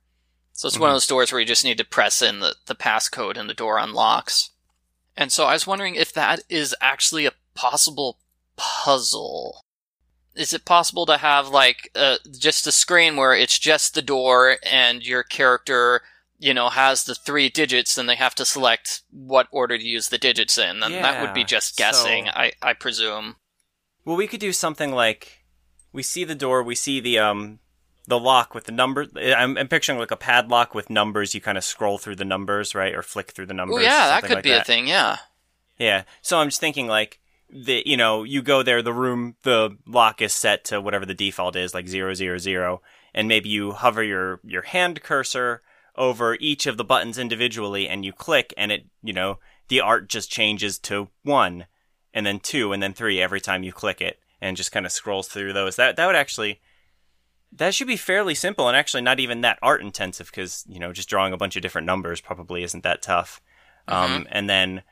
So 0.53 0.69
it's 0.69 0.79
one 0.79 0.89
of 0.89 0.95
those 0.95 1.07
doors 1.07 1.31
where 1.31 1.41
you 1.41 1.47
just 1.47 1.65
need 1.65 1.77
to 1.77 1.85
press 1.85 2.23
in 2.23 2.41
the 2.41 2.55
the 2.65 2.75
passcode 2.75 3.37
and 3.37 3.49
the 3.49 3.55
door 3.55 3.79
unlocks. 3.79 4.53
And 5.17 5.31
so 5.31 5.45
I 5.45 5.53
was 5.53 5.67
wondering 5.67 5.97
if 5.97 6.13
that 6.15 6.41
is 6.49 6.75
actually 6.81 7.27
a 7.27 7.33
possible 7.55 8.19
puzzle. 8.57 9.66
Is 10.37 10.53
it 10.53 10.65
possible 10.65 11.07
to 11.07 11.17
have 11.17 11.49
like 11.49 11.91
uh, 11.95 12.17
just 12.39 12.67
a 12.67 12.73
screen 12.73 13.17
where 13.17 13.35
it's 13.35 13.59
just 13.59 13.95
the 13.95 14.03
door 14.03 14.59
and 14.63 15.05
your 15.05 15.23
character, 15.23 16.03
you 16.39 16.53
know, 16.53 16.69
has 16.69 17.05
the 17.05 17.15
three 17.15 17.49
digits 17.49 17.97
and 17.97 18.09
they 18.09 18.17
have 18.17 18.35
to 18.37 18.45
select 18.45 19.03
what 19.11 19.49
order 19.51 19.79
to 19.79 19.85
use 19.85 20.11
the 20.11 20.19
digits 20.19 20.59
in? 20.59 20.83
And 20.83 20.95
that 20.95 21.23
would 21.23 21.33
be 21.35 21.43
just 21.45 21.77
guessing, 21.77 22.27
so- 22.27 22.33
I, 22.35 22.53
I 22.63 22.75
presume. 22.75 23.37
Well, 24.05 24.17
we 24.17 24.27
could 24.29 24.41
do 24.41 24.53
something 24.53 24.93
like 24.93 25.45
we 25.93 26.03
see 26.03 26.23
the 26.25 26.35
door, 26.37 26.63
we 26.63 26.75
see 26.77 27.01
the 27.01 27.19
um 27.19 27.59
the 28.09 28.21
lock 28.21 28.55
with 28.55 28.65
the 28.65 28.73
number. 28.73 29.07
I'm, 29.17 29.57
I'm 29.59 29.67
picturing 29.67 29.99
like 29.99 30.13
a 30.13 30.17
padlock 30.17 30.75
with 30.77 30.91
numbers. 30.91 31.35
You 31.35 31.41
kind 31.41 31.59
of 31.59 31.65
scroll 31.65 31.99
through 31.99 32.15
the 32.17 32.25
numbers, 32.25 32.73
right, 32.73 32.95
or 32.95 33.03
flick 33.03 33.33
through 33.33 33.47
the 33.47 33.55
numbers. 33.55 33.79
Oh 33.79 33.81
yeah, 33.81 34.07
that 34.09 34.23
could 34.23 34.35
like 34.37 34.45
be 34.45 34.53
a 34.53 34.63
thing. 34.63 34.87
Yeah. 34.87 35.17
Yeah. 35.79 36.05
So 36.23 36.39
I'm 36.39 36.47
just 36.49 36.61
thinking 36.61 36.87
like 36.87 37.19
the 37.51 37.83
you 37.87 37.97
know 37.97 38.25
you 38.25 38.43
go 38.43 38.63
there, 38.63 38.83
the 38.83 38.93
room, 38.93 39.37
the 39.43 39.77
lock 39.87 40.21
is 40.21 40.33
set 40.33 40.65
to 40.67 40.81
whatever 40.81 41.07
the 41.07 41.15
default 41.15 41.57
is, 41.57 41.75
like 41.75 41.89
zero 41.89 42.15
zero 42.15 42.39
zero, 42.39 42.83
and 43.15 43.29
maybe 43.29 43.49
you 43.49 43.73
hover 43.73 44.03
your 44.03 44.41
your 44.45 44.63
hand 44.63 45.03
cursor 45.03 45.63
over 45.97 46.37
each 46.41 46.67
of 46.67 46.77
the 46.77 46.85
buttons 46.85 47.19
individually, 47.19 47.89
and 47.89 48.05
you 48.05 48.13
click, 48.13 48.53
and 48.57 48.73
it 48.73 48.87
you 49.03 49.13
know 49.13 49.39
the 49.69 49.81
art 49.81 50.09
just 50.09 50.31
changes 50.31 50.79
to 50.79 51.09
one, 51.23 51.67
and 52.13 52.27
then 52.27 52.41
two, 52.41 52.73
and 52.73 52.83
then 52.83 52.93
three 52.93 53.21
every 53.21 53.41
time 53.41 53.63
you 53.63 53.73
click 53.73 54.01
it, 54.01 54.19
and 54.41 54.57
just 54.57 54.73
kind 54.73 54.87
of 54.87 54.93
scrolls 54.93 55.29
through 55.29 55.53
those. 55.53 55.77
That 55.77 55.97
that 55.97 56.07
would 56.07 56.17
actually. 56.17 56.61
That 57.53 57.75
should 57.75 57.87
be 57.87 57.97
fairly 57.97 58.35
simple 58.35 58.69
and 58.69 58.77
actually 58.77 59.03
not 59.03 59.21
even 59.21 59.41
that 59.41 59.59
art 59.63 59.81
intensive 59.81 60.27
because, 60.27 60.65
you 60.69 60.79
know, 60.79 60.93
just 60.93 61.09
drawing 61.09 61.33
a 61.33 61.39
bunch 61.39 61.57
of 61.57 61.63
different 61.63 61.87
numbers 61.87 62.21
probably 62.21 62.65
isn't 62.65 62.83
that 62.83 63.01
tough. 63.01 63.41
Um, 63.89 64.27
and 64.31 64.51
then 64.51 64.83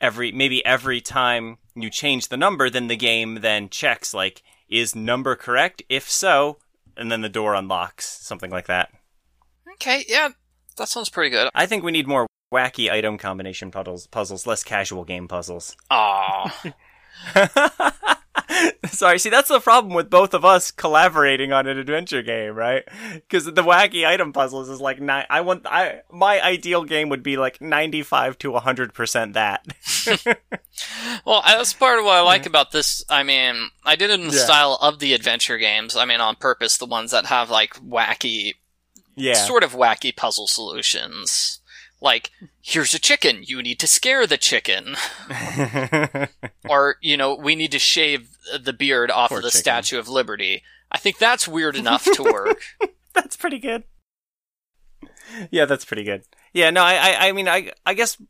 every 0.00 0.32
maybe 0.32 0.64
every 0.64 1.00
time 1.00 1.58
you 1.74 1.90
change 1.90 2.28
the 2.28 2.36
number, 2.36 2.70
then 2.70 2.88
the 2.88 2.96
game 2.96 3.40
then 3.40 3.68
checks 3.68 4.14
like 4.14 4.42
is 4.68 4.94
number 4.94 5.36
correct? 5.36 5.82
If 5.88 6.10
so, 6.10 6.58
and 6.96 7.10
then 7.10 7.20
the 7.20 7.28
door 7.28 7.54
unlocks, 7.54 8.06
something 8.06 8.50
like 8.50 8.66
that. 8.66 8.90
Okay. 9.74 10.04
Yeah, 10.08 10.30
that 10.76 10.88
sounds 10.88 11.08
pretty 11.08 11.30
good. 11.30 11.48
I 11.54 11.66
think 11.66 11.84
we 11.84 11.92
need 11.92 12.08
more 12.08 12.26
wacky 12.52 12.90
item 12.90 13.18
combination 13.18 13.70
puzzles, 13.70 14.06
puzzles, 14.06 14.46
less 14.46 14.62
casual 14.62 15.04
game 15.04 15.28
puzzles. 15.28 15.76
Aw. 15.90 16.74
Sorry, 18.90 19.18
see 19.18 19.30
that's 19.30 19.48
the 19.48 19.60
problem 19.60 19.94
with 19.94 20.08
both 20.10 20.34
of 20.34 20.44
us 20.44 20.70
collaborating 20.70 21.52
on 21.52 21.66
an 21.66 21.78
adventure 21.78 22.22
game, 22.22 22.54
right? 22.54 22.84
Because 23.14 23.44
the 23.46 23.52
wacky 23.62 24.06
item 24.06 24.32
puzzles 24.32 24.68
is 24.68 24.80
like 24.80 25.00
ni- 25.00 25.24
I 25.28 25.40
want 25.42 25.66
I 25.66 26.00
my 26.10 26.40
ideal 26.40 26.84
game 26.84 27.08
would 27.08 27.22
be 27.22 27.36
like 27.36 27.60
ninety 27.60 28.02
five 28.02 28.38
to 28.38 28.54
hundred 28.54 28.94
percent 28.94 29.34
that. 29.34 29.66
Well, 31.24 31.42
that's 31.46 31.72
part 31.72 31.98
of 31.98 32.04
what 32.04 32.16
I 32.16 32.20
like 32.20 32.44
about 32.46 32.70
this. 32.70 33.02
I 33.08 33.22
mean, 33.22 33.70
I 33.84 33.96
did 33.96 34.10
it 34.10 34.20
in 34.20 34.28
the 34.28 34.34
Yeah. 34.36 34.44
style 34.44 34.78
of 34.82 34.98
the 34.98 35.14
adventure 35.14 35.56
games. 35.58 35.96
I 35.96 36.04
mean, 36.04 36.20
on 36.20 36.36
purpose, 36.36 36.76
the 36.76 36.86
ones 36.86 37.10
that 37.12 37.26
have 37.26 37.50
like 37.50 37.74
wacky, 37.76 38.54
yeah, 39.16 39.34
sort 39.34 39.64
of 39.64 39.72
wacky 39.72 40.14
puzzle 40.14 40.46
solutions. 40.46 41.60
Like, 42.06 42.30
here's 42.62 42.94
a 42.94 43.00
chicken. 43.00 43.42
You 43.42 43.60
need 43.60 43.80
to 43.80 43.88
scare 43.88 44.28
the 44.28 44.38
chicken. 44.38 44.94
or 46.68 46.98
you 47.00 47.16
know, 47.16 47.34
we 47.34 47.56
need 47.56 47.72
to 47.72 47.80
shave 47.80 48.28
the 48.62 48.72
beard 48.72 49.10
off 49.10 49.30
Poor 49.30 49.38
of 49.38 49.42
the 49.42 49.50
chicken. 49.50 49.60
Statue 49.60 49.98
of 49.98 50.08
Liberty. 50.08 50.62
I 50.92 50.98
think 50.98 51.18
that's 51.18 51.48
weird 51.48 51.74
enough 51.82 52.04
to 52.04 52.22
work. 52.22 52.62
that's 53.12 53.36
pretty 53.36 53.58
good. 53.58 53.82
Yeah, 55.50 55.64
that's 55.64 55.84
pretty 55.84 56.04
good. 56.04 56.22
Yeah, 56.52 56.70
no, 56.70 56.80
I, 56.84 56.94
I, 56.94 57.28
I 57.28 57.32
mean, 57.32 57.48
I, 57.48 57.72
I 57.84 57.94
guess 57.94 58.22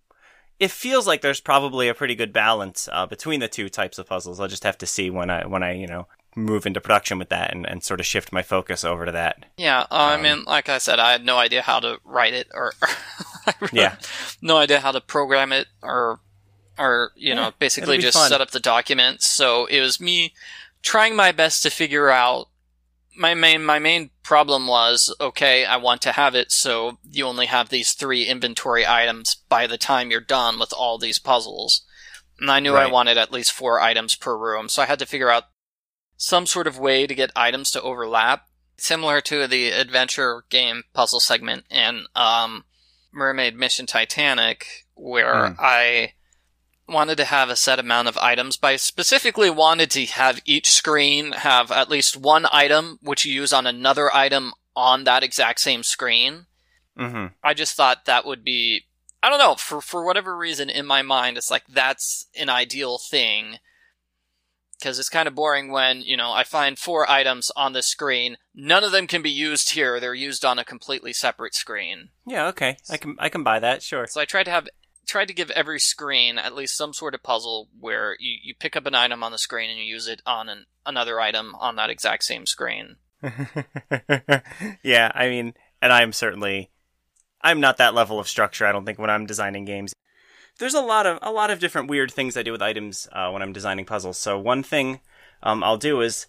it 0.59 0.71
feels 0.71 1.07
like 1.07 1.21
there's 1.21 1.43
probably 1.43 1.89
a 1.89 1.95
pretty 1.95 2.15
good 2.15 2.33
balance 2.33 2.89
uh, 2.91 3.05
between 3.05 3.41
the 3.41 3.49
two 3.49 3.69
types 3.69 3.99
of 3.99 4.07
puzzles. 4.07 4.41
I'll 4.41 4.49
just 4.49 4.65
have 4.65 4.79
to 4.79 4.87
see 4.87 5.11
when 5.11 5.29
I, 5.29 5.47
when 5.47 5.63
I, 5.63 5.75
you 5.75 5.87
know, 5.87 6.09
move 6.37 6.67
into 6.67 6.81
production 6.81 7.19
with 7.19 7.31
that 7.31 7.53
and, 7.53 7.67
and 7.67 7.83
sort 7.83 7.99
of 7.99 8.07
shift 8.07 8.31
my 8.33 8.43
focus 8.43 8.85
over 8.85 9.07
to 9.07 9.13
that. 9.13 9.47
Yeah, 9.57 9.81
uh, 9.81 9.87
I 9.91 10.15
Um, 10.17 10.23
mean, 10.23 10.45
like 10.45 10.69
I 10.69 10.79
said, 10.79 10.99
I 11.01 11.13
had 11.13 11.25
no 11.25 11.39
idea 11.39 11.63
how 11.63 11.81
to 11.81 11.99
write 12.05 12.35
it, 12.35 12.49
or 12.55 12.73
really 13.61 13.71
Yeah. 13.73 13.97
no 14.43 14.59
idea 14.59 14.81
how 14.81 14.93
to 14.93 15.01
program 15.01 15.53
it, 15.53 15.67
or 15.83 16.21
or 16.79 17.13
you 17.17 17.31
Yeah, 17.31 17.35
know, 17.35 17.53
basically 17.59 17.97
just 17.99 18.19
fun. 18.19 18.29
set 18.29 18.41
up 18.43 18.51
the 18.51 18.61
documents. 18.61 19.27
So 19.27 19.65
it 19.67 19.81
was 19.81 19.99
me 20.01 20.35
trying 20.83 21.17
my 21.17 21.33
best 21.33 21.63
to 21.63 21.71
figure 21.71 22.11
out. 22.11 22.49
My 23.19 23.33
main 23.33 23.65
my 23.65 23.79
main 23.79 24.11
problem 24.23 24.67
was 24.67 25.15
okay. 25.19 25.65
I 25.65 25.79
want 25.79 26.03
to 26.03 26.13
have 26.13 26.35
it 26.35 26.53
so 26.53 26.99
you 27.11 27.25
only 27.25 27.47
have 27.47 27.71
these 27.71 27.95
three 27.95 28.27
inventory 28.27 28.87
items 28.87 29.37
by 29.49 29.67
the 29.67 29.79
time 29.79 30.11
you're 30.11 30.21
done 30.21 30.59
with 30.59 30.75
all 30.75 30.99
these 30.99 31.19
puzzles, 31.19 31.81
and 32.39 32.51
I 32.51 32.61
knew 32.61 32.77
I 32.77 32.87
wanted 32.87 33.17
at 33.17 33.33
least 33.33 33.53
four 33.53 33.81
items 33.81 34.15
per 34.17 34.37
room. 34.37 34.69
So 34.69 34.83
I 34.83 34.87
had 34.87 34.99
to 34.99 35.07
figure 35.07 35.31
out 35.31 35.45
some 36.17 36.47
sort 36.47 36.67
of 36.67 36.79
way 36.79 37.07
to 37.07 37.15
get 37.15 37.31
items 37.37 37.71
to 37.73 37.83
overlap 37.83 38.49
similar 38.79 39.21
to 39.23 39.47
the 39.47 39.71
adventure 39.71 40.45
game 40.51 40.83
puzzle 40.93 41.21
segment 41.21 41.65
in 41.71 42.05
um, 42.15 42.65
Mermaid 43.13 43.57
Mission 43.57 43.87
Titanic, 43.87 44.87
where 44.95 45.49
Hmm. 45.49 45.55
I 45.59 46.13
wanted 46.89 47.17
to 47.17 47.25
have 47.25 47.49
a 47.49 47.57
set 47.57 47.79
amount 47.79 48.09
of 48.09 48.17
items, 48.19 48.57
but 48.57 48.69
I 48.69 48.77
specifically 48.77 49.51
wanted 49.51 49.91
to 49.93 50.07
have 50.07 50.41
each 50.45 50.71
screen 50.71 51.33
have 51.33 51.73
at 51.73 51.91
least 51.91 52.17
one 52.17 52.47
item 52.53 52.99
which 53.03 53.25
you 53.25 53.33
use 53.33 53.53
on 53.53 53.67
another 53.67 54.15
item 54.15 54.53
on 54.77 55.05
that 55.05 55.23
exact 55.25 55.61
same 55.61 55.83
screen. 55.83 56.47
Mm-hmm. 56.99 57.27
I 57.43 57.55
just 57.55 57.75
thought 57.77 58.05
that 58.05 58.25
would 58.27 58.45
be 58.45 58.85
I 59.23 59.29
don't 59.31 59.39
know, 59.39 59.57
for 59.57 59.81
for 59.81 60.05
whatever 60.05 60.37
reason 60.37 60.71
in 60.71 60.87
my 60.87 61.03
mind 61.03 61.37
it's 61.37 61.51
like 61.51 61.65
that's 61.69 62.27
an 62.39 62.49
ideal 62.49 62.99
thing. 62.99 63.59
Cuz 64.83 64.99
it's 64.99 65.09
kind 65.09 65.27
of 65.27 65.35
boring 65.35 65.71
when, 65.71 66.03
you 66.03 66.17
know, 66.17 66.33
I 66.33 66.45
find 66.45 66.79
four 66.79 67.11
items 67.11 67.51
on 67.57 67.73
the 67.73 67.83
screen, 67.83 68.37
none 68.55 68.85
of 68.85 68.93
them 68.93 69.07
can 69.07 69.23
be 69.23 69.31
used 69.31 69.71
here, 69.71 69.99
they're 69.99 70.15
used 70.15 70.45
on 70.45 70.59
a 70.59 70.65
completely 70.65 71.13
separate 71.13 71.55
screen. 71.55 72.11
Yeah, 72.27 72.47
okay. 72.49 72.77
I 72.91 72.97
can, 72.97 73.17
I 73.19 73.29
can 73.29 73.43
buy 73.43 73.59
that. 73.59 73.83
Sure. 73.83 74.07
So 74.07 74.21
I 74.21 74.25
tried 74.25 74.45
to 74.45 74.51
have 74.51 74.69
tried 75.07 75.29
to 75.29 75.35
give 75.35 75.51
every 75.51 75.79
screen 75.79 76.39
at 76.39 76.55
least 76.55 76.77
some 76.77 76.93
sort 76.93 77.15
of 77.15 77.23
puzzle 77.23 77.69
where 77.79 78.17
you, 78.19 78.37
you 78.43 78.55
pick 78.55 78.77
up 78.77 78.87
an 78.87 78.95
item 78.95 79.23
on 79.23 79.33
the 79.33 79.39
screen 79.39 79.71
and 79.71 79.79
you 79.79 79.85
use 79.85 80.09
it 80.09 80.21
on 80.27 80.49
an, 80.49 80.67
another 80.85 81.21
item 81.21 81.55
on 81.55 81.77
that 81.77 81.91
exact 81.91 82.25
same 82.25 82.45
screen. 82.45 82.97
yeah, 84.83 85.11
I 85.15 85.29
mean, 85.29 85.55
and 85.81 85.93
I'm 85.93 86.13
certainly 86.13 86.71
I'm 87.41 87.61
not 87.61 87.77
that 87.77 87.95
level 87.95 88.19
of 88.19 88.29
structure. 88.29 88.67
I 88.67 88.73
don't 88.73 88.85
think 88.85 88.99
when 88.99 89.11
I'm 89.11 89.27
designing 89.27 89.65
games. 89.65 89.95
There's 90.59 90.75
a 90.75 90.81
lot 90.81 91.07
of 91.07 91.19
a 91.23 91.31
lot 91.31 91.51
of 91.51 91.59
different 91.59 91.89
weird 91.89 92.11
things 92.11 92.37
I 92.37 92.43
do 92.43 92.53
with 92.53 92.63
items 92.63 93.09
uh, 93.13 93.31
when 93.31 93.43
I'm 93.43 93.53
designing 93.53 93.85
puzzles. 93.85 94.19
So 94.19 94.39
one 94.39 94.63
thing 94.63 95.01
um, 95.43 95.63
I'll 95.63 95.77
do 95.77 96.01
is 96.01 96.27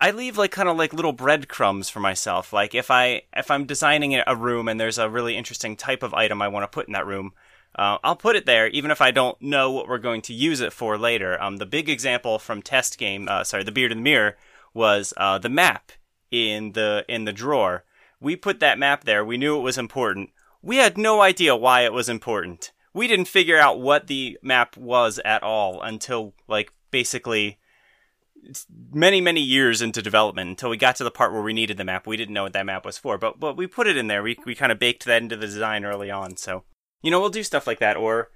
I 0.00 0.10
leave 0.10 0.36
like 0.36 0.50
kind 0.50 0.68
of 0.68 0.76
like 0.76 0.92
little 0.92 1.12
breadcrumbs 1.12 1.88
for 1.88 2.00
myself. 2.00 2.52
Like 2.52 2.74
if 2.74 2.90
I 2.90 3.22
if 3.36 3.50
I'm 3.50 3.64
designing 3.64 4.20
a 4.26 4.36
room 4.36 4.68
and 4.68 4.80
there's 4.80 4.98
a 4.98 5.08
really 5.08 5.36
interesting 5.36 5.76
type 5.76 6.02
of 6.02 6.14
item 6.14 6.42
I 6.42 6.48
want 6.48 6.64
to 6.64 6.74
put 6.74 6.88
in 6.88 6.92
that 6.94 7.06
room, 7.06 7.32
uh, 7.76 7.98
I'll 8.02 8.16
put 8.16 8.36
it 8.36 8.46
there 8.46 8.68
even 8.68 8.90
if 8.90 9.00
I 9.00 9.12
don't 9.12 9.40
know 9.40 9.70
what 9.70 9.88
we're 9.88 9.98
going 9.98 10.22
to 10.22 10.34
use 10.34 10.60
it 10.60 10.72
for 10.72 10.98
later. 10.98 11.40
Um, 11.40 11.58
the 11.58 11.66
big 11.66 11.88
example 11.88 12.38
from 12.38 12.60
test 12.60 12.98
game, 12.98 13.28
uh, 13.28 13.44
sorry, 13.44 13.62
the 13.62 13.72
Beard 13.72 13.92
in 13.92 13.98
the 13.98 14.04
Mirror 14.04 14.36
was 14.74 15.14
uh, 15.16 15.38
the 15.38 15.48
map 15.48 15.92
in 16.30 16.72
the 16.72 17.04
in 17.08 17.24
the 17.24 17.32
drawer. 17.32 17.84
We 18.20 18.34
put 18.34 18.58
that 18.60 18.78
map 18.78 19.04
there. 19.04 19.24
We 19.24 19.36
knew 19.36 19.56
it 19.56 19.62
was 19.62 19.78
important. 19.78 20.30
We 20.60 20.78
had 20.78 20.98
no 20.98 21.20
idea 21.20 21.54
why 21.54 21.82
it 21.82 21.92
was 21.92 22.08
important. 22.08 22.72
We 22.94 23.06
didn't 23.06 23.26
figure 23.26 23.58
out 23.58 23.80
what 23.80 24.06
the 24.06 24.38
map 24.42 24.76
was 24.76 25.20
at 25.24 25.42
all 25.42 25.80
until 25.82 26.34
like 26.48 26.72
basically 26.90 27.58
many 28.92 29.20
many 29.20 29.40
years 29.40 29.82
into 29.82 30.00
development 30.00 30.48
until 30.48 30.70
we 30.70 30.76
got 30.76 30.96
to 30.96 31.04
the 31.04 31.10
part 31.10 31.32
where 31.32 31.42
we 31.42 31.52
needed 31.52 31.76
the 31.76 31.84
map. 31.84 32.06
We 32.06 32.16
didn't 32.16 32.34
know 32.34 32.44
what 32.44 32.52
that 32.52 32.66
map 32.66 32.84
was 32.84 32.98
for, 32.98 33.18
but 33.18 33.38
but 33.38 33.56
we 33.56 33.66
put 33.66 33.86
it 33.86 33.96
in 33.96 34.06
there. 34.06 34.22
We 34.22 34.38
we 34.44 34.54
kind 34.54 34.72
of 34.72 34.78
baked 34.78 35.04
that 35.04 35.22
into 35.22 35.36
the 35.36 35.46
design 35.46 35.84
early 35.84 36.10
on. 36.10 36.36
So 36.36 36.64
you 37.02 37.10
know 37.10 37.20
we'll 37.20 37.30
do 37.30 37.42
stuff 37.42 37.66
like 37.66 37.80
that. 37.80 37.96
Or 37.96 38.30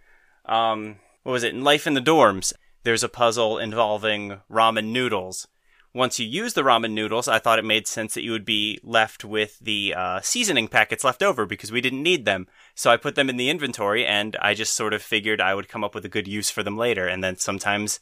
um, 0.47 0.97
what 1.23 1.33
was 1.33 1.45
it? 1.45 1.55
In 1.55 1.65
Life 1.65 1.87
in 1.87 1.95
the 1.95 2.01
Dorms, 2.01 2.53
there's 2.83 3.05
a 3.05 3.09
puzzle 3.09 3.59
involving 3.59 4.41
ramen 4.51 4.87
noodles. 4.93 5.47
Once 5.94 6.18
you 6.18 6.26
use 6.26 6.55
the 6.55 6.62
ramen 6.62 6.92
noodles, 6.92 7.28
I 7.28 7.38
thought 7.38 7.59
it 7.59 7.64
made 7.64 7.87
sense 7.87 8.14
that 8.14 8.24
you 8.24 8.33
would 8.33 8.46
be 8.46 8.81
left 8.83 9.24
with 9.24 9.59
the 9.59 9.94
uh, 9.94 10.20
seasoning 10.22 10.68
packets 10.68 11.05
left 11.05 11.22
over 11.22 11.44
because 11.44 11.70
we 11.70 11.83
didn't 11.83 12.02
need 12.02 12.24
them. 12.24 12.46
So 12.74 12.90
I 12.90 12.96
put 12.96 13.14
them 13.14 13.28
in 13.28 13.37
the 13.37 13.50
inventory, 13.50 14.07
and 14.07 14.35
I 14.40 14.55
just 14.55 14.72
sort 14.72 14.94
of 14.94 15.02
figured 15.02 15.40
I 15.40 15.55
would 15.55 15.68
come 15.68 15.85
up 15.85 15.94
with 15.94 16.07
a 16.07 16.09
good 16.09 16.26
use 16.26 16.50
for 16.50 16.62
them 16.62 16.78
later. 16.78 17.07
And 17.07 17.22
then 17.22 17.37
sometimes 17.37 18.00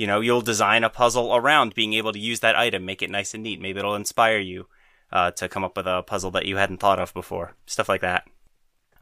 you 0.00 0.06
know, 0.06 0.20
you'll 0.20 0.40
design 0.40 0.82
a 0.82 0.88
puzzle 0.88 1.36
around 1.36 1.74
being 1.74 1.92
able 1.92 2.10
to 2.10 2.18
use 2.18 2.40
that 2.40 2.56
item, 2.56 2.86
make 2.86 3.02
it 3.02 3.10
nice 3.10 3.34
and 3.34 3.42
neat. 3.42 3.60
Maybe 3.60 3.80
it'll 3.80 3.94
inspire 3.94 4.38
you 4.38 4.66
uh, 5.12 5.30
to 5.32 5.46
come 5.46 5.62
up 5.62 5.76
with 5.76 5.86
a 5.86 6.02
puzzle 6.02 6.30
that 6.30 6.46
you 6.46 6.56
hadn't 6.56 6.78
thought 6.78 6.98
of 6.98 7.12
before. 7.12 7.54
Stuff 7.66 7.86
like 7.86 8.00
that. 8.00 8.26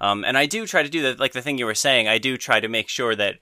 Um, 0.01 0.25
and 0.25 0.37
I 0.37 0.47
do 0.47 0.67
try 0.67 0.83
to 0.83 0.89
do 0.89 1.03
that, 1.03 1.21
like 1.21 1.35
the 1.35 1.41
thing 1.41 1.57
you 1.57 1.67
were 1.67 1.75
saying. 1.77 2.09
I 2.09 2.19
do 2.19 2.37
try 2.37 2.59
to 2.59 2.67
make 2.67 2.89
sure 2.89 3.15
that 3.15 3.37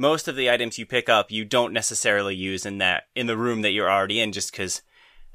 most 0.00 0.28
of 0.28 0.34
the 0.34 0.50
items 0.50 0.78
you 0.78 0.86
pick 0.86 1.10
up, 1.10 1.30
you 1.30 1.44
don't 1.44 1.74
necessarily 1.74 2.34
use 2.34 2.64
in 2.64 2.78
that 2.78 3.04
in 3.14 3.26
the 3.26 3.36
room 3.36 3.60
that 3.60 3.72
you're 3.72 3.90
already 3.90 4.18
in, 4.18 4.32
just 4.32 4.50
because 4.50 4.80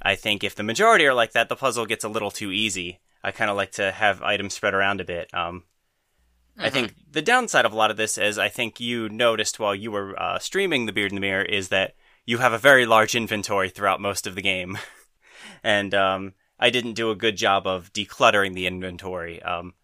I 0.02 0.16
think 0.16 0.44
if 0.44 0.56
the 0.56 0.64
majority 0.64 1.06
are 1.06 1.14
like 1.14 1.34
that, 1.34 1.50
the 1.50 1.56
puzzle 1.56 1.86
gets 1.86 2.04
a 2.04 2.10
little 2.10 2.32
too 2.32 2.52
easy. 2.52 3.00
I 3.24 3.30
kind 3.30 3.52
of 3.52 3.58
like 3.58 3.74
to 3.74 3.92
have 3.92 4.24
items 4.24 4.56
spread 4.56 4.74
around 4.74 5.02
a 5.02 5.06
bit. 5.06 5.32
Um, 5.36 5.66
I 6.58 6.72
think 6.72 6.96
the 7.12 7.22
downside 7.22 7.66
of 7.66 7.74
a 7.74 7.76
lot 7.76 7.92
of 7.92 7.98
this, 7.98 8.18
is 8.18 8.40
I 8.40 8.50
think 8.50 8.80
you 8.80 9.08
noticed 9.08 9.60
while 9.60 9.76
you 9.76 9.92
were 9.92 10.20
uh, 10.20 10.40
streaming 10.40 10.88
The 10.88 10.94
Beard 10.94 11.12
in 11.12 11.16
the 11.16 11.22
Mirror, 11.22 11.46
is 11.46 11.70
that 11.70 11.94
you 12.26 12.40
have 12.40 12.54
a 12.54 12.58
very 12.58 12.88
large 12.88 13.14
inventory 13.14 13.70
throughout 13.70 14.02
most 14.02 14.26
of 14.26 14.34
the 14.34 14.42
game. 14.42 14.80
and 15.64 15.94
um, 15.94 16.34
I 16.60 16.72
didn't 16.72 16.94
do 16.94 17.12
a 17.12 17.16
good 17.16 17.38
job 17.38 17.68
of 17.68 17.94
decluttering 17.94 18.56
the 18.56 18.66
inventory 18.66 19.44
um, 19.44 19.76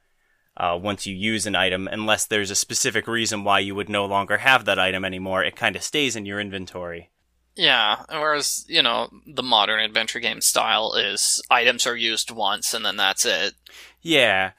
uh, 0.57 0.77
once 0.81 1.07
you 1.07 1.15
use 1.15 1.45
an 1.45 1.55
item, 1.55 1.87
unless 1.87 2.25
there's 2.25 2.51
a 2.51 2.55
specific 2.55 3.07
reason 3.07 3.43
why 3.43 3.59
you 3.59 3.75
would 3.75 3.89
no 3.89 4.05
longer 4.05 4.37
have 4.37 4.65
that 4.65 4.79
item 4.79 5.05
anymore. 5.05 5.43
It 5.43 5.55
kind 5.55 5.75
of 5.75 5.83
stays 5.83 6.15
in 6.15 6.25
your 6.25 6.39
inventory. 6.39 7.09
Yeah, 7.55 8.03
whereas, 8.09 8.65
you 8.67 8.81
know, 8.81 9.09
the 9.27 9.43
modern 9.43 9.79
adventure 9.81 10.19
game 10.19 10.41
style 10.41 10.93
is 10.93 11.41
items 11.49 11.85
are 11.85 11.95
used 11.95 12.31
once 12.31 12.73
and 12.73 12.85
then 12.85 12.95
that's 12.95 13.25
it. 13.25 13.53
Yeah. 14.01 14.51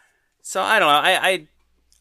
So 0.43 0.63
I 0.63 0.79
don't 0.79 0.89
know. 0.89 0.95
I, 0.95 1.29
I 1.29 1.47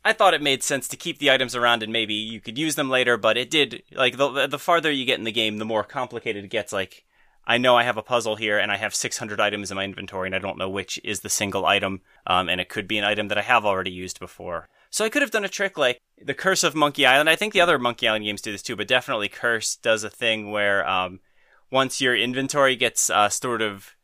I 0.04 0.14
thought 0.14 0.34
it 0.34 0.42
made 0.42 0.64
sense 0.64 0.88
to 0.90 0.98
keep 0.98 1.20
the 1.20 1.32
items 1.32 1.56
around 1.56 1.84
and 1.84 1.94
maybe 1.94 2.14
you 2.14 2.42
could 2.42 2.58
use 2.58 2.76
them 2.76 2.90
later, 2.90 3.18
but 3.18 3.38
it 3.38 3.50
did 3.50 3.84
like 3.94 4.18
the 4.18 4.48
the 4.48 4.60
farther 4.60 4.92
you 4.92 5.06
get 5.06 5.20
in 5.20 5.26
the 5.26 5.32
game, 5.32 5.58
the 5.58 5.66
more 5.66 5.84
complicated 5.84 6.44
it 6.44 6.50
gets. 6.50 6.74
Like 6.74 7.06
I 7.46 7.58
know 7.58 7.76
I 7.76 7.84
have 7.84 7.98
a 7.98 8.04
puzzle 8.04 8.36
here 8.36 8.58
and 8.58 8.72
I 8.72 8.78
have 8.78 8.94
600 8.94 9.40
items 9.40 9.72
in 9.72 9.76
my 9.76 9.84
inventory 9.84 10.28
and 10.28 10.36
I 10.36 10.40
don't 10.40 10.58
know 10.58 10.70
which 10.70 11.00
is 11.04 11.22
the 11.22 11.30
single 11.30 11.66
item, 11.66 12.02
um, 12.28 12.50
and 12.50 12.62
it 12.62 12.70
could 12.70 12.88
be 12.88 12.98
an 12.98 13.04
item 13.04 13.28
that 13.30 13.38
I 13.38 13.42
have 13.42 13.66
already 13.66 13.92
used 13.92 14.20
before. 14.20 14.70
So 14.90 15.06
I 15.06 15.10
could 15.10 15.22
have 15.22 15.32
done 15.32 15.46
a 15.46 15.50
trick 15.50 15.78
like 15.78 16.00
the 16.22 16.34
Curse 16.34 16.64
of 16.64 16.76
Monkey 16.76 17.06
Island. 17.06 17.30
I 17.30 17.36
think 17.36 17.54
the 17.54 17.62
other 17.62 17.80
Monkey 17.80 18.08
Island 18.08 18.26
games 18.26 18.42
do 18.42 18.52
this 18.52 18.62
too, 18.62 18.76
but 18.76 18.88
definitely 18.88 19.30
Curse 19.30 19.76
does 19.78 20.04
a 20.04 20.10
thing 20.10 20.52
where 20.52 20.88
um, 20.88 21.20
once 21.72 22.02
your 22.02 22.16
inventory 22.16 22.76
gets 22.76 23.10
uh, 23.10 23.30
sort 23.30 23.62
of 23.62 23.96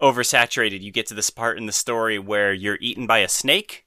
oversaturated, 0.00 0.80
you 0.80 0.92
get 0.92 1.06
to 1.06 1.14
this 1.14 1.30
part 1.30 1.58
in 1.58 1.66
the 1.66 1.72
story 1.72 2.18
where 2.18 2.52
you're 2.52 2.78
eaten 2.80 3.06
by 3.06 3.18
a 3.18 3.28
snake. 3.28 3.84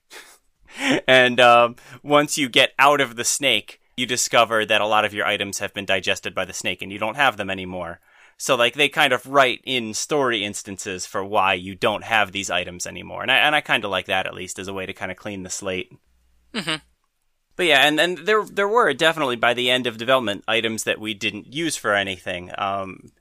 and 1.08 1.40
um, 1.40 1.78
once 2.04 2.38
you 2.38 2.50
get 2.50 2.74
out 2.78 3.02
of 3.02 3.16
the 3.16 3.24
snake, 3.24 3.80
you 3.96 4.06
discover 4.06 4.66
that 4.66 4.82
a 4.82 4.88
lot 4.88 5.06
of 5.06 5.14
your 5.14 5.26
items 5.26 5.60
have 5.60 5.74
been 5.74 5.86
digested 5.86 6.36
by 6.36 6.46
the 6.46 6.54
snake 6.54 6.82
and 6.82 6.92
you 6.92 7.00
don't 7.00 7.16
have 7.16 7.38
them 7.38 7.50
anymore. 7.50 8.00
So 8.42 8.56
like 8.56 8.74
they 8.74 8.90
kind 8.90 9.14
of 9.14 9.28
write 9.28 9.62
in 9.66 9.94
story 9.94 10.44
instances 10.44 11.06
for 11.06 11.24
why 11.24 11.54
you 11.54 11.76
don't 11.76 12.04
have 12.04 12.32
these 12.32 12.50
items 12.50 12.88
anymore. 12.88 13.22
And 13.22 13.32
I 13.32 13.38
and 13.38 13.56
I 13.56 13.62
kind 13.62 13.86
of 13.86 13.92
like 13.92 14.08
that 14.08 14.26
at 14.26 14.34
least 14.34 14.58
as 14.58 14.68
a 14.68 14.74
way 14.74 14.88
to 14.88 14.94
kind 14.94 15.12
of 15.12 15.18
clean 15.18 15.44
the 15.44 15.50
slate. 15.52 15.92
Mhm. 16.52 16.82
But 17.56 17.68
yeah, 17.68 17.86
and, 17.86 18.00
and 18.00 18.18
there 18.18 18.44
there 18.44 18.68
were 18.68 18.94
definitely 18.94 19.36
by 19.36 19.54
the 19.54 19.70
end 19.70 19.86
of 19.86 20.00
development 20.00 20.44
items 20.48 20.86
that 20.86 21.00
we 21.00 21.14
didn't 21.14 21.54
use 21.54 21.76
for 21.76 21.94
anything. 21.94 22.52
Um, 22.58 23.12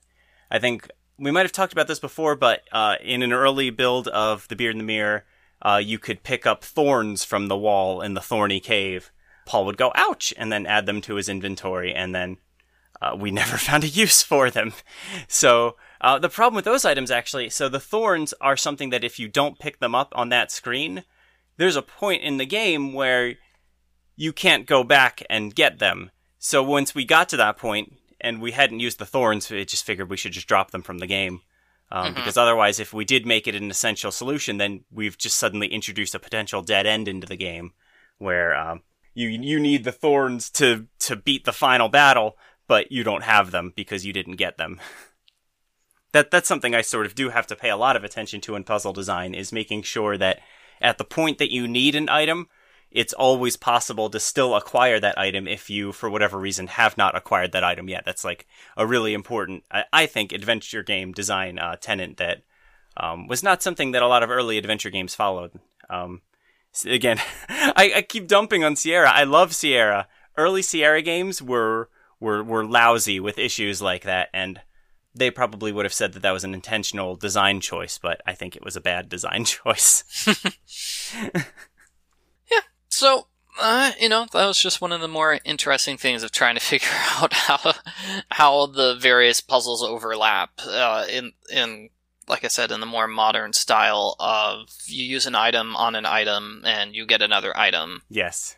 I 0.49 0.57
think 0.57 0.89
we 1.19 1.29
might 1.29 1.45
have 1.45 1.51
talked 1.51 1.73
about 1.73 1.87
this 1.87 1.99
before, 1.99 2.35
but 2.35 2.63
uh, 2.71 2.95
in 2.99 3.21
an 3.21 3.31
early 3.31 3.69
build 3.69 4.07
of 4.07 4.47
the 4.47 4.55
Beard 4.55 4.73
in 4.73 4.79
the 4.79 4.83
Mirror, 4.83 5.23
uh, 5.61 5.79
you 5.83 5.99
could 5.99 6.23
pick 6.23 6.47
up 6.47 6.63
thorns 6.63 7.23
from 7.23 7.45
the 7.45 7.55
wall 7.55 8.01
in 8.01 8.15
the 8.15 8.21
thorny 8.21 8.59
cave. 8.59 9.11
Paul 9.45 9.67
would 9.67 9.77
go, 9.77 9.91
ouch, 9.93 10.33
and 10.35 10.51
then 10.51 10.65
add 10.65 10.87
them 10.87 10.99
to 11.01 11.15
his 11.15 11.29
inventory, 11.29 11.93
and 11.93 12.15
then 12.15 12.37
uh, 13.01 13.15
we 13.17 13.31
never 13.41 13.57
found 13.57 13.83
a 13.83 13.87
use 13.87 14.21
for 14.23 14.49
them. 14.49 14.73
So 15.27 15.75
uh, 16.01 16.19
the 16.19 16.29
problem 16.29 16.55
with 16.55 16.65
those 16.65 16.85
items, 16.85 17.11
actually, 17.11 17.49
so 17.49 17.67
the 17.69 17.79
thorns 17.79 18.33
are 18.41 18.57
something 18.57 18.89
that 18.91 19.03
if 19.03 19.19
you 19.19 19.27
don't 19.27 19.59
pick 19.59 19.79
them 19.79 19.95
up 19.95 20.13
on 20.15 20.29
that 20.29 20.51
screen, 20.51 21.03
there's 21.57 21.75
a 21.75 21.81
point 21.81 22.23
in 22.23 22.37
the 22.37 22.45
game 22.45 22.93
where 22.93 23.35
you 24.15 24.33
can't 24.33 24.65
go 24.67 24.83
back 24.83 25.23
and 25.29 25.55
get 25.55 25.79
them. 25.79 26.11
so 26.43 26.63
once 26.63 26.95
we 26.95 27.05
got 27.05 27.29
to 27.29 27.37
that 27.37 27.55
point 27.57 27.93
and 28.19 28.41
we 28.41 28.51
hadn't 28.51 28.79
used 28.79 28.97
the 28.99 29.05
thorns, 29.05 29.51
it 29.51 29.67
just 29.67 29.85
figured 29.85 30.09
we 30.09 30.17
should 30.17 30.31
just 30.31 30.47
drop 30.47 30.71
them 30.71 30.81
from 30.81 30.97
the 30.99 31.07
game. 31.07 31.41
Um, 31.91 32.13
Mhm. 32.13 32.15
Because 32.15 32.37
otherwise, 32.37 32.79
if 32.79 32.93
we 32.93 33.03
did 33.05 33.25
make 33.25 33.47
it 33.47 33.55
an 33.55 33.69
essential 33.69 34.11
solution, 34.11 34.57
then 34.57 34.85
we've 34.91 35.17
just 35.17 35.37
suddenly 35.37 35.67
introduced 35.67 36.15
a 36.15 36.19
potential 36.19 36.61
dead 36.61 36.87
end 36.87 37.07
into 37.07 37.27
the 37.27 37.35
game, 37.35 37.73
where 38.17 38.55
um, 38.55 38.81
you 39.13 39.27
you 39.27 39.59
need 39.59 39.83
the 39.83 39.91
thorns 39.91 40.49
to 40.51 40.87
to 40.99 41.15
beat 41.15 41.43
the 41.45 41.51
final 41.51 41.89
battle, 41.89 42.37
but 42.71 42.89
you 42.89 43.03
don't 43.03 43.25
have 43.25 43.51
them 43.51 43.73
because 43.75 44.05
you 44.05 44.13
didn't 44.13 44.37
get 44.37 44.57
them. 44.57 44.79
that 46.13 46.31
that's 46.31 46.47
something 46.47 46.73
I 46.73 46.79
sort 46.79 47.05
of 47.05 47.15
do 47.15 47.27
have 47.27 47.45
to 47.47 47.55
pay 47.57 47.69
a 47.69 47.75
lot 47.75 47.97
of 47.97 48.05
attention 48.05 48.39
to 48.41 48.55
in 48.55 48.63
puzzle 48.63 48.93
design 48.93 49.35
is 49.35 49.51
making 49.51 49.81
sure 49.81 50.17
that 50.17 50.39
at 50.79 50.97
the 50.97 51.03
point 51.03 51.37
that 51.39 51.51
you 51.51 51.67
need 51.67 51.95
an 51.95 52.07
item, 52.07 52.47
it's 52.89 53.11
always 53.11 53.57
possible 53.57 54.09
to 54.09 54.21
still 54.21 54.55
acquire 54.55 55.01
that 55.01 55.17
item 55.17 55.49
if 55.49 55.69
you, 55.69 55.91
for 55.91 56.09
whatever 56.09 56.39
reason, 56.39 56.67
have 56.67 56.97
not 56.97 57.13
acquired 57.13 57.51
that 57.51 57.65
item 57.65 57.89
yet. 57.89 58.05
That's 58.05 58.23
like 58.23 58.47
a 58.77 58.87
really 58.87 59.13
important, 59.13 59.65
I, 59.69 59.83
I 59.91 60.05
think, 60.05 60.31
adventure 60.31 60.81
game 60.81 61.11
design 61.11 61.59
uh, 61.59 61.75
tenet 61.75 62.15
that 62.19 62.43
um, 62.95 63.27
was 63.27 63.43
not 63.43 63.61
something 63.61 63.91
that 63.91 64.01
a 64.01 64.07
lot 64.07 64.23
of 64.23 64.29
early 64.29 64.57
adventure 64.57 64.91
games 64.91 65.13
followed. 65.13 65.51
Um, 65.89 66.21
again, 66.85 67.19
I, 67.49 67.91
I 67.97 68.01
keep 68.01 68.29
dumping 68.29 68.63
on 68.63 68.77
Sierra. 68.77 69.11
I 69.11 69.25
love 69.25 69.53
Sierra. 69.53 70.07
Early 70.37 70.61
Sierra 70.61 71.01
games 71.01 71.41
were 71.41 71.89
were 72.21 72.41
were 72.43 72.63
lousy 72.65 73.19
with 73.19 73.37
issues 73.37 73.81
like 73.81 74.03
that, 74.03 74.29
and 74.33 74.61
they 75.13 75.29
probably 75.29 75.73
would 75.73 75.83
have 75.83 75.93
said 75.93 76.13
that 76.13 76.21
that 76.21 76.31
was 76.31 76.45
an 76.45 76.53
intentional 76.53 77.17
design 77.17 77.59
choice, 77.59 77.99
but 78.01 78.21
I 78.25 78.33
think 78.33 78.55
it 78.55 78.63
was 78.63 78.77
a 78.77 78.81
bad 78.81 79.09
design 79.09 79.43
choice. 79.45 80.05
Yeah. 82.49 82.61
So, 82.89 83.27
uh, 83.59 83.91
you 83.99 84.09
know, 84.09 84.25
that 84.33 84.45
was 84.45 84.61
just 84.61 84.81
one 84.81 84.91
of 84.91 85.01
the 85.01 85.07
more 85.07 85.39
interesting 85.45 85.97
things 85.97 86.23
of 86.23 86.31
trying 86.31 86.55
to 86.55 86.61
figure 86.65 86.89
out 86.91 87.33
how 87.33 87.73
how 88.29 88.65
the 88.65 88.95
various 88.95 89.41
puzzles 89.41 89.83
overlap 89.83 90.51
uh, 90.67 91.05
in 91.09 91.31
in 91.51 91.89
like 92.27 92.43
I 92.45 92.49
said 92.49 92.71
in 92.71 92.79
the 92.79 92.85
more 92.85 93.07
modern 93.07 93.53
style 93.53 94.15
of 94.19 94.69
you 94.85 95.05
use 95.05 95.25
an 95.25 95.35
item 95.35 95.75
on 95.75 95.95
an 95.95 96.05
item 96.05 96.63
and 96.65 96.95
you 96.95 97.05
get 97.05 97.21
another 97.21 97.57
item. 97.57 98.01
Yes. 98.09 98.55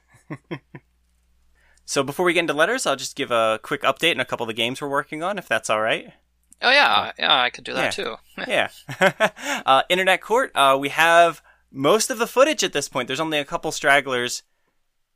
So 1.94 2.02
before 2.02 2.26
we 2.26 2.34
get 2.34 2.40
into 2.40 2.54
letters, 2.54 2.88
I'll 2.88 2.96
just 2.96 3.16
give 3.16 3.30
a 3.30 3.60
quick 3.62 3.84
update 3.84 4.16
on 4.16 4.20
a 4.20 4.26
couple 4.26 4.46
of 4.46 4.48
the 4.48 4.56
games 4.56 4.82
we're 4.82 4.90
working 4.90 5.22
on, 5.22 5.38
if 5.38 5.48
that's 5.48 5.70
all 5.70 5.80
right. 5.80 6.12
Oh 6.60 6.72
yeah, 6.72 7.12
yeah, 7.20 7.40
I 7.40 7.52
could 7.52 7.64
do 7.64 7.74
that 7.74 7.94
too. 7.94 8.16
Yeah. 8.48 8.70
uh, 9.64 9.84
Internet 9.90 10.20
Court, 10.22 10.52
uh, 10.56 10.76
we 10.82 10.90
have 10.90 11.44
most 11.72 12.10
of 12.10 12.18
the 12.18 12.26
footage 12.26 12.64
at 12.64 12.74
this 12.74 12.90
point. 12.90 13.06
There's 13.06 13.20
only 13.20 13.38
a 13.38 13.46
couple 13.46 13.72
stragglers. 13.72 14.42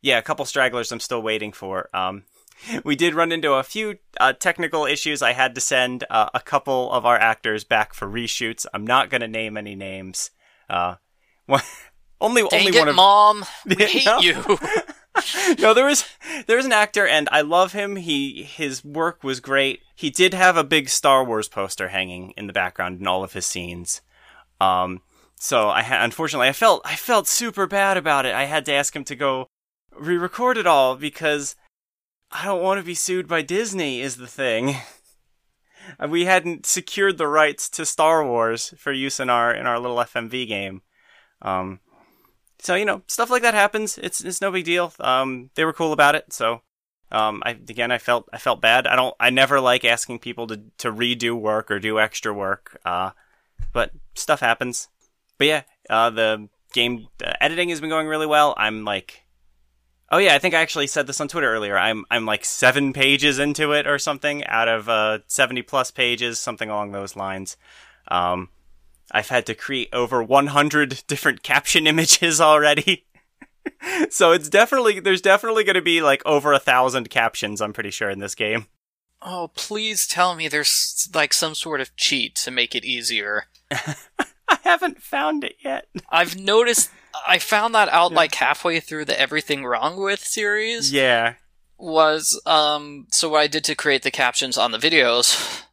Yeah, 0.04 0.20
a 0.20 0.22
couple 0.22 0.46
stragglers 0.46 0.92
I'm 0.92 1.00
still 1.00 1.20
waiting 1.20 1.52
for. 1.52 1.90
Um, 1.96 2.26
we 2.84 2.96
did 2.96 3.16
run 3.16 3.32
into 3.32 3.54
a 3.54 3.64
few 3.64 3.98
uh, 4.20 4.34
technical 4.34 4.86
issues. 4.86 5.24
I 5.24 5.34
had 5.34 5.56
to 5.56 5.62
send 5.62 6.04
uh, 6.12 6.30
a 6.36 6.40
couple 6.40 6.92
of 6.92 7.08
our 7.08 7.18
actors 7.18 7.64
back 7.64 7.96
for 7.96 8.08
reshoots. 8.08 8.68
I'm 8.72 8.86
not 8.86 9.10
going 9.10 9.22
to 9.22 9.28
name 9.28 9.58
any 9.58 9.74
names. 9.74 10.30
Uh, 10.70 10.98
one, 11.48 11.64
only 12.22 12.44
Dang 12.44 12.60
only 12.60 12.78
it, 12.78 12.80
one 12.80 12.90
of 12.90 12.96
mom! 12.96 13.46
We 13.66 13.84
hate 13.84 14.06
No. 14.06 14.20
you. 14.20 14.60
no, 15.60 15.74
there 15.74 15.86
was 15.86 16.06
there 16.46 16.58
was 16.58 16.66
an 16.66 16.74
actor, 16.74 17.06
and 17.08 17.28
I 17.32 17.42
love 17.42 17.74
him. 17.74 17.96
He 17.96 18.44
his 18.44 18.84
work 18.84 19.24
was 19.24 19.40
great. 19.40 19.82
He 19.96 20.10
did 20.10 20.34
have 20.34 20.58
a 20.58 20.64
big 20.64 20.90
Star 20.90 21.24
Wars 21.24 21.48
poster 21.48 21.90
hanging 21.90 22.34
in 22.38 22.48
the 22.48 22.54
background 22.54 23.00
in 23.00 23.08
all 23.08 23.24
of 23.24 23.34
his 23.34 23.46
scenes. 23.46 24.02
Um, 24.60 25.02
so 25.36 25.70
I 25.70 25.84
ha- 25.84 26.04
unfortunately 26.04 26.48
I 26.48 26.54
felt 26.54 26.82
I 26.86 26.96
felt 26.96 27.28
super 27.28 27.68
bad 27.68 27.98
about 27.98 28.26
it. 28.26 28.34
I 28.34 28.46
had 28.46 28.66
to 28.66 28.74
ask 28.74 28.96
him 28.96 29.04
to 29.06 29.16
go 29.16 29.48
re-record 29.96 30.58
it 30.58 30.68
all 30.68 30.96
because 30.96 31.56
I 32.32 32.46
don't 32.46 32.62
want 32.62 32.80
to 32.80 32.86
be 32.86 32.96
sued 32.96 33.28
by 33.28 33.42
Disney. 33.42 34.02
Is 34.02 34.18
the 34.18 34.28
thing. 34.28 34.76
We 36.10 36.26
hadn't 36.26 36.66
secured 36.66 37.18
the 37.18 37.30
rights 37.30 37.70
to 37.70 37.86
Star 37.86 38.26
Wars 38.26 38.74
for 38.78 38.92
use 38.92 39.22
in 39.22 39.30
our 39.30 39.54
in 39.54 39.66
our 39.66 39.80
little 39.80 39.96
FMV 39.96 40.46
game. 40.46 40.82
Um, 41.42 41.80
so 42.60 42.76
you 42.76 42.86
know 42.86 43.02
stuff 43.08 43.30
like 43.30 43.44
that 43.44 43.54
happens. 43.54 43.98
It's 43.98 44.24
it's 44.24 44.42
no 44.42 44.52
big 44.52 44.66
deal. 44.66 44.94
Um 45.00 45.50
they 45.56 45.66
were 45.66 45.74
cool 45.74 45.94
about 45.94 46.16
it. 46.16 46.34
So 46.34 46.62
um 47.12 47.42
i 47.46 47.52
again 47.52 47.92
i 47.92 47.98
felt 47.98 48.28
i 48.34 48.38
felt 48.38 48.62
bad. 48.62 48.88
I 48.88 48.96
don't 48.96 49.16
i 49.20 49.30
never 49.30 49.60
like 49.60 49.86
asking 49.86 50.20
people 50.20 50.48
to 50.48 50.62
to 50.80 50.92
redo 50.92 51.34
work 51.40 51.72
or 51.72 51.80
do 51.80 52.00
extra 52.00 52.34
work 52.34 52.80
uh 52.86 53.12
but 53.74 53.92
stuff 54.16 54.40
happens. 54.40 54.88
But 55.38 55.48
yeah 55.48 55.62
uh 55.90 56.10
the 56.10 56.50
game 56.74 57.08
editing 57.42 57.70
has 57.70 57.80
been 57.80 57.90
going 57.90 58.08
really 58.08 58.26
well. 58.26 58.54
I'm 58.58 58.84
like 58.84 59.24
oh 60.10 60.18
yeah 60.18 60.34
i 60.34 60.40
think 60.40 60.54
i 60.54 60.62
actually 60.62 60.88
said 60.88 61.06
this 61.06 61.20
on 61.22 61.28
twitter 61.28 61.52
earlier. 61.52 61.78
I'm 61.78 62.06
i'm 62.10 62.26
like 62.26 62.46
seven 62.46 62.94
pages 62.94 63.40
into 63.40 63.74
it 63.74 63.88
or 63.88 64.00
something 64.00 64.46
out 64.46 64.68
of 64.68 64.90
uh 64.90 65.20
70 65.28 65.64
plus 65.64 65.92
pages 65.92 66.40
something 66.40 66.70
along 66.70 66.92
those 66.92 67.16
lines. 67.16 67.58
Um 68.08 68.50
I've 69.12 69.30
had 69.30 69.46
to 69.48 69.56
create 69.56 69.90
over 69.94 70.22
100 70.22 71.04
different 71.08 71.44
caption 71.44 71.88
images 71.94 72.40
already. 72.42 73.06
so 74.10 74.32
it's 74.32 74.50
definitely, 74.50 75.00
there's 75.00 75.22
definitely 75.22 75.64
going 75.64 75.76
to 75.76 75.82
be 75.82 76.02
like 76.02 76.22
over 76.26 76.54
a 76.54 76.60
thousand 76.60 77.10
captions, 77.10 77.62
I'm 77.62 77.74
pretty 77.74 77.92
sure, 77.92 78.10
in 78.10 78.20
this 78.20 78.36
game. 78.36 78.68
oh, 79.22 79.50
please 79.56 80.06
tell 80.08 80.36
me 80.36 80.48
there's 80.48 81.10
like 81.14 81.34
some 81.34 81.56
sort 81.56 81.82
of 81.82 81.96
cheat 81.96 82.36
to 82.36 82.52
make 82.52 82.76
it 82.76 82.86
easier. 82.86 83.46
I 83.72 84.60
haven't 84.64 85.02
found 85.02 85.44
it 85.44 85.56
yet. 85.64 85.88
I've 86.10 86.38
noticed. 86.40 86.90
I 87.28 87.40
found 87.40 87.74
that 87.76 87.90
out 87.90 88.14
like 88.14 88.36
halfway 88.36 88.80
through 88.80 89.06
the 89.06 89.20
Everything 89.20 89.66
Wrong 89.66 89.98
With 90.02 90.24
series. 90.24 90.92
Yeah. 90.94 91.34
was 91.78 92.40
um 92.46 93.08
so 93.12 93.30
what 93.30 93.40
I 93.42 93.48
did 93.48 93.64
to 93.66 93.76
create 93.76 94.04
the 94.04 94.12
captions 94.12 94.58
on 94.58 94.72
the 94.72 94.78
videos 94.78 95.64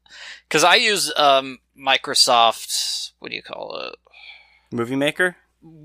because 0.49 0.64
I 0.64 0.74
use 0.76 1.12
um 1.16 1.59
Microsoft 1.79 3.11
what 3.18 3.31
do 3.31 3.37
you 3.37 3.43
call 3.43 3.79
it 3.89 3.97
Movie 4.75 4.97
Maker? 4.97 5.37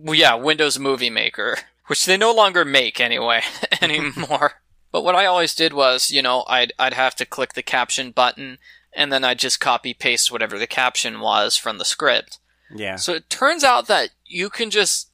yeah 0.05 0.35
Windows 0.35 0.77
Movie 0.79 1.09
Maker 1.09 1.57
which 1.87 2.05
they 2.05 2.17
no 2.17 2.33
longer 2.33 2.65
make 2.65 2.99
anyway 2.99 3.41
anymore 3.81 4.53
but 4.91 5.03
what 5.03 5.15
I 5.15 5.25
always 5.25 5.55
did 5.55 5.73
was 5.73 6.11
you 6.11 6.21
know 6.21 6.43
I'd 6.47 6.73
I'd 6.77 6.93
have 6.93 7.15
to 7.15 7.25
click 7.25 7.53
the 7.53 7.63
caption 7.63 8.11
button 8.11 8.57
and 8.93 9.11
then 9.11 9.23
I'd 9.23 9.39
just 9.39 9.59
copy 9.59 9.93
paste 9.93 10.31
whatever 10.31 10.57
the 10.59 10.67
caption 10.67 11.19
was 11.19 11.55
from 11.57 11.77
the 11.77 11.85
script 11.85 12.39
Yeah. 12.73 12.95
so 12.97 13.13
it 13.13 13.29
turns 13.29 13.63
out 13.63 13.87
that 13.87 14.09
you 14.25 14.49
can 14.49 14.69
just 14.69 15.07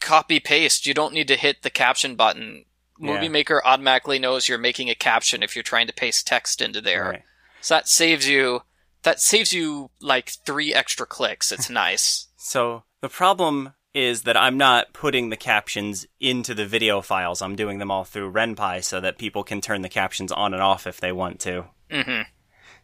copy 0.00 0.40
paste. 0.40 0.86
You 0.86 0.94
don't 0.94 1.12
need 1.12 1.28
to 1.28 1.36
hit 1.36 1.60
the 1.62 1.68
caption 1.68 2.16
button. 2.16 2.64
Movie 2.98 3.24
Yeah. 3.26 3.30
Maker 3.32 3.60
automatically 3.66 4.18
knows 4.18 4.48
you're 4.48 4.56
making 4.56 4.88
a 4.88 4.94
caption 4.94 5.42
if 5.42 5.54
you're 5.54 5.62
trying 5.62 5.86
to 5.88 5.92
paste 5.92 6.26
text 6.26 6.62
into 6.62 6.80
there. 6.80 7.04
Right. 7.10 7.22
So 7.60 7.74
that 7.74 7.86
saves 7.86 8.26
you 8.26 8.62
that 9.02 9.20
saves 9.20 9.52
you 9.52 9.90
like 10.00 10.30
3 10.46 10.74
extra 10.74 11.06
clicks. 11.06 11.52
It's 11.52 11.70
nice. 11.84 12.28
So 12.36 12.84
the 13.00 13.08
problem 13.08 13.74
is 13.92 14.22
that 14.22 14.36
I'm 14.36 14.56
not 14.56 14.92
putting 14.92 15.30
the 15.30 15.36
captions 15.36 16.06
into 16.20 16.54
the 16.54 16.66
video 16.66 17.00
files. 17.00 17.42
I'm 17.42 17.56
doing 17.56 17.78
them 17.78 17.90
all 17.90 18.04
through 18.04 18.32
Ren'Py 18.32 18.84
so 18.84 19.00
that 19.00 19.18
people 19.18 19.42
can 19.42 19.60
turn 19.60 19.82
the 19.82 19.88
captions 19.88 20.30
on 20.30 20.54
and 20.54 20.62
off 20.62 20.86
if 20.86 21.00
they 21.00 21.12
want 21.12 21.40
to. 21.40 21.64
mhm. 21.90 22.26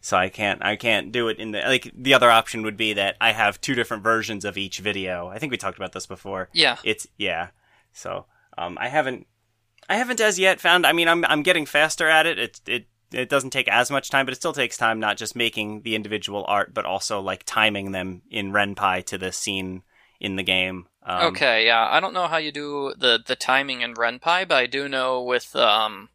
So 0.00 0.16
I 0.16 0.28
can't 0.28 0.64
I 0.64 0.76
can't 0.76 1.10
do 1.10 1.28
it 1.28 1.38
in 1.38 1.50
the 1.52 1.60
like 1.60 1.90
the 1.96 2.14
other 2.14 2.30
option 2.30 2.62
would 2.62 2.76
be 2.76 2.92
that 2.92 3.16
I 3.20 3.32
have 3.32 3.60
two 3.60 3.74
different 3.74 4.02
versions 4.04 4.44
of 4.44 4.56
each 4.58 4.78
video. 4.78 5.28
I 5.28 5.38
think 5.38 5.50
we 5.50 5.56
talked 5.56 5.78
about 5.78 5.92
this 5.92 6.06
before. 6.06 6.48
Yeah. 6.52 6.76
It's 6.84 7.06
yeah. 7.16 7.48
So 7.92 8.26
um 8.58 8.76
I 8.80 8.88
haven't 8.88 9.26
I 9.88 9.96
haven't 9.96 10.20
as 10.20 10.38
yet 10.38 10.60
found 10.60 10.86
I 10.86 10.92
mean 10.92 11.08
I'm 11.08 11.24
I'm 11.24 11.42
getting 11.42 11.66
faster 11.66 12.08
at 12.08 12.26
it. 12.26 12.38
It 12.38 12.60
it 12.66 12.86
it 13.12 13.28
doesn't 13.28 13.50
take 13.50 13.68
as 13.68 13.90
much 13.90 14.10
time, 14.10 14.26
but 14.26 14.32
it 14.32 14.36
still 14.36 14.52
takes 14.52 14.76
time 14.76 15.00
not 15.00 15.16
just 15.16 15.36
making 15.36 15.82
the 15.82 15.94
individual 15.94 16.44
art, 16.48 16.74
but 16.74 16.84
also 16.84 17.20
like 17.20 17.44
timing 17.44 17.92
them 17.92 18.22
in 18.30 18.52
Ren'Py 18.52 19.04
to 19.06 19.18
the 19.18 19.32
scene 19.32 19.82
in 20.20 20.36
the 20.36 20.42
game. 20.42 20.86
Um, 21.02 21.28
okay, 21.28 21.66
yeah. 21.66 21.88
I 21.90 22.00
don't 22.00 22.14
know 22.14 22.26
how 22.26 22.38
you 22.38 22.52
do 22.52 22.94
the 22.98 23.20
the 23.24 23.36
timing 23.36 23.82
in 23.82 23.94
Ren'Py, 23.94 24.48
but 24.48 24.56
I 24.56 24.66
do 24.66 24.88
know 24.88 25.22
with 25.22 25.54
um 25.54 26.08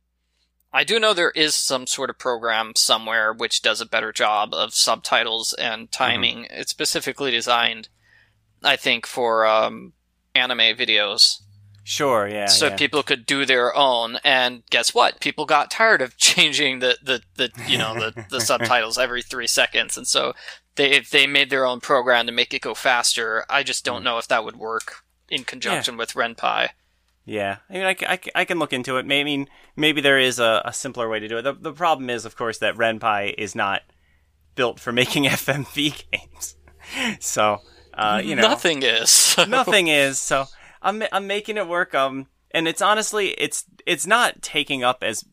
I 0.74 0.84
do 0.84 1.00
know 1.00 1.14
there 1.14 1.32
is 1.32 1.54
some 1.54 1.86
sort 1.86 2.10
of 2.10 2.18
program 2.18 2.74
somewhere 2.76 3.34
which 3.34 3.62
does 3.62 3.82
a 3.82 3.86
better 3.86 4.14
job 4.14 4.54
of 4.54 4.74
subtitles 4.74 5.54
and 5.54 5.92
timing. 5.92 6.48
It's 6.50 6.72
specifically 6.72 7.30
designed, 7.30 7.90
I 8.64 8.78
think, 8.78 9.06
for 9.06 9.46
um, 9.46 9.92
anime 10.34 10.78
videos, 10.78 11.42
Sure, 11.84 12.28
yeah. 12.28 12.46
so 12.46 12.68
yeah. 12.68 12.76
people 12.76 13.02
could 13.04 13.26
do 13.26 13.46
their 13.46 13.76
own. 13.76 14.18
And 14.24 14.64
guess 14.70 14.94
what? 14.94 15.20
People 15.20 15.46
got 15.46 15.72
tired 15.72 16.02
of 16.02 16.16
changing 16.30 16.80
the 16.80 16.98
the, 17.02 17.22
the 17.36 17.52
you 17.68 17.78
know 17.78 17.94
the, 17.96 18.26
the 18.30 18.42
subtitles 18.50 18.98
every 18.98 19.22
three 19.24 19.48
seconds, 19.48 19.98
and 19.98 20.08
so 20.08 20.34
they 20.76 20.92
if 20.92 21.10
they 21.10 21.26
made 21.28 21.50
their 21.50 21.66
own 21.66 21.80
program 21.80 22.26
to 22.28 22.32
make 22.32 22.54
it 22.54 22.62
go 22.62 22.74
faster. 22.74 23.46
I 23.50 23.64
just 23.64 23.86
Hmm. 23.86 23.94
don't 23.94 24.04
know 24.04 24.18
if 24.18 24.28
that 24.28 24.44
would 24.46 24.58
work 24.58 25.04
in 25.30 25.44
conjunction 25.44 25.98
with 25.98 26.14
Ren'Py. 26.14 26.70
Yeah, 27.24 27.58
I 27.70 27.74
mean, 27.74 27.84
I, 27.84 27.96
I, 28.02 28.20
I 28.36 28.46
can 28.46 28.58
look 28.60 28.74
into 28.74 28.98
it. 28.98 29.06
Maybe, 29.06 29.22
I 29.22 29.24
mean, 29.38 29.48
maybe 29.76 30.02
there 30.02 30.18
is 30.20 30.40
a, 30.40 30.62
a 30.66 30.74
simpler 30.74 31.08
way 31.08 31.20
to 31.20 31.28
do 31.28 31.38
it. 31.38 31.44
The, 31.44 31.54
the 31.54 31.72
problem 31.72 32.10
is, 32.10 32.26
of 32.26 32.36
course, 32.36 32.58
that 32.58 32.76
Ren'Py 32.76 33.36
is 33.38 33.54
not 33.56 33.84
built 34.56 34.80
for 34.80 34.92
making 35.02 35.26
FMV 35.26 36.04
games. 36.12 36.56
So, 37.20 37.60
uh, 37.94 38.22
you 38.24 38.36
know, 38.36 38.42
Nothing 38.42 38.82
is. 38.84 39.36
nothing 39.48 39.88
is. 39.88 40.20
So 40.20 40.46
I'm 40.82 41.04
I'm 41.12 41.28
making 41.28 41.58
it 41.58 41.68
work. 41.68 41.94
Um, 41.94 42.28
and 42.52 42.68
it's 42.68 42.82
honestly, 42.82 43.30
it's 43.30 43.66
it's 43.86 44.08
not 44.08 44.42
taking 44.42 44.84
up 44.84 45.04
as 45.04 45.24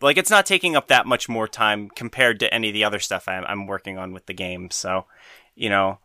like 0.00 0.16
it's 0.16 0.30
not 0.30 0.46
taking 0.46 0.76
up 0.76 0.88
that 0.88 1.06
much 1.06 1.28
more 1.28 1.48
time 1.48 1.88
compared 1.88 2.40
to 2.40 2.52
any 2.52 2.68
of 2.68 2.74
the 2.74 2.84
other 2.84 2.98
stuff 2.98 3.28
I'm, 3.28 3.44
I'm 3.46 3.66
working 3.66 3.98
on 3.98 4.12
with 4.12 4.26
the 4.26 4.34
game. 4.34 4.70
So, 4.70 5.06
you 5.54 5.68
know, 5.68 5.98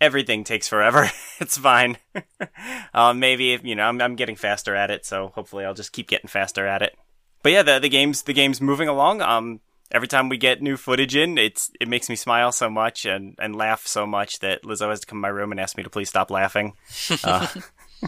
everything 0.00 0.44
takes 0.44 0.68
forever. 0.68 1.10
it's 1.40 1.58
fine. 1.58 1.98
uh, 2.94 3.12
maybe 3.14 3.58
you 3.62 3.74
know 3.74 3.84
I'm, 3.84 4.00
I'm 4.00 4.16
getting 4.16 4.36
faster 4.36 4.74
at 4.74 4.90
it, 4.90 5.04
so 5.04 5.32
hopefully 5.34 5.64
I'll 5.64 5.74
just 5.74 5.92
keep 5.92 6.08
getting 6.08 6.28
faster 6.28 6.66
at 6.66 6.82
it. 6.82 6.96
But 7.42 7.52
yeah, 7.52 7.62
the 7.62 7.78
the 7.78 7.88
game's 7.88 8.22
the 8.22 8.34
game's 8.34 8.60
moving 8.60 8.88
along. 8.88 9.20
Um, 9.22 9.60
every 9.90 10.08
time 10.08 10.28
we 10.28 10.36
get 10.36 10.62
new 10.62 10.76
footage 10.76 11.14
in, 11.14 11.38
it's 11.38 11.70
it 11.80 11.88
makes 11.88 12.08
me 12.08 12.16
smile 12.16 12.52
so 12.52 12.68
much 12.70 13.04
and 13.04 13.36
and 13.38 13.54
laugh 13.54 13.86
so 13.86 14.06
much 14.06 14.40
that 14.40 14.62
Lizzo 14.62 14.90
has 14.90 15.00
to 15.00 15.06
come 15.06 15.18
to 15.18 15.22
my 15.22 15.28
room 15.28 15.52
and 15.52 15.60
ask 15.60 15.76
me 15.76 15.82
to 15.82 15.90
please 15.90 16.08
stop 16.08 16.30
laughing. 16.30 16.74
Uh, 17.24 17.46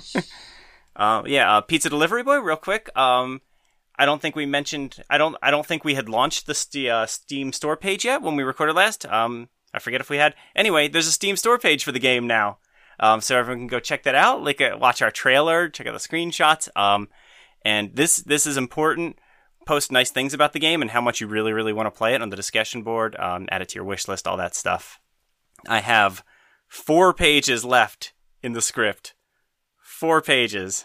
uh, 0.96 1.22
yeah, 1.26 1.56
uh, 1.56 1.60
pizza 1.60 1.90
delivery 1.90 2.22
boy, 2.22 2.38
real 2.38 2.56
quick. 2.56 2.90
Um, 2.96 3.40
I 3.96 4.06
don't 4.06 4.20
think 4.20 4.34
we 4.34 4.46
mentioned. 4.46 5.02
I 5.08 5.18
don't. 5.18 5.36
I 5.42 5.50
don't 5.50 5.66
think 5.66 5.84
we 5.84 5.94
had 5.94 6.08
launched 6.08 6.46
the 6.46 6.54
st- 6.54 6.88
uh, 6.88 7.06
Steam 7.06 7.52
store 7.52 7.76
page 7.76 8.04
yet 8.04 8.22
when 8.22 8.36
we 8.36 8.42
recorded 8.42 8.74
last. 8.74 9.06
Um, 9.06 9.48
I 9.72 9.78
forget 9.78 10.00
if 10.00 10.10
we 10.10 10.16
had. 10.16 10.34
Anyway, 10.56 10.88
there's 10.88 11.06
a 11.06 11.12
Steam 11.12 11.36
store 11.36 11.58
page 11.58 11.84
for 11.84 11.92
the 11.92 11.98
game 11.98 12.26
now. 12.26 12.58
Um, 13.00 13.20
so 13.20 13.36
everyone 13.36 13.62
can 13.62 13.66
go 13.66 13.80
check 13.80 14.04
that 14.04 14.14
out. 14.14 14.42
Like, 14.42 14.60
uh, 14.60 14.76
watch 14.78 15.02
our 15.02 15.10
trailer, 15.10 15.68
check 15.68 15.86
out 15.86 15.92
the 15.92 15.98
screenshots. 15.98 16.68
Um, 16.76 17.08
and 17.64 17.94
this 17.94 18.16
this 18.18 18.46
is 18.46 18.56
important. 18.56 19.18
Post 19.66 19.90
nice 19.90 20.10
things 20.10 20.34
about 20.34 20.52
the 20.52 20.58
game 20.58 20.82
and 20.82 20.90
how 20.90 21.00
much 21.00 21.20
you 21.20 21.26
really 21.26 21.52
really 21.52 21.72
want 21.72 21.86
to 21.86 21.96
play 21.96 22.14
it 22.14 22.22
on 22.22 22.30
the 22.30 22.36
discussion 22.36 22.82
board. 22.82 23.16
Um, 23.18 23.46
add 23.50 23.62
it 23.62 23.70
to 23.70 23.76
your 23.76 23.84
wish 23.84 24.06
list, 24.08 24.26
all 24.26 24.36
that 24.36 24.54
stuff. 24.54 25.00
I 25.68 25.80
have 25.80 26.22
four 26.68 27.14
pages 27.14 27.64
left 27.64 28.12
in 28.42 28.52
the 28.52 28.62
script. 28.62 29.14
Four 30.04 30.20
pages. 30.20 30.84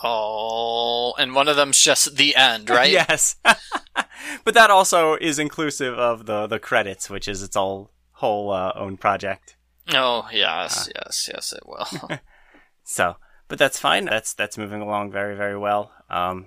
Oh, 0.00 1.12
and 1.18 1.34
one 1.34 1.48
of 1.48 1.56
them's 1.56 1.80
just 1.80 2.16
the 2.16 2.36
end, 2.36 2.70
right? 2.70 2.88
yes. 2.92 3.34
but 4.44 4.54
that 4.54 4.70
also 4.70 5.14
is 5.14 5.40
inclusive 5.40 5.98
of 5.98 6.26
the 6.26 6.46
the 6.46 6.60
credits, 6.60 7.10
which 7.10 7.26
is 7.26 7.42
its 7.42 7.56
all 7.56 7.90
whole 8.12 8.52
uh, 8.52 8.72
own 8.76 8.96
project. 8.96 9.56
Oh, 9.92 10.28
yes, 10.32 10.86
uh, 10.86 10.92
yes, 10.94 11.28
yes, 11.34 11.52
it 11.52 11.66
will. 11.66 12.20
so, 12.84 13.16
but 13.48 13.58
that's 13.58 13.80
fine. 13.80 14.04
That's 14.04 14.34
that's 14.34 14.56
moving 14.56 14.82
along 14.82 15.10
very 15.10 15.34
very 15.34 15.58
well. 15.58 15.90
Um, 16.08 16.46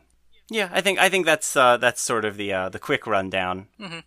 yeah, 0.50 0.70
I 0.72 0.80
think 0.80 0.98
I 0.98 1.10
think 1.10 1.26
that's 1.26 1.58
uh, 1.58 1.76
that's 1.76 2.02
sort 2.02 2.24
of 2.24 2.38
the 2.38 2.54
uh, 2.54 2.70
the 2.70 2.80
quick 2.80 3.06
rundown. 3.06 3.68
Mm-hmm. 3.78 4.00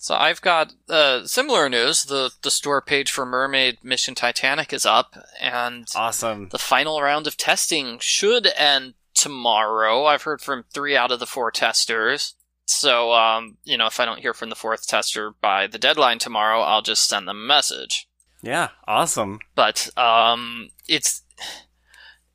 So 0.00 0.14
I've 0.14 0.40
got 0.40 0.74
uh, 0.88 1.26
similar 1.26 1.68
news. 1.68 2.04
The 2.04 2.30
the 2.42 2.52
store 2.52 2.80
page 2.80 3.10
for 3.10 3.26
Mermaid 3.26 3.78
Mission 3.82 4.14
Titanic 4.14 4.72
is 4.72 4.86
up, 4.86 5.16
and 5.40 5.88
awesome. 5.96 6.50
The 6.50 6.58
final 6.58 7.02
round 7.02 7.26
of 7.26 7.36
testing 7.36 7.98
should 7.98 8.46
end 8.56 8.94
tomorrow. 9.12 10.04
I've 10.04 10.22
heard 10.22 10.40
from 10.40 10.64
three 10.72 10.96
out 10.96 11.10
of 11.10 11.18
the 11.18 11.26
four 11.26 11.50
testers. 11.50 12.34
So, 12.64 13.12
um, 13.12 13.56
you 13.64 13.76
know, 13.76 13.86
if 13.86 13.98
I 13.98 14.04
don't 14.04 14.20
hear 14.20 14.32
from 14.32 14.50
the 14.50 14.54
fourth 14.54 14.86
tester 14.86 15.32
by 15.40 15.66
the 15.66 15.78
deadline 15.78 16.20
tomorrow, 16.20 16.60
I'll 16.60 16.82
just 16.82 17.08
send 17.08 17.26
them 17.26 17.38
a 17.38 17.46
message. 17.46 18.08
Yeah, 18.40 18.68
awesome. 18.86 19.40
But 19.56 19.90
um, 19.98 20.70
it's 20.86 21.22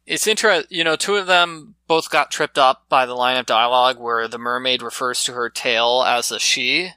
it's 0.05 0.27
interesting. 0.27 0.67
You 0.69 0.83
know, 0.83 0.97
two 0.97 1.15
of 1.15 1.27
them 1.27 1.75
both 1.87 2.09
got 2.09 2.29
tripped 2.29 2.57
up 2.57 2.89
by 2.89 3.05
the 3.05 3.15
line 3.15 3.37
of 3.37 3.45
dialogue 3.45 3.99
where 3.99 4.27
the 4.27 4.37
mermaid 4.37 4.81
refers 4.81 5.23
to 5.23 5.31
her 5.31 5.49
tail 5.49 6.03
as 6.05 6.29
a 6.29 6.39
she 6.39 6.91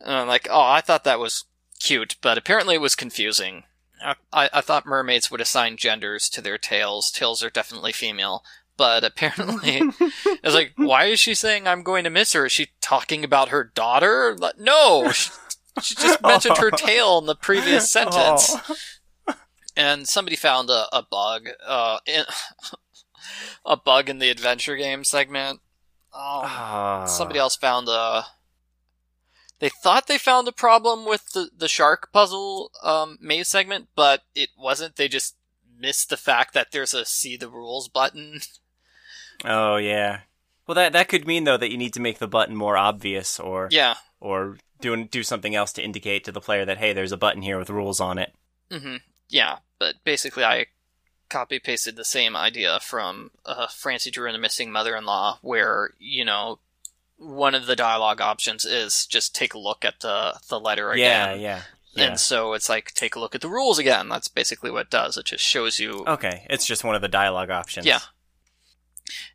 and 0.00 0.14
I'm 0.14 0.28
like, 0.28 0.48
oh, 0.50 0.62
I 0.62 0.80
thought 0.80 1.04
that 1.04 1.20
was 1.20 1.44
cute, 1.78 2.16
but 2.20 2.38
apparently 2.38 2.76
it 2.76 2.80
was 2.80 2.94
confusing. 2.94 3.64
I, 4.02 4.48
I 4.52 4.60
thought 4.60 4.86
mermaids 4.86 5.30
would 5.30 5.40
assign 5.40 5.76
genders 5.76 6.28
to 6.30 6.40
their 6.40 6.58
tails. 6.58 7.10
Tails 7.10 7.42
are 7.42 7.50
definitely 7.50 7.92
female. 7.92 8.42
But 8.76 9.04
apparently, 9.04 9.82
I 10.00 10.38
was 10.42 10.54
like, 10.54 10.72
why 10.76 11.04
is 11.06 11.20
she 11.20 11.34
saying 11.34 11.68
I'm 11.68 11.82
going 11.82 12.04
to 12.04 12.10
miss 12.10 12.32
her? 12.32 12.46
Is 12.46 12.52
she 12.52 12.68
talking 12.80 13.24
about 13.24 13.50
her 13.50 13.62
daughter? 13.62 14.38
No! 14.58 15.10
She, 15.12 15.30
she 15.82 15.94
just 15.96 16.22
mentioned 16.22 16.56
her 16.56 16.70
tail 16.70 17.18
in 17.18 17.26
the 17.26 17.34
previous 17.34 17.92
sentence. 17.92 18.56
Oh. 19.28 19.34
And 19.76 20.08
somebody 20.08 20.34
found 20.36 20.70
a, 20.70 20.86
a 20.94 21.02
bug, 21.02 21.50
uh, 21.66 21.98
in, 22.06 22.24
a 23.66 23.76
bug 23.76 24.08
in 24.08 24.18
the 24.18 24.30
adventure 24.30 24.76
game 24.76 25.04
segment. 25.04 25.60
Um, 26.14 26.42
uh. 26.44 27.06
Somebody 27.06 27.38
else 27.38 27.56
found 27.56 27.86
a 27.88 28.24
they 29.60 29.68
thought 29.68 30.06
they 30.06 30.18
found 30.18 30.48
a 30.48 30.52
problem 30.52 31.04
with 31.04 31.32
the, 31.32 31.50
the 31.56 31.68
shark 31.68 32.10
puzzle 32.12 32.72
um, 32.82 33.18
maze 33.20 33.48
segment, 33.48 33.88
but 33.94 34.22
it 34.34 34.50
wasn't. 34.58 34.96
They 34.96 35.06
just 35.06 35.36
missed 35.78 36.10
the 36.10 36.16
fact 36.16 36.54
that 36.54 36.72
there's 36.72 36.94
a 36.94 37.04
see 37.04 37.36
the 37.36 37.48
rules 37.48 37.88
button. 37.88 38.40
Oh 39.44 39.76
yeah. 39.76 40.20
Well, 40.66 40.74
that 40.74 40.92
that 40.92 41.08
could 41.08 41.26
mean 41.26 41.44
though 41.44 41.56
that 41.56 41.70
you 41.70 41.78
need 41.78 41.94
to 41.94 42.00
make 42.00 42.18
the 42.18 42.28
button 42.28 42.54
more 42.54 42.76
obvious, 42.76 43.40
or 43.40 43.68
yeah, 43.70 43.94
or 44.20 44.58
do 44.80 45.04
do 45.04 45.22
something 45.22 45.54
else 45.54 45.72
to 45.72 45.82
indicate 45.82 46.24
to 46.24 46.32
the 46.32 46.40
player 46.40 46.64
that 46.64 46.78
hey, 46.78 46.92
there's 46.92 47.12
a 47.12 47.16
button 47.16 47.42
here 47.42 47.58
with 47.58 47.70
rules 47.70 48.00
on 48.00 48.18
it. 48.18 48.34
Mm-hmm. 48.70 48.96
Yeah, 49.28 49.58
but 49.78 49.94
basically, 50.04 50.44
I 50.44 50.66
copy 51.28 51.58
pasted 51.58 51.96
the 51.96 52.04
same 52.04 52.36
idea 52.36 52.78
from 52.80 53.30
uh, 53.46 53.66
Francie 53.68 54.10
Drew 54.10 54.26
and 54.26 54.34
the 54.34 54.38
Missing 54.38 54.70
Mother-in-Law, 54.70 55.38
where 55.42 55.94
you 55.98 56.24
know 56.24 56.58
one 57.20 57.54
of 57.54 57.66
the 57.66 57.76
dialogue 57.76 58.20
options 58.20 58.64
is 58.64 59.06
just 59.06 59.34
take 59.34 59.54
a 59.54 59.58
look 59.58 59.84
at 59.84 60.00
the 60.00 60.40
the 60.48 60.58
letter 60.58 60.90
again. 60.90 61.38
Yeah, 61.38 61.42
yeah. 61.42 61.62
Yeah. 61.92 62.04
And 62.04 62.20
so 62.20 62.52
it's 62.52 62.68
like 62.68 62.94
take 62.94 63.16
a 63.16 63.20
look 63.20 63.34
at 63.34 63.40
the 63.40 63.48
rules 63.48 63.78
again. 63.78 64.08
That's 64.08 64.28
basically 64.28 64.70
what 64.70 64.82
it 64.82 64.90
does. 64.90 65.16
It 65.16 65.26
just 65.26 65.44
shows 65.44 65.78
you. 65.78 66.04
Okay, 66.06 66.46
it's 66.48 66.66
just 66.66 66.84
one 66.84 66.94
of 66.94 67.02
the 67.02 67.08
dialogue 67.08 67.50
options. 67.50 67.86
Yeah. 67.86 68.00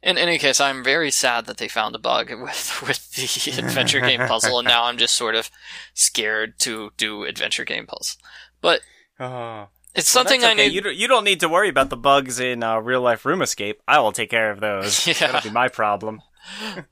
In 0.01 0.17
any 0.17 0.37
case, 0.37 0.61
I'm 0.61 0.83
very 0.83 1.11
sad 1.11 1.47
that 1.47 1.57
they 1.57 1.67
found 1.67 1.95
a 1.95 1.99
bug 1.99 2.29
with 2.41 2.81
with 2.87 3.11
the 3.11 3.51
adventure 3.59 3.99
game 3.99 4.21
puzzle, 4.27 4.59
and 4.59 4.67
now 4.67 4.85
I'm 4.85 4.97
just 4.97 5.15
sort 5.15 5.35
of 5.35 5.51
scared 5.93 6.57
to 6.59 6.91
do 6.97 7.25
adventure 7.25 7.65
game 7.65 7.87
puzzles. 7.87 8.17
But 8.61 8.81
oh. 9.19 9.67
it's 9.93 10.09
something 10.09 10.41
well, 10.41 10.51
okay. 10.53 10.63
I 10.63 10.67
need. 10.67 10.73
You 10.73 10.81
don't, 10.81 10.95
you 10.95 11.07
don't 11.09 11.25
need 11.25 11.41
to 11.41 11.49
worry 11.49 11.67
about 11.67 11.89
the 11.89 11.97
bugs 11.97 12.39
in 12.39 12.63
uh, 12.63 12.77
real 12.77 13.01
life 13.01 13.25
Room 13.25 13.41
Escape. 13.41 13.81
I 13.85 13.99
will 13.99 14.13
take 14.13 14.29
care 14.29 14.49
of 14.49 14.61
those. 14.61 15.05
Yeah. 15.07 15.13
That'll 15.19 15.49
be 15.49 15.53
my 15.53 15.67
problem. 15.67 16.21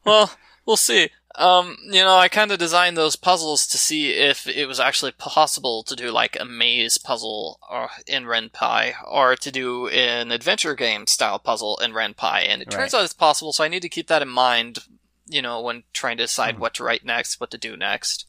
well, 0.04 0.34
we'll 0.66 0.78
see. 0.78 1.10
Um, 1.36 1.78
you 1.86 2.04
know, 2.04 2.16
I 2.16 2.28
kind 2.28 2.52
of 2.52 2.60
designed 2.60 2.96
those 2.96 3.16
puzzles 3.16 3.66
to 3.68 3.78
see 3.78 4.12
if 4.12 4.48
it 4.48 4.68
was 4.68 4.80
actually 4.80 5.14
possible 5.14 5.82
to 5.84 5.96
do 5.96 6.12
like 6.12 6.38
a 6.40 6.46
maze 6.46 7.00
puzzle 7.00 7.60
or, 7.68 7.86
uh, 7.86 7.88
in 8.06 8.26
Ren'Py 8.26 8.94
or 9.08 9.36
to 9.38 9.52
do 9.52 9.88
an 9.88 10.32
adventure 10.32 10.76
game 10.76 11.08
style 11.08 11.40
puzzle 11.40 11.80
in 11.80 11.92
Ren'Py, 11.92 12.48
and 12.48 12.62
it 12.62 12.68
right. 12.68 12.82
turns 12.82 12.94
out 12.94 13.04
it's 13.04 13.14
possible. 13.14 13.52
So 13.52 13.64
I 13.64 13.68
need 13.68 13.82
to 13.82 13.90
keep 13.90 14.08
that 14.08 14.22
in 14.22 14.30
mind. 14.30 14.80
You 15.26 15.42
know, 15.42 15.62
when 15.62 15.84
trying 15.94 16.18
to 16.18 16.24
decide 16.24 16.58
mm. 16.58 16.60
what 16.60 16.76
to 16.76 16.84
write 16.84 17.06
next, 17.06 17.40
what 17.40 17.50
to 17.52 17.58
do 17.58 17.78
next. 17.78 18.28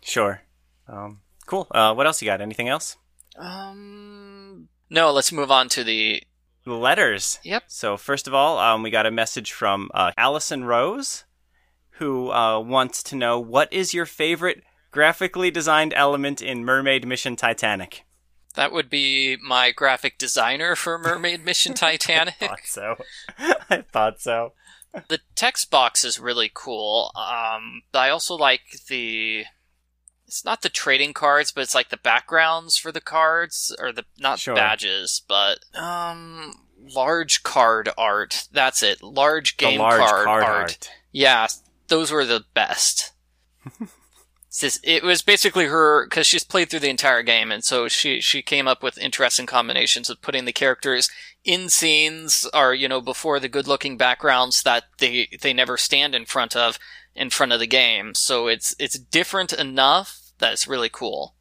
Sure. 0.00 0.42
Um, 0.88 1.20
cool. 1.46 1.68
Uh, 1.70 1.94
what 1.94 2.06
else 2.06 2.22
you 2.22 2.26
got? 2.26 2.40
Anything 2.40 2.68
else? 2.68 2.96
Um, 3.36 4.68
no. 4.88 5.12
Let's 5.12 5.30
move 5.30 5.50
on 5.50 5.68
to 5.68 5.84
the 5.84 6.22
letters. 6.64 7.38
Yep. 7.44 7.64
So 7.68 7.96
first 7.96 8.26
of 8.26 8.34
all, 8.34 8.58
um, 8.58 8.82
we 8.82 8.90
got 8.90 9.06
a 9.06 9.10
message 9.10 9.52
from 9.52 9.90
uh, 9.94 10.12
Allison 10.16 10.64
Rose 10.64 11.24
who 12.02 12.32
uh, 12.32 12.58
wants 12.58 13.00
to 13.00 13.14
know 13.14 13.38
what 13.38 13.72
is 13.72 13.94
your 13.94 14.06
favorite 14.06 14.64
graphically 14.90 15.52
designed 15.52 15.94
element 15.94 16.42
in 16.42 16.64
Mermaid 16.64 17.06
Mission 17.06 17.36
Titanic? 17.36 18.04
That 18.56 18.72
would 18.72 18.90
be 18.90 19.36
my 19.40 19.70
graphic 19.70 20.18
designer 20.18 20.74
for 20.74 20.98
Mermaid 20.98 21.44
Mission 21.44 21.74
Titanic. 21.74 22.34
I 22.40 22.46
thought 22.48 22.58
so. 22.64 22.96
I 23.70 23.82
thought 23.82 24.20
so. 24.20 24.52
The 25.06 25.20
text 25.36 25.70
box 25.70 26.04
is 26.04 26.18
really 26.18 26.50
cool. 26.52 27.12
Um, 27.14 27.82
but 27.92 28.00
I 28.00 28.10
also 28.10 28.34
like 28.34 28.62
the. 28.88 29.44
It's 30.26 30.44
not 30.44 30.62
the 30.62 30.70
trading 30.70 31.12
cards, 31.12 31.52
but 31.52 31.60
it's 31.60 31.74
like 31.74 31.90
the 31.90 31.98
backgrounds 31.98 32.76
for 32.78 32.90
the 32.90 33.00
cards, 33.00 33.74
or 33.78 33.92
the 33.92 34.06
not 34.18 34.40
sure. 34.40 34.56
badges, 34.56 35.22
but 35.28 35.58
um, 35.74 36.54
large 36.80 37.44
card 37.44 37.90
art. 37.96 38.48
That's 38.50 38.82
it. 38.82 39.02
Large 39.02 39.56
game 39.56 39.78
large 39.78 40.00
card, 40.00 40.24
card 40.24 40.42
art. 40.42 40.54
art. 40.54 40.90
Yeah, 41.12 41.46
those 41.88 42.10
were 42.10 42.24
the 42.24 42.44
best. 42.54 43.12
it 44.82 45.02
was 45.02 45.22
basically 45.22 45.66
her 45.66 46.06
because 46.06 46.26
she's 46.26 46.44
played 46.44 46.68
through 46.68 46.80
the 46.80 46.90
entire 46.90 47.22
game, 47.22 47.50
and 47.50 47.64
so 47.64 47.88
she 47.88 48.20
she 48.20 48.42
came 48.42 48.68
up 48.68 48.82
with 48.82 48.98
interesting 48.98 49.46
combinations 49.46 50.10
of 50.10 50.20
putting 50.20 50.44
the 50.44 50.52
characters 50.52 51.10
in 51.44 51.68
scenes 51.68 52.48
or 52.54 52.74
you 52.74 52.88
know 52.88 53.00
before 53.00 53.40
the 53.40 53.48
good 53.48 53.66
looking 53.66 53.96
backgrounds 53.96 54.62
that 54.62 54.84
they 54.98 55.28
they 55.40 55.52
never 55.52 55.76
stand 55.76 56.14
in 56.14 56.24
front 56.24 56.54
of 56.54 56.78
in 57.14 57.30
front 57.30 57.52
of 57.52 57.60
the 57.60 57.66
game. 57.66 58.14
So 58.14 58.46
it's 58.46 58.74
it's 58.78 58.98
different 58.98 59.52
enough 59.52 60.32
that 60.38 60.52
it's 60.52 60.68
really 60.68 60.90
cool. 60.90 61.34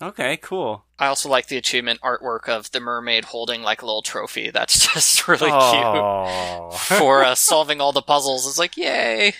Okay, 0.00 0.36
cool. 0.36 0.84
I 0.98 1.08
also 1.08 1.28
like 1.28 1.48
the 1.48 1.56
achievement 1.56 2.00
artwork 2.02 2.48
of 2.48 2.70
the 2.70 2.78
mermaid 2.80 3.26
holding 3.26 3.62
like 3.62 3.82
a 3.82 3.86
little 3.86 4.02
trophy. 4.02 4.50
That's 4.50 4.86
just 4.94 5.26
really 5.26 5.50
oh. 5.52 6.70
cute 6.70 6.98
for 6.98 7.24
uh, 7.24 7.34
solving 7.36 7.80
all 7.80 7.92
the 7.92 8.02
puzzles. 8.02 8.46
It's 8.46 8.58
like, 8.58 8.76
yay! 8.76 9.34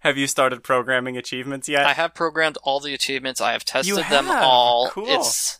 Have 0.00 0.16
you 0.16 0.26
started 0.26 0.62
programming 0.62 1.16
achievements 1.16 1.68
yet? 1.68 1.86
I 1.86 1.92
have 1.92 2.14
programmed 2.14 2.56
all 2.62 2.80
the 2.80 2.94
achievements. 2.94 3.40
I 3.40 3.52
have 3.52 3.64
tested 3.64 3.98
have? 3.98 4.24
them 4.26 4.34
all. 4.34 4.88
Cool. 4.90 5.06
It's 5.08 5.58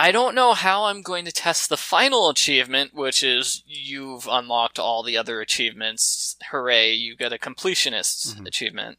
I 0.00 0.12
don't 0.12 0.34
know 0.36 0.52
how 0.54 0.84
I'm 0.84 1.02
going 1.02 1.24
to 1.24 1.32
test 1.32 1.68
the 1.68 1.76
final 1.76 2.28
achievement, 2.30 2.94
which 2.94 3.22
is 3.24 3.64
you've 3.66 4.28
unlocked 4.30 4.78
all 4.78 5.02
the 5.02 5.16
other 5.16 5.40
achievements. 5.40 6.36
Hooray, 6.52 6.92
you 6.92 7.16
get 7.16 7.32
a 7.32 7.38
completionist 7.38 8.36
Mhm. 8.36 8.46
achievement. 8.46 8.98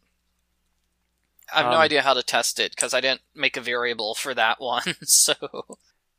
I 1.53 1.59
have 1.61 1.67
no 1.71 1.77
Um, 1.77 1.82
idea 1.82 2.01
how 2.03 2.13
to 2.13 2.21
test 2.21 2.59
it 2.59 2.71
because 2.71 2.93
I 2.93 3.01
didn't 3.01 3.21
make 3.34 3.55
a 3.57 3.61
variable 3.61 4.13
for 4.13 4.34
that 4.34 4.59
one. 4.61 4.95
so 5.03 5.34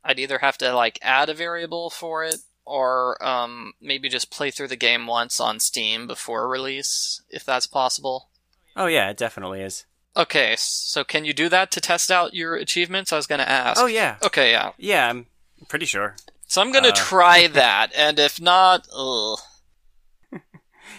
I'd 0.03 0.19
either 0.19 0.39
have 0.39 0.57
to 0.57 0.73
like 0.73 0.97
add 1.03 1.29
a 1.29 1.33
variable 1.35 1.89
for 1.91 2.23
it 2.23 2.37
or 2.65 3.21
um, 3.25 3.73
maybe 3.81 4.07
just 4.09 4.31
play 4.31 4.51
through 4.51 4.67
the 4.69 4.75
game 4.75 5.07
once 5.07 5.39
on 5.39 5.59
Steam 5.59 6.07
before 6.07 6.47
release, 6.47 7.21
if 7.29 7.43
that's 7.43 7.67
possible. 7.67 8.29
Oh 8.75 8.85
yeah, 8.87 9.09
it 9.09 9.17
definitely 9.17 9.61
is. 9.61 9.85
Okay, 10.15 10.55
so 10.57 11.03
can 11.03 11.23
you 11.25 11.33
do 11.33 11.47
that 11.49 11.71
to 11.71 11.81
test 11.81 12.11
out 12.11 12.33
your 12.33 12.55
achievements? 12.55 13.13
I 13.13 13.15
was 13.17 13.27
going 13.27 13.39
to 13.39 13.49
ask. 13.49 13.79
Oh 13.81 13.85
yeah, 13.85 14.17
Okay, 14.23 14.51
yeah. 14.51 14.71
yeah. 14.77 15.09
I'm 15.09 15.27
pretty 15.69 15.85
sure. 15.85 16.15
So 16.47 16.61
I'm 16.61 16.71
going 16.71 16.83
to 16.83 16.91
Uh. 16.91 16.95
try 16.95 17.47
that, 17.47 17.91
and 17.95 18.19
if 18.19 18.39
not, 18.41 18.87
ugh. 18.95 19.39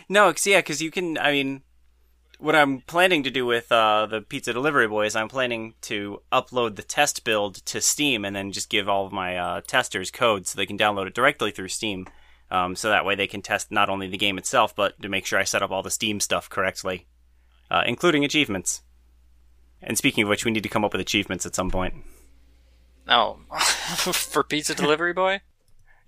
No, 0.08 0.30
cause, 0.32 0.46
yeah, 0.46 0.58
because 0.58 0.82
you 0.82 0.90
can. 0.90 1.16
I 1.18 1.32
mean, 1.32 1.62
what 2.42 2.56
I'm 2.56 2.80
planning 2.80 3.22
to 3.22 3.30
do 3.30 3.46
with 3.46 3.70
uh, 3.70 4.06
the 4.06 4.20
pizza 4.20 4.52
delivery 4.52 4.88
boys, 4.88 5.14
I'm 5.14 5.28
planning 5.28 5.74
to 5.82 6.22
upload 6.32 6.74
the 6.74 6.82
test 6.82 7.24
build 7.24 7.64
to 7.66 7.80
Steam 7.80 8.24
and 8.24 8.34
then 8.34 8.50
just 8.50 8.68
give 8.68 8.88
all 8.88 9.06
of 9.06 9.12
my 9.12 9.36
uh, 9.36 9.60
testers 9.64 10.10
code 10.10 10.46
so 10.46 10.56
they 10.56 10.66
can 10.66 10.76
download 10.76 11.06
it 11.06 11.14
directly 11.14 11.52
through 11.52 11.68
Steam. 11.68 12.08
Um, 12.50 12.74
so 12.74 12.88
that 12.88 13.04
way 13.04 13.14
they 13.14 13.28
can 13.28 13.42
test 13.42 13.70
not 13.70 13.88
only 13.88 14.08
the 14.08 14.18
game 14.18 14.38
itself, 14.38 14.74
but 14.74 15.00
to 15.00 15.08
make 15.08 15.24
sure 15.24 15.38
I 15.38 15.44
set 15.44 15.62
up 15.62 15.70
all 15.70 15.84
the 15.84 15.90
Steam 15.90 16.18
stuff 16.18 16.50
correctly, 16.50 17.06
uh, 17.70 17.84
including 17.86 18.24
achievements. 18.24 18.82
And 19.80 19.96
speaking 19.96 20.24
of 20.24 20.28
which, 20.28 20.44
we 20.44 20.50
need 20.50 20.64
to 20.64 20.68
come 20.68 20.84
up 20.84 20.92
with 20.92 21.00
achievements 21.00 21.46
at 21.46 21.54
some 21.54 21.70
point. 21.70 21.94
Oh, 23.08 23.38
For 23.96 24.42
Pizza 24.42 24.74
Delivery 24.74 25.12
Boy? 25.12 25.42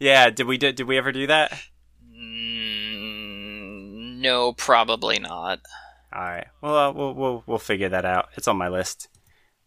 Yeah, 0.00 0.30
did 0.30 0.48
we 0.48 0.58
did, 0.58 0.74
did 0.74 0.88
we 0.88 0.98
ever 0.98 1.12
do 1.12 1.28
that? 1.28 1.52
Mm, 2.12 4.18
no, 4.18 4.52
probably 4.52 5.20
not. 5.20 5.60
All 6.14 6.22
right. 6.22 6.46
Well, 6.60 6.76
uh, 6.76 6.92
we'll 6.92 7.14
we'll 7.14 7.42
we'll 7.46 7.58
figure 7.58 7.88
that 7.88 8.04
out. 8.04 8.28
It's 8.36 8.46
on 8.46 8.56
my 8.56 8.68
list. 8.68 9.08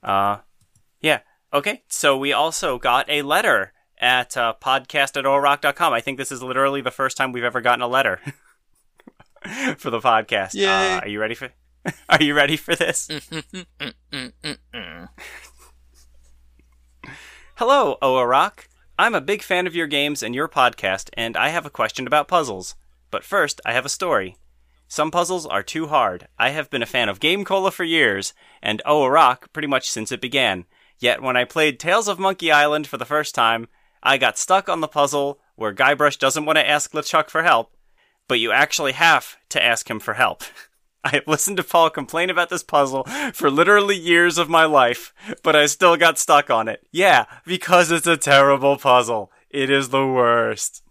Uh, 0.01 0.37
yeah. 1.01 1.19
Okay. 1.53 1.83
So 1.89 2.17
we 2.17 2.31
also 2.31 2.77
got 2.79 3.09
a 3.09 3.21
letter 3.21 3.73
at 3.99 4.37
uh, 4.37 4.53
podcast 4.61 5.17
at 5.17 5.25
allrock.com. 5.25 5.91
I 5.93 5.99
think 6.01 6.17
this 6.17 6.31
is 6.31 6.41
literally 6.41 6.81
the 6.81 6.91
first 6.91 7.17
time 7.17 7.31
we've 7.31 7.43
ever 7.43 7.59
gotten 7.59 7.81
a 7.81 7.87
letter 7.87 8.21
for 9.77 9.89
the 9.89 9.99
podcast. 9.99 10.51
Yeah. 10.53 10.99
Uh, 11.01 11.05
are 11.05 11.09
you 11.09 11.19
ready 11.19 11.35
for? 11.35 11.49
Are 12.09 12.21
you 12.21 12.33
ready 12.33 12.57
for 12.57 12.75
this? 12.75 13.07
Hello, 17.55 17.97
Oa 18.01 18.27
Rock. 18.27 18.67
I'm 18.99 19.15
a 19.15 19.21
big 19.21 19.41
fan 19.41 19.67
of 19.67 19.75
your 19.75 19.87
games 19.87 20.21
and 20.21 20.35
your 20.35 20.49
podcast, 20.49 21.09
and 21.13 21.37
I 21.37 21.47
have 21.49 21.65
a 21.65 21.69
question 21.69 22.05
about 22.05 22.27
puzzles. 22.27 22.75
But 23.09 23.23
first, 23.23 23.61
I 23.65 23.71
have 23.71 23.85
a 23.85 23.89
story. 23.89 24.35
Some 24.87 25.11
puzzles 25.11 25.45
are 25.45 25.63
too 25.63 25.87
hard. 25.87 26.27
I 26.39 26.49
have 26.49 26.69
been 26.69 26.81
a 26.81 26.87
fan 26.87 27.09
of 27.09 27.19
GameCola 27.19 27.73
for 27.73 27.83
years, 27.83 28.33
and 28.61 28.81
Oa 28.85 29.09
Rock 29.09 29.51
pretty 29.51 29.67
much 29.67 29.89
since 29.89 30.11
it 30.11 30.21
began. 30.21 30.65
Yet 30.97 31.21
when 31.21 31.35
I 31.35 31.43
played 31.43 31.79
Tales 31.79 32.07
of 32.07 32.19
Monkey 32.19 32.51
Island 32.51 32.87
for 32.87 32.97
the 32.97 33.05
first 33.05 33.35
time, 33.35 33.67
I 34.01 34.17
got 34.17 34.37
stuck 34.37 34.69
on 34.69 34.79
the 34.79 34.87
puzzle 34.87 35.39
where 35.55 35.73
Guybrush 35.73 36.17
doesn't 36.17 36.45
want 36.45 36.57
to 36.57 36.67
ask 36.67 36.91
LeChuck 36.91 37.29
for 37.29 37.43
help, 37.43 37.75
but 38.27 38.39
you 38.39 38.51
actually 38.51 38.93
have 38.93 39.37
to 39.49 39.63
ask 39.63 39.89
him 39.89 39.99
for 39.99 40.13
help. 40.13 40.43
I 41.03 41.09
have 41.09 41.27
listened 41.27 41.57
to 41.57 41.63
Paul 41.63 41.89
complain 41.89 42.29
about 42.29 42.49
this 42.49 42.63
puzzle 42.63 43.03
for 43.33 43.49
literally 43.49 43.95
years 43.95 44.37
of 44.37 44.49
my 44.49 44.65
life, 44.65 45.13
but 45.43 45.55
I 45.55 45.65
still 45.67 45.95
got 45.95 46.17
stuck 46.17 46.49
on 46.49 46.67
it. 46.67 46.85
Yeah, 46.91 47.25
because 47.45 47.91
it's 47.91 48.07
a 48.07 48.17
terrible 48.17 48.77
puzzle. 48.77 49.31
It 49.49 49.69
is 49.69 49.89
the 49.89 50.05
worst. 50.05 50.83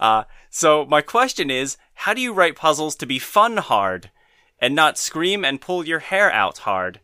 Uh, 0.00 0.24
so 0.54 0.84
my 0.84 1.00
question 1.00 1.50
is, 1.50 1.78
how 1.94 2.12
do 2.12 2.20
you 2.20 2.34
write 2.34 2.56
puzzles 2.56 2.94
to 2.96 3.06
be 3.06 3.18
fun 3.18 3.56
hard 3.56 4.10
and 4.58 4.74
not 4.74 4.98
scream 4.98 5.46
and 5.46 5.62
pull 5.62 5.86
your 5.86 6.00
hair 6.00 6.30
out 6.30 6.58
hard? 6.58 7.00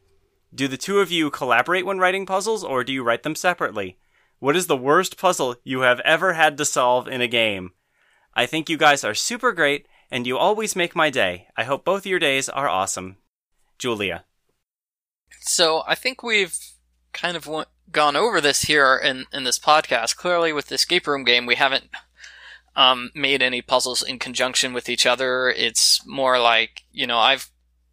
Do 0.55 0.69
the 0.69 0.77
two 0.77 1.01
of 1.01 1.11
you 1.11 1.31
collaborate 1.31 1.87
when 1.87 1.99
writing 1.99 2.27
puzzles 2.27 2.63
or 2.63 2.85
do 2.85 2.93
you 2.93 3.03
write 3.03 3.23
them 3.23 3.35
separately? 3.35 3.97
What 4.39 4.55
is 4.55 4.67
the 4.67 4.77
worst 4.77 5.17
puzzle 5.17 5.57
you 5.65 5.81
have 5.81 6.01
ever 6.01 6.35
had 6.35 6.59
to 6.59 6.67
solve 6.67 7.09
in 7.09 7.23
a 7.23 7.27
game? 7.27 7.73
I 8.35 8.45
think 8.45 8.69
you 8.69 8.77
guys 8.77 9.03
are 9.03 9.15
super 9.15 9.53
great 9.53 9.89
and 10.11 10.27
you 10.27 10.37
always 10.37 10.77
make 10.77 10.95
my 10.95 11.09
day. 11.09 11.49
I 11.57 11.65
hope 11.65 11.87
both 11.87 12.05
your 12.05 12.19
days 12.19 12.51
are 12.51 12.69
awesome. 12.69 13.17
Julia. 13.79 14.27
So 15.41 15.85
I 15.87 15.95
think 15.95 16.23
we've 16.23 16.55
kind 17.15 17.35
of 17.35 17.49
gone 17.91 18.15
over 18.15 18.43
this 18.43 18.63
here 18.63 18.95
in, 19.03 19.25
in 19.33 19.45
this 19.45 19.59
podcast. 19.59 20.17
Clearly, 20.17 20.53
with 20.53 20.67
the 20.67 20.75
escape 20.75 21.07
room 21.07 21.25
game, 21.25 21.47
we 21.47 21.55
haven't 21.55 21.85
um, 22.79 23.11
made 23.13 23.43
any 23.43 23.61
puzzles 23.61 24.05
in 24.05 24.21
conjunction 24.21 24.73
with 24.73 24.89
each 24.89 25.05
other. 25.05 25.51
It's 25.51 26.01
more 26.07 26.39
like, 26.39 26.85
you 26.93 27.09
know, 27.09 27.19
I've 27.19 27.51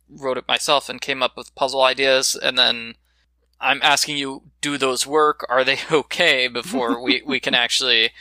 wrote 0.07 0.37
it 0.37 0.47
myself 0.47 0.89
and 0.89 1.01
came 1.01 1.23
up 1.23 1.35
with 1.35 1.55
puzzle 1.55 1.81
ideas, 1.81 2.35
and 2.35 2.55
then 2.55 2.93
I'm 3.59 3.79
asking 3.81 4.17
you, 4.17 4.43
do 4.61 4.77
those 4.77 5.07
work? 5.07 5.43
Are 5.49 5.63
they 5.63 5.79
okay 5.91 6.47
before 6.47 7.01
we, 7.01 7.23
we 7.25 7.39
can 7.39 7.55
actually 7.55 8.11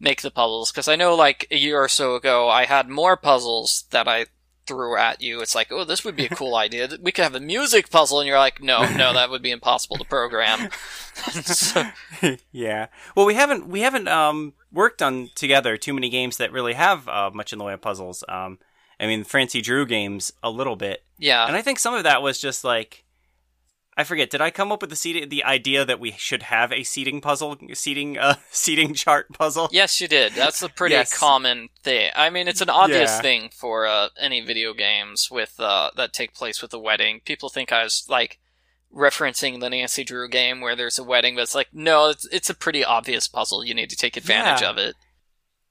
make 0.00 0.22
the 0.22 0.30
puzzles? 0.30 0.72
Because 0.72 0.88
I 0.88 0.96
know, 0.96 1.14
like, 1.14 1.46
a 1.50 1.58
year 1.58 1.78
or 1.78 1.88
so 1.88 2.14
ago, 2.14 2.48
I 2.48 2.64
had 2.64 2.88
more 2.88 3.18
puzzles 3.18 3.84
that 3.90 4.08
I 4.08 4.24
threw 4.66 4.96
at 4.96 5.20
you. 5.20 5.40
It's 5.40 5.54
like, 5.54 5.70
oh, 5.70 5.84
this 5.84 6.04
would 6.04 6.16
be 6.16 6.26
a 6.26 6.28
cool 6.36 6.56
idea. 6.56 6.88
We 7.00 7.12
could 7.12 7.22
have 7.24 7.34
a 7.34 7.40
music 7.40 7.90
puzzle, 7.90 8.20
and 8.20 8.26
you're 8.28 8.38
like, 8.38 8.62
no, 8.62 8.80
no, 8.96 9.12
that 9.12 9.30
would 9.30 9.42
be 9.42 9.50
impossible 9.50 9.96
to 9.96 10.04
program. 10.04 10.68
So- 11.14 11.84
yeah. 12.50 12.88
Well, 13.14 13.24
we 13.26 13.34
haven't 13.34 13.68
we 13.68 13.80
haven't 13.80 14.08
um 14.08 14.54
worked 14.72 15.00
on 15.00 15.30
together 15.36 15.76
too 15.76 15.94
many 15.94 16.08
games 16.08 16.36
that 16.38 16.50
really 16.52 16.72
have 16.74 17.08
uh, 17.08 17.30
much 17.32 17.52
in 17.52 17.58
the 17.58 17.64
way 17.64 17.72
of 17.72 17.80
puzzles. 17.80 18.24
Um, 18.28 18.58
I 18.98 19.06
mean, 19.06 19.22
Francie 19.24 19.60
Drew 19.60 19.86
games 19.86 20.32
a 20.42 20.50
little 20.50 20.76
bit, 20.76 21.04
yeah, 21.18 21.46
and 21.46 21.54
I 21.56 21.62
think 21.62 21.78
some 21.78 21.94
of 21.94 22.02
that 22.04 22.22
was 22.22 22.40
just 22.40 22.64
like 22.64 23.03
I 23.96 24.04
forget. 24.04 24.28
Did 24.30 24.40
I 24.40 24.50
come 24.50 24.72
up 24.72 24.80
with 24.80 24.90
the 24.90 24.96
seating, 24.96 25.28
the 25.28 25.44
idea 25.44 25.84
that 25.84 26.00
we 26.00 26.12
should 26.12 26.42
have 26.44 26.72
a 26.72 26.82
seating 26.82 27.20
puzzle, 27.20 27.56
seating 27.74 28.18
uh 28.18 28.34
seating 28.50 28.94
chart 28.94 29.26
puzzle? 29.32 29.68
yes, 29.72 30.00
you 30.00 30.08
did. 30.08 30.32
That's 30.34 30.62
a 30.62 30.68
pretty 30.68 30.94
Yes. 30.94 31.16
common 31.16 31.68
thing. 31.82 32.10
I 32.16 32.30
mean, 32.30 32.48
it's 32.48 32.60
an 32.60 32.70
obvious 32.70 33.10
Yeah. 33.10 33.20
thing 33.22 33.50
for 33.54 33.86
uh, 33.86 34.08
any 34.18 34.40
video 34.40 34.74
games 34.74 35.28
with 35.30 35.54
uh, 35.60 35.90
that 35.96 36.12
take 36.12 36.34
place 36.34 36.60
with 36.60 36.74
a 36.74 36.78
wedding. 36.78 37.20
People 37.24 37.48
think 37.48 37.70
I 37.72 37.84
was 37.84 38.04
like 38.08 38.40
referencing 38.92 39.60
the 39.60 39.70
Nancy 39.70 40.04
Drew 40.04 40.28
game 40.28 40.60
where 40.60 40.76
there's 40.76 40.98
a 40.98 41.04
wedding, 41.04 41.34
but 41.36 41.42
it's 41.42 41.54
like, 41.54 41.68
no, 41.72 42.08
it's 42.10 42.24
it's 42.26 42.50
a 42.50 42.54
pretty 42.54 42.84
obvious 42.84 43.28
puzzle. 43.28 43.64
You 43.64 43.74
need 43.74 43.90
to 43.90 43.96
take 43.96 44.16
advantage 44.16 44.62
Yeah. 44.62 44.70
of 44.70 44.78
it. 44.78 44.94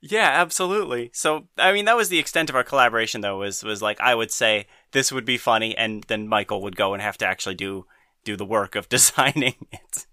Yeah, 0.05 0.30
absolutely. 0.41 1.11
So, 1.13 1.47
I 1.57 1.71
mean, 1.71 1.86
that 1.86 1.95
was 1.95 2.09
the 2.09 2.19
extent 2.19 2.49
of 2.49 2.57
our 2.57 2.63
collaboration, 2.65 3.21
though. 3.21 3.38
Was 3.38 3.63
was 3.63 3.82
like 3.82 3.99
I 4.01 4.13
would 4.15 4.32
say 4.32 4.67
this 4.91 5.11
would 5.13 5.24
be 5.26 5.38
funny, 5.38 5.76
and 5.78 6.03
then 6.09 6.28
Michael 6.28 6.61
would 6.63 6.76
go 6.76 6.93
and 6.93 7.01
have 7.01 7.17
to 7.19 7.26
actually 7.26 7.55
do 7.55 7.86
do 8.24 8.36
the 8.36 8.45
work 8.45 8.76
of 8.76 8.89
designing 8.89 9.67
it. 9.71 10.05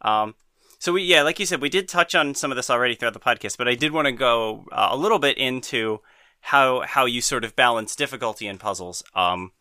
Um. 0.00 0.34
So 0.78 0.92
we, 0.92 1.02
yeah, 1.02 1.22
like 1.22 1.40
you 1.40 1.46
said, 1.46 1.62
we 1.62 1.70
did 1.70 1.88
touch 1.88 2.14
on 2.14 2.34
some 2.34 2.52
of 2.52 2.56
this 2.56 2.68
already 2.68 2.94
throughout 2.94 3.14
the 3.14 3.20
podcast, 3.20 3.56
but 3.56 3.66
I 3.66 3.74
did 3.74 3.92
want 3.92 4.06
to 4.06 4.12
go 4.12 4.66
uh, 4.70 4.88
a 4.90 4.96
little 4.96 5.18
bit 5.18 5.38
into 5.38 6.00
how 6.40 6.82
how 6.82 7.06
you 7.06 7.20
sort 7.20 7.44
of 7.44 7.56
balance 7.56 7.96
difficulty 7.96 8.46
in 8.46 8.58
puzzles. 8.58 9.02
Um, 9.14 9.52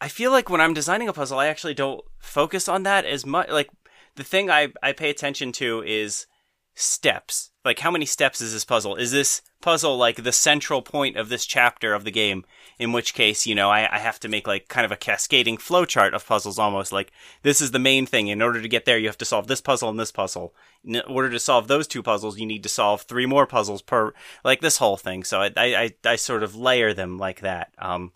I 0.00 0.08
feel 0.08 0.30
like 0.30 0.48
when 0.48 0.60
I'm 0.60 0.74
designing 0.74 1.08
a 1.08 1.12
puzzle, 1.12 1.38
I 1.38 1.46
actually 1.46 1.74
don't 1.74 2.02
focus 2.18 2.68
on 2.68 2.84
that 2.84 3.04
as 3.04 3.26
much. 3.26 3.48
Like 3.50 3.70
the 4.14 4.24
thing 4.24 4.50
I 4.50 4.72
I 4.82 4.92
pay 4.92 5.10
attention 5.10 5.52
to 5.52 5.82
is 5.82 6.26
steps. 6.76 7.50
Like, 7.64 7.80
how 7.80 7.90
many 7.90 8.04
steps 8.06 8.40
is 8.40 8.52
this 8.52 8.64
puzzle? 8.64 8.94
Is 8.94 9.10
this 9.10 9.42
puzzle 9.60 9.96
like 9.96 10.22
the 10.22 10.30
central 10.30 10.82
point 10.82 11.16
of 11.16 11.28
this 11.28 11.46
chapter 11.46 11.94
of 11.94 12.04
the 12.04 12.12
game? 12.12 12.44
In 12.78 12.92
which 12.92 13.14
case, 13.14 13.46
you 13.46 13.54
know, 13.54 13.70
I, 13.70 13.96
I 13.96 13.98
have 13.98 14.20
to 14.20 14.28
make 14.28 14.46
like 14.46 14.68
kind 14.68 14.84
of 14.84 14.92
a 14.92 14.96
cascading 14.96 15.56
flowchart 15.56 16.12
of 16.12 16.26
puzzles 16.26 16.58
almost. 16.58 16.92
Like, 16.92 17.10
this 17.42 17.60
is 17.60 17.70
the 17.72 17.78
main 17.78 18.06
thing. 18.06 18.28
In 18.28 18.42
order 18.42 18.60
to 18.60 18.68
get 18.68 18.84
there, 18.84 18.98
you 18.98 19.08
have 19.08 19.18
to 19.18 19.24
solve 19.24 19.46
this 19.48 19.62
puzzle 19.62 19.88
and 19.88 19.98
this 19.98 20.12
puzzle. 20.12 20.54
In 20.84 21.00
order 21.08 21.30
to 21.30 21.40
solve 21.40 21.66
those 21.66 21.88
two 21.88 22.02
puzzles, 22.02 22.38
you 22.38 22.46
need 22.46 22.62
to 22.62 22.68
solve 22.68 23.02
three 23.02 23.26
more 23.26 23.46
puzzles 23.46 23.82
per, 23.82 24.12
like 24.44 24.60
this 24.60 24.76
whole 24.76 24.98
thing. 24.98 25.24
So 25.24 25.40
I, 25.40 25.50
I, 25.56 25.94
I, 26.04 26.16
sort 26.16 26.42
of 26.42 26.54
layer 26.54 26.92
them 26.92 27.18
like 27.18 27.40
that. 27.40 27.72
Um, 27.78 28.12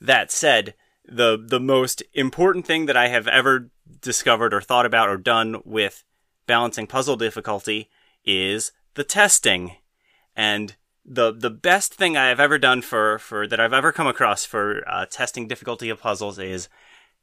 that 0.00 0.32
said, 0.32 0.74
the 1.04 1.42
the 1.42 1.60
most 1.60 2.02
important 2.12 2.66
thing 2.66 2.86
that 2.86 2.96
I 2.96 3.08
have 3.08 3.28
ever 3.28 3.70
discovered 4.00 4.52
or 4.52 4.60
thought 4.60 4.86
about 4.86 5.08
or 5.08 5.16
done 5.16 5.62
with 5.64 6.04
balancing 6.46 6.86
puzzle 6.86 7.16
difficulty 7.16 7.90
is 8.24 8.72
the 8.94 9.04
testing. 9.04 9.76
And 10.36 10.76
the 11.04 11.32
the 11.32 11.50
best 11.50 11.94
thing 11.94 12.16
I 12.16 12.28
have 12.28 12.40
ever 12.40 12.58
done 12.58 12.82
for 12.82 13.18
for 13.18 13.46
that 13.46 13.60
I've 13.60 13.72
ever 13.72 13.92
come 13.92 14.06
across 14.06 14.44
for 14.44 14.82
uh, 14.88 15.06
testing 15.06 15.48
difficulty 15.48 15.88
of 15.88 16.00
puzzles 16.00 16.38
is 16.38 16.68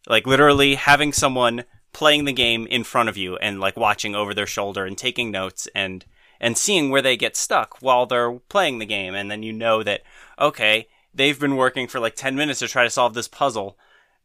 like 0.08 0.28
literally 0.28 0.76
having 0.76 1.14
someone 1.14 1.64
playing 1.94 2.26
the 2.26 2.34
game 2.34 2.68
in 2.68 2.84
front 2.84 3.10
of 3.10 3.18
you 3.18 3.38
and 3.38 3.60
like 3.60 3.78
watching 3.78 4.16
over 4.16 4.34
their 4.34 4.48
shoulder 4.48 4.86
and 4.86 4.98
taking 4.98 5.32
notes 5.32 5.68
and 5.74 6.06
and 6.40 6.58
seeing 6.58 6.90
where 6.90 7.02
they 7.02 7.18
get 7.18 7.36
stuck 7.36 7.82
while 7.82 8.06
they're 8.06 8.34
playing 8.50 8.80
the 8.80 8.86
game 8.86 9.16
and 9.16 9.32
then 9.32 9.44
you 9.44 9.52
know 9.52 9.82
that 9.82 10.02
okay 10.40 10.88
they've 11.14 11.40
been 11.40 11.56
working 11.56 11.88
for 11.88 12.00
like 12.00 12.16
10 12.16 12.36
minutes 12.36 12.60
to 12.60 12.68
try 12.68 12.84
to 12.84 12.90
solve 12.90 13.14
this 13.14 13.28
puzzle 13.28 13.78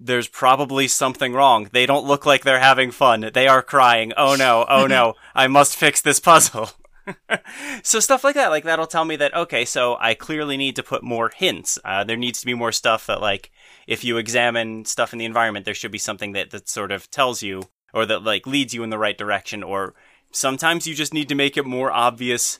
there's 0.04 0.28
probably 0.28 0.86
something 0.86 1.32
wrong. 1.32 1.68
They 1.72 1.86
don't 1.86 2.06
look 2.06 2.26
like 2.26 2.44
they're 2.44 2.60
having 2.60 2.90
fun. 2.90 3.30
They 3.32 3.48
are 3.48 3.62
crying. 3.62 4.12
Oh 4.16 4.36
no, 4.36 4.66
oh 4.68 4.86
no, 4.86 5.14
I 5.34 5.46
must 5.46 5.76
fix 5.76 6.00
this 6.00 6.20
puzzle. 6.20 6.70
so 7.82 8.00
stuff 8.00 8.24
like 8.24 8.34
that, 8.34 8.50
like 8.50 8.64
that'll 8.64 8.86
tell 8.86 9.04
me 9.04 9.16
that 9.16 9.34
okay, 9.34 9.64
so 9.64 9.96
I 9.98 10.14
clearly 10.14 10.56
need 10.56 10.76
to 10.76 10.82
put 10.82 11.02
more 11.02 11.30
hints. 11.34 11.78
Uh, 11.84 12.04
there 12.04 12.16
needs 12.16 12.40
to 12.40 12.46
be 12.46 12.54
more 12.54 12.72
stuff 12.72 13.06
that 13.06 13.20
like 13.20 13.50
if 13.86 14.04
you 14.04 14.16
examine 14.18 14.84
stuff 14.84 15.12
in 15.12 15.18
the 15.18 15.24
environment, 15.24 15.64
there 15.64 15.74
should 15.74 15.92
be 15.92 15.98
something 15.98 16.32
that 16.32 16.50
that 16.50 16.68
sort 16.68 16.92
of 16.92 17.10
tells 17.10 17.42
you 17.42 17.62
or 17.92 18.04
that 18.06 18.22
like 18.22 18.46
leads 18.46 18.74
you 18.74 18.82
in 18.82 18.90
the 18.90 18.98
right 18.98 19.16
direction. 19.16 19.62
Or 19.62 19.94
sometimes 20.32 20.86
you 20.86 20.94
just 20.94 21.14
need 21.14 21.28
to 21.30 21.34
make 21.34 21.56
it 21.56 21.64
more 21.64 21.90
obvious 21.90 22.58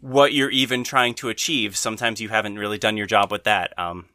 what 0.00 0.32
you're 0.32 0.50
even 0.50 0.82
trying 0.82 1.14
to 1.14 1.28
achieve. 1.28 1.76
Sometimes 1.76 2.20
you 2.20 2.30
haven't 2.30 2.58
really 2.58 2.78
done 2.78 2.96
your 2.96 3.06
job 3.06 3.30
with 3.30 3.44
that. 3.44 3.78
Um, 3.78 4.06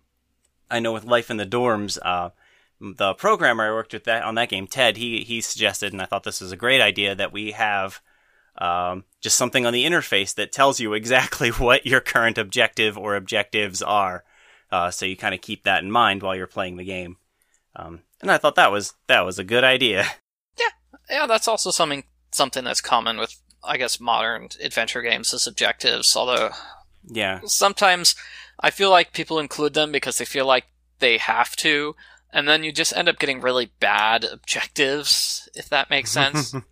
I 0.69 0.79
know 0.79 0.93
with 0.93 1.05
Life 1.05 1.29
in 1.29 1.37
the 1.37 1.45
Dorms, 1.45 1.99
uh, 2.01 2.31
the 2.79 3.13
programmer 3.13 3.65
I 3.65 3.71
worked 3.71 3.93
with 3.93 4.03
that 4.05 4.23
on 4.23 4.35
that 4.35 4.49
game, 4.49 4.67
Ted, 4.67 4.97
he 4.97 5.23
he 5.23 5.41
suggested, 5.41 5.93
and 5.93 6.01
I 6.01 6.05
thought 6.05 6.23
this 6.23 6.41
was 6.41 6.51
a 6.51 6.57
great 6.57 6.81
idea 6.81 7.15
that 7.15 7.31
we 7.31 7.51
have 7.51 8.01
um, 8.57 9.03
just 9.21 9.37
something 9.37 9.65
on 9.65 9.73
the 9.73 9.85
interface 9.85 10.33
that 10.35 10.51
tells 10.51 10.79
you 10.79 10.93
exactly 10.93 11.49
what 11.49 11.85
your 11.85 12.01
current 12.01 12.37
objective 12.37 12.97
or 12.97 13.15
objectives 13.15 13.81
are. 13.81 14.23
Uh, 14.71 14.91
so 14.91 15.05
you 15.05 15.15
kind 15.15 15.35
of 15.35 15.41
keep 15.41 15.63
that 15.63 15.83
in 15.83 15.91
mind 15.91 16.21
while 16.21 16.35
you're 16.35 16.47
playing 16.47 16.75
the 16.75 16.83
game. 16.83 17.17
Um, 17.75 18.01
and 18.21 18.31
I 18.31 18.37
thought 18.37 18.55
that 18.55 18.71
was 18.71 18.93
that 19.07 19.25
was 19.25 19.39
a 19.39 19.43
good 19.43 19.63
idea. 19.63 20.05
Yeah, 20.57 21.19
yeah, 21.19 21.27
that's 21.27 21.49
also 21.49 21.69
something 21.69 22.05
something 22.31 22.63
that's 22.63 22.79
common 22.79 23.17
with 23.17 23.35
I 23.61 23.75
guess 23.75 23.99
modern 23.99 24.47
adventure 24.63 25.01
games 25.01 25.33
as 25.33 25.47
objectives. 25.47 26.15
Although, 26.15 26.51
yeah, 27.05 27.41
sometimes 27.45 28.15
I 28.57 28.71
feel 28.71 28.89
like 28.89 29.11
people 29.11 29.37
include 29.37 29.73
them 29.73 29.91
because 29.91 30.17
they 30.17 30.23
feel 30.23 30.45
like 30.45 30.65
they 30.99 31.17
have 31.17 31.57
to, 31.57 31.95
and 32.35 32.47
then 32.47 32.63
you 32.63 32.71
just 32.71 32.95
end 32.95 33.09
up 33.09 33.17
getting 33.17 33.41
really 33.41 33.71
bad 33.79 34.23
objectives. 34.23 35.49
If 35.55 35.69
that 35.69 35.89
makes 35.89 36.11
sense. 36.11 36.53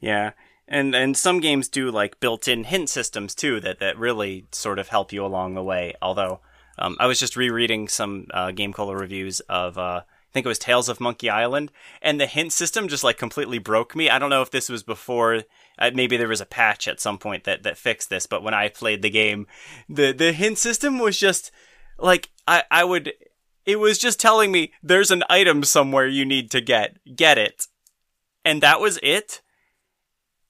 Yeah. 0.00 0.32
And 0.66 0.94
and 0.94 1.16
some 1.16 1.40
games 1.40 1.68
do 1.68 1.90
like 1.90 2.20
built-in 2.20 2.64
hint 2.64 2.90
systems 2.90 3.34
too 3.34 3.60
that 3.60 3.80
that 3.80 3.98
really 3.98 4.46
sort 4.52 4.78
of 4.78 4.88
help 4.88 5.12
you 5.12 5.24
along 5.24 5.54
the 5.54 5.62
way. 5.62 5.94
Although 6.02 6.40
um, 6.78 6.96
I 7.00 7.06
was 7.06 7.18
just 7.18 7.36
rereading 7.36 7.88
some 7.88 8.26
uh, 8.32 8.48
GameCola 8.48 8.98
reviews 8.98 9.40
of 9.40 9.78
uh, 9.78 10.02
I 10.04 10.32
think 10.32 10.44
it 10.44 10.48
was 10.50 10.58
Tales 10.58 10.90
of 10.90 11.00
Monkey 11.00 11.30
Island, 11.30 11.72
and 12.02 12.20
the 12.20 12.26
hint 12.26 12.52
system 12.52 12.86
just 12.86 13.02
like 13.02 13.16
completely 13.16 13.58
broke 13.58 13.96
me. 13.96 14.10
I 14.10 14.18
don't 14.18 14.30
know 14.30 14.42
if 14.42 14.50
this 14.50 14.68
was 14.68 14.82
before. 14.82 15.44
Uh, 15.78 15.90
maybe 15.94 16.18
there 16.18 16.28
was 16.28 16.42
a 16.42 16.46
patch 16.46 16.86
at 16.86 17.00
some 17.00 17.16
point 17.16 17.44
that 17.44 17.62
that 17.62 17.78
fixed 17.78 18.10
this, 18.10 18.26
but 18.26 18.42
when 18.42 18.54
I 18.54 18.68
played 18.68 19.00
the 19.00 19.10
game, 19.10 19.46
the 19.88 20.12
the 20.12 20.32
hint 20.32 20.58
system 20.58 20.98
was 20.98 21.18
just 21.18 21.50
like 21.98 22.30
I 22.46 22.64
I 22.70 22.84
would. 22.84 23.12
It 23.66 23.78
was 23.78 23.98
just 23.98 24.18
telling 24.18 24.50
me 24.50 24.72
there's 24.82 25.10
an 25.10 25.24
item 25.28 25.62
somewhere 25.62 26.06
you 26.06 26.24
need 26.24 26.50
to 26.52 26.60
get. 26.60 26.96
Get 27.14 27.36
it. 27.36 27.66
And 28.44 28.62
that 28.62 28.80
was 28.80 28.98
it 29.02 29.42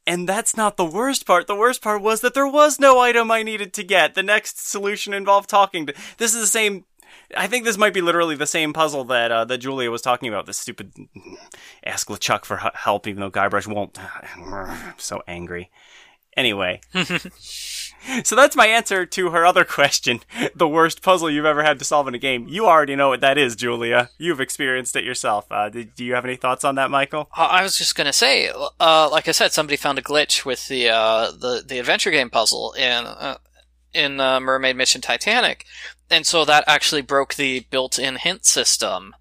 and 0.08 0.26
that's 0.26 0.56
not 0.56 0.78
the 0.78 0.86
worst 0.86 1.26
part. 1.26 1.46
The 1.46 1.54
worst 1.54 1.82
part 1.82 2.00
was 2.00 2.22
that 2.22 2.32
there 2.32 2.48
was 2.48 2.80
no 2.80 2.98
item 2.98 3.30
I 3.30 3.42
needed 3.42 3.74
to 3.74 3.84
get. 3.84 4.14
The 4.14 4.22
next 4.22 4.66
solution 4.66 5.12
involved 5.12 5.50
talking 5.50 5.84
to. 5.84 5.94
This 6.16 6.34
is 6.34 6.40
the 6.40 6.46
same. 6.46 6.86
I 7.36 7.46
think 7.46 7.66
this 7.66 7.76
might 7.76 7.92
be 7.92 8.00
literally 8.00 8.34
the 8.34 8.46
same 8.46 8.72
puzzle 8.72 9.04
that 9.04 9.30
uh, 9.30 9.44
that 9.44 9.58
Julia 9.58 9.90
was 9.90 10.00
talking 10.00 10.30
about. 10.30 10.46
This 10.46 10.56
stupid 10.56 10.94
ask 11.84 12.08
LeChuck 12.08 12.46
for 12.46 12.56
help, 12.56 13.06
even 13.06 13.20
though 13.20 13.30
Guybrush 13.30 13.66
won't. 13.66 13.98
I'm 14.36 14.94
so 14.96 15.22
angry. 15.28 15.70
Anyway. 16.38 16.80
so 18.24 18.36
that's 18.36 18.56
my 18.56 18.66
answer 18.66 19.04
to 19.06 19.30
her 19.30 19.44
other 19.44 19.64
question. 19.64 20.20
The 20.54 20.68
worst 20.68 21.02
puzzle 21.02 21.30
you've 21.30 21.44
ever 21.44 21.62
had 21.62 21.78
to 21.78 21.84
solve 21.84 22.08
in 22.08 22.14
a 22.14 22.18
game. 22.18 22.46
You 22.48 22.66
already 22.66 22.96
know 22.96 23.08
what 23.08 23.20
that 23.20 23.38
is, 23.38 23.56
Julia. 23.56 24.10
You've 24.18 24.40
experienced 24.40 24.96
it 24.96 25.04
yourself. 25.04 25.46
Uh, 25.50 25.68
do, 25.68 25.84
do 25.84 26.04
you 26.04 26.14
have 26.14 26.24
any 26.24 26.36
thoughts 26.36 26.64
on 26.64 26.76
that, 26.76 26.90
Michael? 26.90 27.28
Uh, 27.36 27.48
I 27.50 27.62
was 27.62 27.76
just 27.76 27.94
gonna 27.94 28.12
say, 28.12 28.50
uh, 28.80 29.08
like 29.10 29.28
I 29.28 29.32
said, 29.32 29.52
somebody 29.52 29.76
found 29.76 29.98
a 29.98 30.02
glitch 30.02 30.44
with 30.44 30.68
the 30.68 30.88
uh, 30.88 31.30
the 31.30 31.62
the 31.66 31.78
adventure 31.78 32.10
game 32.10 32.30
puzzle 32.30 32.72
in 32.72 33.06
uh, 33.06 33.38
in 33.92 34.20
uh, 34.20 34.40
Mermaid 34.40 34.76
Mission 34.76 35.00
Titanic, 35.00 35.64
and 36.10 36.26
so 36.26 36.44
that 36.44 36.64
actually 36.66 37.02
broke 37.02 37.34
the 37.34 37.60
built-in 37.70 38.16
hint 38.16 38.44
system. 38.44 39.14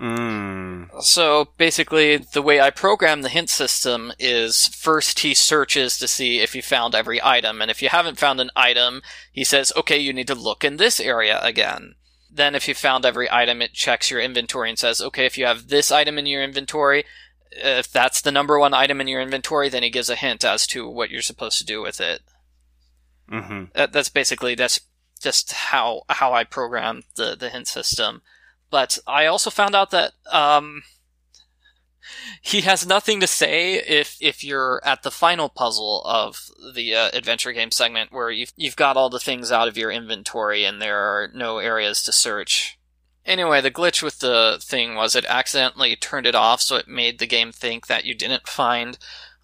Mm. 0.00 1.02
So 1.02 1.48
basically, 1.56 2.18
the 2.18 2.42
way 2.42 2.60
I 2.60 2.70
program 2.70 3.22
the 3.22 3.30
hint 3.30 3.48
system 3.48 4.12
is 4.18 4.66
first 4.68 5.20
he 5.20 5.32
searches 5.32 5.98
to 5.98 6.08
see 6.08 6.40
if 6.40 6.54
you 6.54 6.62
found 6.62 6.94
every 6.94 7.22
item, 7.22 7.62
and 7.62 7.70
if 7.70 7.80
you 7.80 7.88
haven't 7.88 8.18
found 8.18 8.40
an 8.40 8.50
item, 8.54 9.02
he 9.32 9.42
says, 9.42 9.72
okay, 9.74 9.98
you 9.98 10.12
need 10.12 10.26
to 10.26 10.34
look 10.34 10.64
in 10.64 10.76
this 10.76 11.00
area 11.00 11.40
again. 11.42 11.94
Then, 12.30 12.54
if 12.54 12.68
you 12.68 12.74
found 12.74 13.06
every 13.06 13.30
item, 13.30 13.62
it 13.62 13.72
checks 13.72 14.10
your 14.10 14.20
inventory 14.20 14.68
and 14.68 14.78
says, 14.78 15.00
okay, 15.00 15.24
if 15.24 15.38
you 15.38 15.46
have 15.46 15.68
this 15.68 15.90
item 15.90 16.18
in 16.18 16.26
your 16.26 16.42
inventory, 16.42 17.04
if 17.52 17.90
that's 17.90 18.20
the 18.20 18.32
number 18.32 18.58
one 18.58 18.74
item 18.74 19.00
in 19.00 19.08
your 19.08 19.22
inventory, 19.22 19.70
then 19.70 19.82
he 19.82 19.88
gives 19.88 20.10
a 20.10 20.16
hint 20.16 20.44
as 20.44 20.66
to 20.68 20.86
what 20.86 21.08
you're 21.08 21.22
supposed 21.22 21.58
to 21.58 21.64
do 21.64 21.80
with 21.80 22.00
it. 22.00 22.20
Mm-hmm. 23.30 23.64
That, 23.74 23.92
that's 23.92 24.10
basically 24.10 24.54
that's 24.54 24.80
just 25.20 25.52
how 25.52 26.02
how 26.08 26.32
I 26.32 26.44
program 26.44 27.04
the 27.16 27.34
the 27.34 27.48
hint 27.48 27.68
system. 27.68 28.22
But 28.70 28.98
I 29.06 29.26
also 29.26 29.50
found 29.50 29.74
out 29.74 29.90
that 29.90 30.12
um, 30.30 30.82
he 32.40 32.62
has 32.62 32.86
nothing 32.86 33.20
to 33.20 33.26
say 33.26 33.74
if 33.74 34.16
if 34.20 34.42
you're 34.42 34.80
at 34.84 35.02
the 35.02 35.10
final 35.10 35.48
puzzle 35.48 36.02
of 36.04 36.50
the 36.74 36.94
uh, 36.94 37.10
adventure 37.12 37.52
game 37.52 37.70
segment 37.70 38.12
where 38.12 38.30
you've 38.30 38.52
you've 38.56 38.76
got 38.76 38.96
all 38.96 39.10
the 39.10 39.20
things 39.20 39.52
out 39.52 39.68
of 39.68 39.76
your 39.76 39.90
inventory 39.90 40.64
and 40.64 40.80
there 40.80 40.98
are 40.98 41.28
no 41.34 41.58
areas 41.58 42.02
to 42.04 42.12
search. 42.12 42.78
Anyway, 43.24 43.60
the 43.60 43.72
glitch 43.72 44.02
with 44.02 44.20
the 44.20 44.58
thing 44.62 44.94
was 44.94 45.16
it 45.16 45.24
accidentally 45.24 45.96
turned 45.96 46.26
it 46.26 46.36
off, 46.36 46.60
so 46.60 46.76
it 46.76 46.86
made 46.86 47.18
the 47.18 47.26
game 47.26 47.50
think 47.50 47.88
that 47.88 48.04
you 48.04 48.14
didn't 48.14 48.46
find 48.46 48.98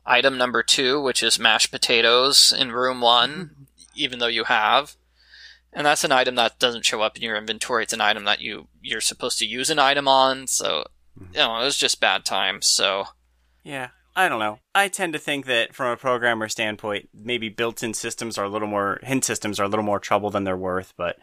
item 0.06 0.38
number 0.38 0.62
two, 0.62 1.00
which 1.00 1.20
is 1.20 1.38
mashed 1.38 1.72
potatoes 1.72 2.54
in 2.56 2.70
room 2.70 3.00
one, 3.00 3.66
even 3.96 4.20
though 4.20 4.28
you 4.28 4.44
have 4.44 4.94
and 5.72 5.86
that's 5.86 6.04
an 6.04 6.12
item 6.12 6.34
that 6.36 6.58
doesn't 6.58 6.84
show 6.84 7.02
up 7.02 7.16
in 7.16 7.22
your 7.22 7.36
inventory. 7.36 7.84
It's 7.84 7.92
an 7.92 8.00
item 8.00 8.24
that 8.24 8.40
you 8.40 8.68
you're 8.80 9.00
supposed 9.00 9.38
to 9.38 9.46
use 9.46 9.70
an 9.70 9.78
item 9.78 10.08
on. 10.08 10.46
So, 10.46 10.84
you 11.18 11.38
know, 11.38 11.60
it 11.60 11.64
was 11.64 11.76
just 11.76 12.00
bad 12.00 12.24
times. 12.24 12.66
So, 12.66 13.04
yeah, 13.64 13.88
I 14.14 14.28
don't 14.28 14.40
know. 14.40 14.58
I 14.74 14.88
tend 14.88 15.12
to 15.14 15.18
think 15.18 15.46
that 15.46 15.74
from 15.74 15.92
a 15.92 15.96
programmer 15.96 16.48
standpoint, 16.48 17.08
maybe 17.14 17.48
built-in 17.48 17.94
systems 17.94 18.38
are 18.38 18.44
a 18.44 18.48
little 18.48 18.68
more 18.68 18.98
hint 19.02 19.24
systems 19.24 19.58
are 19.58 19.64
a 19.64 19.68
little 19.68 19.84
more 19.84 20.00
trouble 20.00 20.30
than 20.30 20.44
they're 20.44 20.56
worth. 20.56 20.92
But 20.96 21.16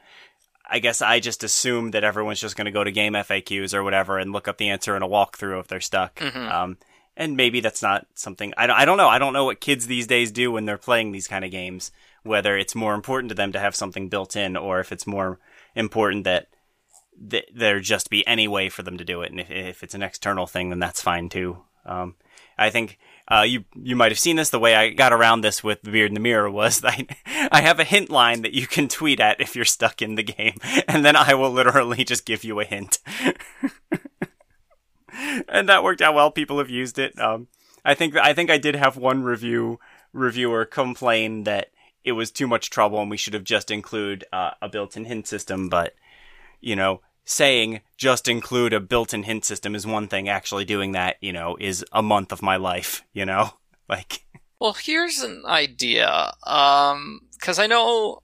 I 0.72 0.80
guess 0.80 1.02
I 1.02 1.20
just 1.20 1.44
assume 1.44 1.92
that 1.92 2.04
everyone's 2.04 2.40
just 2.40 2.56
going 2.56 2.66
to 2.66 2.72
go 2.72 2.84
to 2.84 2.92
GameFAQs 2.92 3.74
or 3.74 3.84
whatever 3.84 4.18
and 4.18 4.32
look 4.32 4.48
up 4.48 4.58
the 4.58 4.70
answer 4.70 4.96
in 4.96 5.04
a 5.04 5.08
walkthrough 5.08 5.60
if 5.60 5.68
they're 5.68 5.82
stuck. 5.82 6.16
Mhm. 6.16 6.52
Um, 6.52 6.78
and 7.18 7.36
maybe 7.36 7.60
that's 7.60 7.82
not 7.82 8.08
something 8.14 8.54
I 8.56 8.66
don't, 8.68 8.78
I 8.78 8.86
don't 8.86 8.98
know. 8.98 9.10
I 9.10 9.20
don't 9.20 9.34
know 9.34 9.46
what 9.46 9.60
kids 9.60 9.88
these 9.88 10.08
days 10.08 10.32
do 10.32 10.52
when 10.52 10.66
they're 10.66 10.78
playing 10.78 11.12
these 11.12 11.28
kind 11.28 11.44
of 11.44 11.52
games. 11.52 11.92
Whether 12.24 12.58
it's 12.58 12.76
more 12.76 12.94
important 12.94 13.30
to 13.30 13.36
them 13.36 13.52
to 13.54 13.60
have 13.60 13.76
something 13.76 14.10
built 14.10 14.36
in, 14.36 14.58
or 14.58 14.80
if 14.80 14.92
it's 14.92 15.08
more 15.08 15.40
important 15.76 16.24
that 16.26 16.48
th- 17.30 17.50
there 17.54 17.80
just 17.80 18.10
be 18.10 18.26
any 18.28 18.48
way 18.48 18.70
for 18.70 18.84
them 18.84 18.98
to 18.98 19.06
do 19.06 19.22
it. 19.22 19.32
And 19.32 19.40
if, 19.40 19.50
if 19.52 19.84
it's 19.84 19.96
an 19.96 20.04
external 20.04 20.48
thing, 20.48 20.70
then 20.70 20.80
that's 20.80 21.02
fine 21.02 21.30
too. 21.30 21.60
Um, 21.86 22.16
I 22.58 22.70
think 22.70 23.00
uh, 23.30 23.46
you 23.48 23.64
you 23.76 23.96
might 23.96 24.12
have 24.12 24.20
seen 24.20 24.36
this. 24.36 24.50
The 24.50 24.60
way 24.60 24.76
I 24.76 24.90
got 24.90 25.14
around 25.14 25.42
this 25.42 25.64
with 25.64 25.82
the 25.82 25.92
Beard 25.92 26.10
in 26.10 26.14
the 26.14 26.20
Mirror 26.20 26.52
was 26.52 26.84
I 26.86 27.08
I 27.52 27.62
have 27.62 27.80
a 27.80 27.86
hint 27.86 28.10
line 28.10 28.42
that 28.42 28.54
you 28.54 28.68
can 28.68 28.88
tweet 28.88 29.20
at 29.20 29.40
if 29.40 29.56
you're 29.56 29.66
stuck 29.66 30.02
in 30.02 30.16
the 30.16 30.24
game, 30.24 30.58
and 30.88 31.06
then 31.06 31.16
I 31.16 31.34
will 31.34 31.52
literally 31.52 32.04
just 32.04 32.26
give 32.26 32.44
you 32.44 32.60
a 32.60 32.66
hint. 32.66 33.00
and 35.48 35.70
that 35.70 35.84
worked 35.84 36.02
out 36.02 36.16
well. 36.16 36.32
People 36.32 36.60
have 36.60 36.70
used 36.70 37.00
it. 37.00 37.20
Um, 37.20 37.48
I 37.86 37.94
think 37.94 38.16
I 38.18 38.34
think 38.34 38.50
I 38.50 38.58
did 38.58 38.76
have 38.76 38.98
one 38.98 39.24
review 39.24 39.80
reviewer 40.12 40.66
complain 40.66 41.44
that 41.44 41.70
it 42.04 42.14
was 42.14 42.32
too 42.32 42.48
much 42.48 42.70
trouble 42.70 43.02
and 43.02 43.10
we 43.10 43.18
should 43.18 43.34
have 43.34 43.44
just 43.44 43.72
include 43.72 44.26
uh, 44.32 44.52
a 44.62 44.70
built-in 44.70 45.06
hint 45.06 45.28
system. 45.28 45.70
But 45.70 45.94
you 46.62 46.76
know, 46.76 47.02
saying 47.26 47.82
just 47.98 48.28
include 48.28 48.74
a 48.74 48.80
built-in 48.80 49.24
hint 49.24 49.46
system 49.46 49.76
is 49.76 49.86
one 49.86 50.08
thing. 50.08 50.30
Actually 50.30 50.66
doing 50.66 50.94
that, 50.94 51.18
you 51.22 51.34
know, 51.34 51.58
is 51.60 51.86
a 51.92 52.02
month 52.02 52.32
of 52.32 52.42
my 52.42 52.58
life. 52.58 53.04
You 53.14 53.26
know, 53.26 53.52
like 53.90 54.24
well, 54.60 54.74
here's 54.74 55.20
an 55.20 55.44
idea. 55.46 56.34
Um, 56.46 57.22
because 57.34 57.60
I 57.60 57.68
know. 57.68 58.22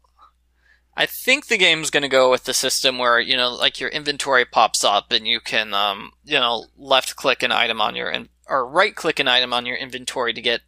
I 0.98 1.06
think 1.06 1.48
the 1.48 1.58
game's 1.58 1.90
going 1.90 2.04
to 2.04 2.08
go 2.08 2.32
with 2.32 2.46
the 2.46 2.54
system 2.54 2.98
where, 2.98 3.20
you 3.20 3.36
know, 3.36 3.54
like 3.54 3.82
your 3.82 3.90
inventory 3.90 4.46
pops 4.46 4.82
up 4.86 5.12
and 5.12 5.28
you 5.28 5.42
can, 5.42 5.74
um, 5.74 6.12
you 6.24 6.40
know, 6.40 6.68
left 6.78 7.18
click 7.18 7.44
an 7.44 7.52
item 7.52 7.82
on 7.82 7.98
your, 7.98 8.10
in- 8.10 8.30
or 8.48 8.66
right 8.66 8.96
click 8.96 9.20
an 9.20 9.28
item 9.28 9.52
on 9.52 9.66
your 9.66 9.76
inventory 9.76 10.32
to 10.32 10.42
get 10.42 10.62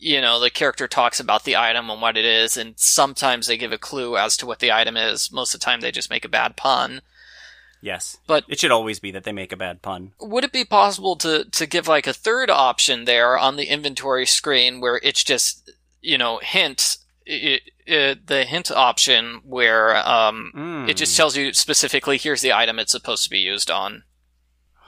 you 0.00 0.20
know, 0.20 0.40
the 0.40 0.50
character 0.50 0.88
talks 0.88 1.20
about 1.20 1.44
the 1.44 1.56
item 1.56 1.88
and 1.90 2.00
what 2.02 2.16
it 2.16 2.24
is, 2.24 2.56
and 2.56 2.74
sometimes 2.78 3.46
they 3.46 3.56
give 3.56 3.70
a 3.72 3.78
clue 3.78 4.16
as 4.16 4.36
to 4.38 4.46
what 4.46 4.58
the 4.58 4.72
item 4.72 4.96
is. 4.96 5.30
Most 5.30 5.54
of 5.54 5.60
the 5.60 5.64
time, 5.64 5.80
they 5.80 5.92
just 5.92 6.10
make 6.10 6.24
a 6.24 6.28
bad 6.28 6.56
pun. 6.56 7.02
yes, 7.82 8.16
But 8.26 8.44
it 8.48 8.58
should 8.58 8.70
always 8.70 8.98
be 8.98 9.10
that 9.12 9.24
they 9.24 9.32
make 9.32 9.52
a 9.52 9.56
bad 9.56 9.82
pun. 9.82 10.12
would 10.20 10.42
it 10.44 10.52
be 10.52 10.64
possible 10.64 11.16
to, 11.16 11.44
to 11.44 11.66
give 11.66 11.86
like 11.86 12.06
a 12.06 12.12
third 12.14 12.50
option 12.50 13.04
there 13.04 13.38
on 13.38 13.56
the 13.56 13.64
inventory 13.66 14.26
screen 14.26 14.80
where 14.80 15.00
it's 15.02 15.22
just, 15.22 15.70
you 16.02 16.16
know, 16.18 16.40
hint, 16.42 16.96
it, 17.26 17.62
it, 17.86 18.26
the 18.26 18.44
hint 18.44 18.70
option 18.70 19.40
where 19.44 19.96
um, 20.08 20.50
Mm. 20.56 20.88
it 20.88 20.96
just 20.96 21.14
tells 21.16 21.36
you 21.36 21.52
specifically 21.52 22.16
here's 22.18 22.40
the 22.40 22.52
item 22.54 22.78
it's 22.78 22.92
supposed 22.92 23.24
to 23.24 23.30
be 23.30 23.38
used 23.38 23.70
on. 23.70 24.04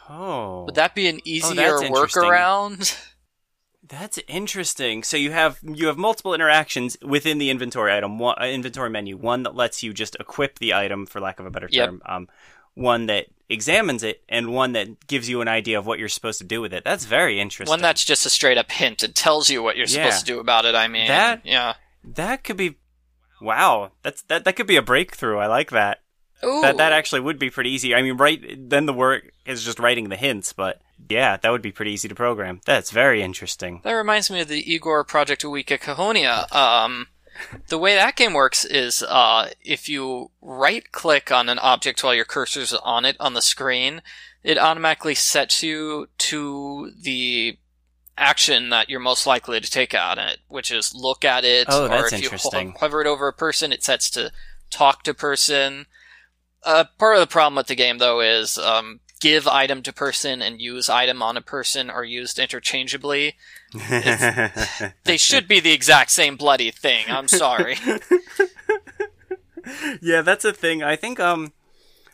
Oh, 0.09 0.65
Would 0.65 0.75
that 0.75 0.95
be 0.95 1.07
an 1.09 1.21
easier 1.25 1.55
that's 1.55 1.83
interesting. 1.83 2.23
workaround? 2.23 3.09
That's 3.93 4.19
interesting. 4.27 5.03
So 5.03 5.19
you 5.19 5.33
have 5.33 5.59
you 5.63 5.87
have 5.89 5.99
multiple 5.99 6.33
interactions 6.33 6.97
within 7.03 7.37
the 7.37 7.51
inventory 7.51 7.93
item, 7.93 8.19
one, 8.19 8.37
uh, 8.41 8.47
inventory 8.47 8.89
menu. 8.89 9.19
One 9.19 9.43
that 9.43 9.55
lets 9.55 9.83
you 9.83 9.93
just 9.93 10.17
equip 10.19 10.59
the 10.59 10.73
item, 10.73 11.05
for 11.05 11.21
lack 11.21 11.39
of 11.39 11.45
a 11.45 11.51
better 11.51 11.69
Yep. 11.71 11.87
term. 11.87 12.03
Um, 12.07 12.29
one 12.73 13.05
that 13.07 13.27
examines 13.51 14.03
it, 14.03 14.23
and 14.31 14.55
one 14.55 14.73
that 14.73 15.07
gives 15.09 15.29
you 15.29 15.43
an 15.43 15.49
idea 15.49 15.79
of 15.79 15.85
what 15.85 15.99
you're 15.99 16.09
supposed 16.09 16.39
to 16.39 16.45
do 16.47 16.63
with 16.63 16.73
it. 16.73 16.85
That's 16.85 17.05
very 17.05 17.39
interesting. 17.39 17.71
One 17.71 17.83
that's 17.83 18.03
just 18.03 18.25
a 18.25 18.31
straight 18.31 18.57
up 18.57 18.71
hint. 18.73 19.03
It 19.03 19.15
tells 19.15 19.51
you 19.51 19.63
what 19.63 19.77
you're 19.77 19.85
Yeah. 19.87 20.05
supposed 20.07 20.21
to 20.21 20.33
do 20.33 20.41
about 20.41 20.65
it. 20.65 20.75
I 20.75 20.89
mean, 20.89 21.07
That- 21.09 21.43
yeah. 21.45 21.75
that 22.03 22.45
could 22.45 22.57
be. 22.57 22.77
Wow, 23.43 23.93
that's 24.03 24.23
that. 24.23 24.45
That 24.45 24.55
could 24.57 24.67
be 24.69 24.77
a 24.77 24.83
breakthrough. 24.83 25.37
I 25.37 25.49
like 25.49 25.71
that. 25.71 26.01
Ooh. 26.43 26.63
That 26.63 26.79
that 26.79 26.93
actually 26.93 27.21
would 27.21 27.39
be 27.39 27.51
pretty 27.51 27.71
easy. 27.71 27.95
I 27.95 28.01
mean, 28.01 28.17
right 28.17 28.41
then 28.57 28.87
the 28.87 28.93
work 28.95 29.25
is 29.45 29.65
just 29.65 29.79
writing 29.79 30.09
the 30.09 30.17
hints, 30.17 30.55
but 30.55 30.81
yeah, 31.09 31.37
that 31.37 31.51
would 31.51 31.63
be 31.63 31.73
pretty 31.73 31.93
easy 31.93 32.09
to 32.09 32.15
program. 32.15 32.61
That's 32.65 32.91
very 32.91 33.23
interesting. 33.23 33.81
That 33.85 33.93
reminds 33.93 34.31
me 34.31 34.41
of 34.41 34.49
the 34.49 34.73
Igor 34.73 35.05
Project 35.05 35.43
Uikokahonia. 35.43 36.53
Um, 36.55 37.09
the 37.69 37.79
way 37.79 37.95
that 37.95 38.17
game 38.17 38.35
works 38.35 38.65
is 38.65 39.03
uh, 39.09 39.51
if 39.63 39.89
you 39.89 40.31
right 40.41 40.91
click 40.93 41.33
on 41.33 41.49
an 41.49 41.59
object 41.59 42.03
while 42.05 42.15
your 42.15 42.25
cursor's 42.25 42.73
on 42.73 43.05
it 43.05 43.17
on 43.19 43.35
the 43.35 43.43
screen, 43.43 44.03
it 44.43 44.59
automatically 44.59 45.15
sets 45.15 45.63
you 45.63 46.09
to 46.19 46.93
the 47.01 47.59
action 48.19 48.69
that 48.69 48.89
you're 48.91 49.01
most 49.01 49.27
likely 49.27 49.61
to 49.61 49.71
take 49.71 49.95
on 49.95 50.19
it, 50.19 50.39
which 50.49 50.71
is 50.71 50.95
look 50.95 51.25
at 51.25 51.45
it, 51.45 51.67
Oh, 51.71 51.87
or 51.89 52.07
if 52.07 52.23
you 52.23 52.29
ho- 52.31 52.73
hover 52.79 53.01
it 53.01 53.07
over 53.07 53.27
a 53.29 53.33
person, 53.33 53.73
it 53.73 53.83
sets 53.83 54.11
to 54.11 54.31
talk 54.71 55.03
to 55.05 55.15
person. 55.15 55.87
Uh, 56.65 56.85
part 56.99 57.17
of 57.17 57.21
the 57.21 57.27
problem 57.27 57.57
with 57.57 57.67
the 57.67 57.75
game, 57.75 57.99
though, 57.99 58.21
is 58.21 58.57
um, 58.59 59.01
give 59.23 59.47
item 59.47 59.85
to 59.85 59.93
person 59.93 60.43
and 60.43 60.61
use 60.61 60.91
item 60.91 61.23
on 61.23 61.37
a 61.37 61.41
person 61.41 61.89
are 61.89 62.05
used 62.05 62.41
interchangeably. 62.41 63.37
They 65.05 65.17
should 65.17 65.49
be 65.49 65.61
the 65.61 65.73
exact 65.73 66.11
same 66.11 66.37
bloody 66.37 66.73
thing. 66.73 67.07
I'm 67.09 67.29
sorry. 67.29 67.77
yeah, 70.03 70.23
that's 70.23 70.45
a 70.45 70.53
thing. 70.53 70.83
I 70.83 70.97
think 70.97 71.21
um 71.21 71.53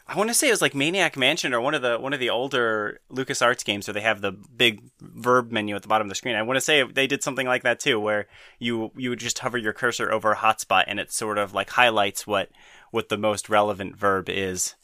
I 0.07 0.17
want 0.17 0.31
to 0.31 0.35
say 0.35 0.49
it 0.49 0.53
was 0.53 0.63
like 0.63 0.75
Maniac 0.75 1.17
Mansion 1.17 1.55
or 1.55 1.61
one 1.61 1.75
of 1.75 1.83
the 1.83 1.99
one 1.99 2.13
of 2.13 2.21
the 2.21 2.31
older 2.31 3.01
LucasArts 3.11 3.65
games 3.65 3.89
where 3.89 3.95
they 3.95 4.03
have 4.03 4.21
the 4.21 4.33
big 4.33 4.83
verb 5.01 5.51
menu 5.51 5.75
at 5.75 5.83
the 5.83 5.89
bottom 5.89 6.07
of 6.07 6.11
the 6.11 6.15
screen. 6.15 6.37
I 6.37 6.43
want 6.43 6.59
to 6.59 6.63
say 6.63 6.83
they 6.83 7.07
did 7.07 7.23
something 7.23 7.47
like 7.47 7.63
that 7.63 7.81
too 7.81 7.99
where 7.99 8.27
you 8.59 8.93
you 8.97 9.09
would 9.11 9.19
just 9.19 9.39
hover 9.39 9.57
your 9.57 9.73
cursor 9.73 10.13
over 10.13 10.33
a 10.33 10.37
hotspot 10.37 10.85
and 10.87 11.01
it 11.01 11.11
sort 11.11 11.39
of 11.39 11.55
like 11.55 11.71
highlights 11.71 12.27
what 12.27 12.51
what 12.91 13.09
the 13.09 13.19
most 13.19 13.49
relevant 13.49 13.97
verb 13.97 14.29
is. 14.29 14.75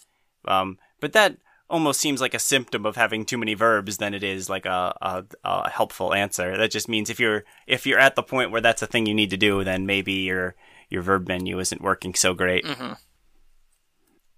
Um 0.46 0.78
but 1.00 1.12
that 1.12 1.36
almost 1.70 2.00
seems 2.00 2.20
like 2.20 2.34
a 2.34 2.38
symptom 2.38 2.84
of 2.86 2.96
having 2.96 3.24
too 3.24 3.38
many 3.38 3.54
verbs 3.54 3.96
than 3.96 4.14
it 4.14 4.22
is 4.22 4.48
like 4.50 4.66
a, 4.66 4.94
a, 5.00 5.24
a 5.44 5.70
helpful 5.70 6.12
answer. 6.14 6.56
That 6.56 6.70
just 6.70 6.88
means 6.88 7.10
if 7.10 7.18
you're 7.18 7.44
if 7.66 7.86
you're 7.86 7.98
at 7.98 8.14
the 8.16 8.22
point 8.22 8.50
where 8.50 8.60
that's 8.60 8.82
a 8.82 8.86
thing 8.86 9.06
you 9.06 9.14
need 9.14 9.30
to 9.30 9.36
do, 9.36 9.64
then 9.64 9.86
maybe 9.86 10.12
your 10.12 10.54
your 10.90 11.02
verb 11.02 11.26
menu 11.28 11.58
isn't 11.58 11.80
working 11.82 12.14
so 12.14 12.34
great. 12.34 12.66
hmm 12.66 12.92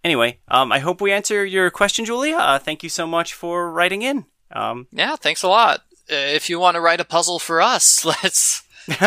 Anyway, 0.05 0.39
um, 0.47 0.71
I 0.71 0.79
hope 0.79 1.01
we 1.01 1.11
answer 1.11 1.45
your 1.45 1.69
question, 1.71 2.05
Julia. 2.05 2.37
Uh, 2.37 2.59
thank 2.61 2.85
you 2.85 2.89
so 2.89 3.09
much 3.09 3.35
for 3.35 3.73
writing 3.73 4.03
in. 4.03 4.25
Um, 4.53 4.87
Yeah, 4.93 5.17
thanks 5.17 5.43
a 5.43 5.49
lot. 5.49 5.81
Uh, 6.09 6.15
if 6.15 6.49
you 6.49 6.61
want 6.61 6.77
to 6.77 6.81
write 6.81 7.01
a 7.01 7.05
puzzle 7.05 7.41
for 7.41 7.61
us, 7.61 8.05
let's 8.25 8.63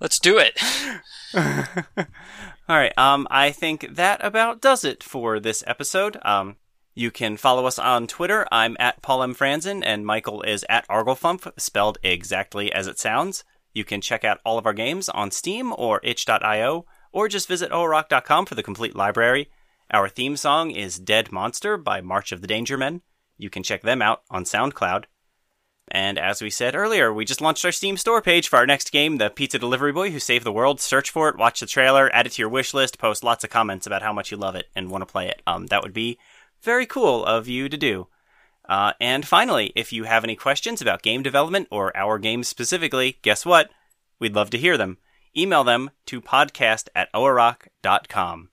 let's 0.00 0.18
do 0.18 0.38
it. 0.38 0.58
all 1.34 2.76
right. 2.76 2.96
Um, 2.96 3.28
I 3.30 3.50
think 3.50 3.94
that 3.94 4.24
about 4.24 4.62
does 4.62 4.84
it 4.84 5.02
for 5.02 5.38
this 5.38 5.62
episode. 5.66 6.16
Um, 6.22 6.56
you 6.94 7.10
can 7.10 7.36
follow 7.36 7.66
us 7.66 7.78
on 7.78 8.06
Twitter. 8.06 8.46
I'm 8.52 8.76
at 8.78 9.02
Paul 9.02 9.22
M. 9.22 9.34
Franzen, 9.34 9.82
and 9.84 10.04
Michael 10.04 10.42
is 10.42 10.64
at 10.68 10.86
Arglefump, 10.88 11.50
spelled 11.58 11.98
exactly 12.02 12.72
as 12.72 12.86
it 12.86 12.98
sounds. 12.98 13.44
You 13.72 13.84
can 13.84 14.00
check 14.00 14.24
out 14.24 14.40
all 14.44 14.58
of 14.58 14.66
our 14.66 14.74
games 14.74 15.08
on 15.08 15.30
Steam 15.30 15.72
or 15.76 16.00
itch.io, 16.02 16.84
or 17.12 17.28
just 17.28 17.48
visit 17.48 17.70
orock.com 17.70 18.46
for 18.46 18.54
the 18.54 18.62
complete 18.62 18.94
library. 18.94 19.50
Our 19.90 20.08
theme 20.08 20.36
song 20.36 20.70
is 20.70 20.98
Dead 20.98 21.32
Monster 21.32 21.76
by 21.76 22.00
March 22.00 22.32
of 22.32 22.40
the 22.40 22.46
Danger 22.46 22.76
Men. 22.76 23.02
You 23.38 23.50
can 23.50 23.62
check 23.62 23.82
them 23.82 24.02
out 24.02 24.22
on 24.30 24.44
SoundCloud. 24.44 25.04
And 25.90 26.18
as 26.18 26.40
we 26.40 26.48
said 26.48 26.74
earlier, 26.74 27.12
we 27.12 27.24
just 27.24 27.40
launched 27.40 27.64
our 27.64 27.72
Steam 27.72 27.96
store 27.96 28.22
page 28.22 28.48
for 28.48 28.56
our 28.56 28.66
next 28.66 28.92
game, 28.92 29.18
The 29.18 29.30
Pizza 29.30 29.58
Delivery 29.58 29.92
Boy 29.92 30.10
Who 30.10 30.18
Saved 30.18 30.46
the 30.46 30.52
World. 30.52 30.80
Search 30.80 31.10
for 31.10 31.28
it, 31.28 31.36
watch 31.36 31.60
the 31.60 31.66
trailer, 31.66 32.10
add 32.14 32.26
it 32.26 32.32
to 32.32 32.42
your 32.42 32.48
wish 32.48 32.72
list, 32.72 32.98
post 32.98 33.24
lots 33.24 33.44
of 33.44 33.50
comments 33.50 33.86
about 33.86 34.02
how 34.02 34.12
much 34.12 34.30
you 34.30 34.36
love 34.36 34.54
it 34.54 34.68
and 34.74 34.90
want 34.90 35.02
to 35.02 35.12
play 35.12 35.28
it. 35.28 35.42
Um, 35.46 35.66
that 35.66 35.82
would 35.82 35.92
be 35.92 36.18
very 36.62 36.86
cool 36.86 37.24
of 37.24 37.48
you 37.48 37.68
to 37.68 37.76
do. 37.76 38.08
Uh, 38.68 38.92
and 39.00 39.26
finally, 39.26 39.72
if 39.74 39.92
you 39.92 40.04
have 40.04 40.24
any 40.24 40.36
questions 40.36 40.80
about 40.80 41.02
game 41.02 41.22
development 41.22 41.68
or 41.70 41.94
our 41.96 42.18
games 42.18 42.48
specifically, 42.48 43.18
guess 43.22 43.44
what? 43.44 43.70
We'd 44.18 44.34
love 44.34 44.50
to 44.50 44.58
hear 44.58 44.76
them. 44.78 44.98
Email 45.36 45.64
them 45.64 45.90
to 46.06 46.20
podcast 46.20 46.88
at 46.94 47.12
oarock.com. 47.12 48.50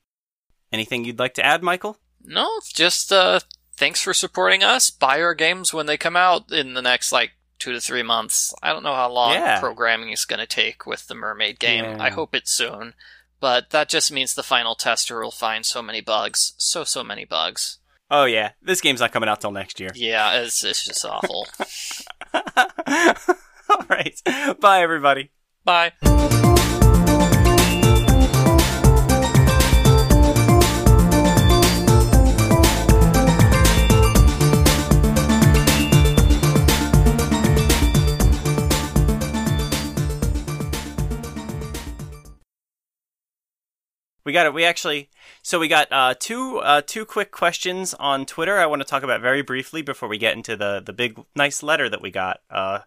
Anything 0.71 1.05
you'd 1.05 1.19
like 1.19 1.33
to 1.35 1.45
add, 1.45 1.63
Michael? 1.63 1.97
No, 2.23 2.59
just 2.73 3.11
uh, 3.11 3.39
thanks 3.77 4.01
for 4.01 4.13
supporting 4.13 4.63
us. 4.63 4.89
Buy 4.89 5.21
our 5.21 5.33
games 5.33 5.73
when 5.73 5.85
they 5.85 5.97
come 5.97 6.15
out 6.15 6.51
in 6.51 6.73
the 6.73 6.81
next 6.81 7.11
like 7.11 7.31
two 7.59 7.71
to 7.73 7.81
three 7.81 8.03
months. 8.03 8.53
I 8.63 8.71
don't 8.71 8.83
know 8.83 8.95
how 8.95 9.11
long 9.11 9.33
Yeah. 9.33 9.59
programming 9.59 10.11
is 10.11 10.25
going 10.25 10.39
to 10.39 10.45
take 10.47 10.85
with 10.85 11.07
the 11.07 11.15
Mermaid 11.15 11.59
game. 11.59 11.83
Yeah. 11.83 11.97
I 11.99 12.09
hope 12.09 12.33
it's 12.35 12.51
soon. 12.51 12.93
But 13.41 13.69
that 13.71 13.89
just 13.89 14.11
means 14.11 14.33
the 14.33 14.43
final 14.43 14.75
tester 14.75 15.21
will 15.21 15.31
find 15.31 15.65
so 15.65 15.81
many 15.81 16.01
bugs. 16.01 16.53
So, 16.57 16.83
so 16.83 17.03
many 17.03 17.25
bugs. 17.25 17.78
Oh, 18.11 18.25
yeah. 18.25 18.51
This 18.61 18.81
game's 18.81 19.01
not 19.01 19.11
coming 19.11 19.29
out 19.29 19.39
till 19.41 19.51
next 19.51 19.79
year. 19.79 19.91
Yeah, 19.93 20.41
it's, 20.41 20.63
it's 20.63 20.83
just 20.85 21.05
awful. 21.05 21.47
All 23.69 23.85
right. 23.87 24.19
Bye, 24.59 24.81
everybody. 24.81 25.31
Bye. 25.63 25.93
We 44.25 44.33
got 44.33 44.45
it. 44.45 44.53
We 44.53 44.63
actually, 44.63 45.09
so 45.49 45.57
we 45.57 45.67
got 45.67 45.87
uh, 45.91 46.13
two 46.19 46.59
uh, 46.59 46.83
two 46.85 47.05
quick 47.05 47.31
questions 47.31 47.95
on 47.95 48.27
Twitter. 48.27 48.59
I 48.59 48.67
want 48.67 48.83
to 48.83 48.87
talk 48.87 49.01
about 49.01 49.19
very 49.19 49.41
briefly 49.41 49.81
before 49.81 50.07
we 50.07 50.19
get 50.19 50.35
into 50.35 50.55
the 50.55 50.79
the 50.79 50.93
big 50.93 51.19
nice 51.35 51.63
letter 51.63 51.89
that 51.89 52.03
we 52.03 52.11
got. 52.11 52.41
Uh, 52.51 52.81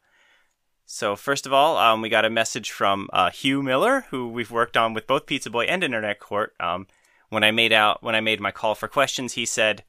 so 0.86 1.16
first 1.16 1.44
of 1.44 1.52
all, 1.52 1.76
um, 1.76 2.02
we 2.02 2.08
got 2.08 2.24
a 2.24 2.30
message 2.30 2.70
from 2.70 3.08
uh, 3.12 3.30
Hugh 3.32 3.64
Miller, 3.64 4.04
who 4.10 4.28
we've 4.28 4.52
worked 4.52 4.76
on 4.76 4.94
with 4.94 5.08
both 5.08 5.26
Pizza 5.26 5.50
Boy 5.50 5.64
and 5.64 5.82
Internet 5.82 6.20
Court. 6.20 6.54
Um, 6.60 6.86
when 7.30 7.42
I 7.42 7.50
made 7.50 7.72
out 7.72 8.00
when 8.00 8.14
I 8.14 8.20
made 8.20 8.40
my 8.40 8.52
call 8.52 8.76
for 8.76 8.86
questions, 8.86 9.32
he 9.32 9.44
said, 9.44 9.82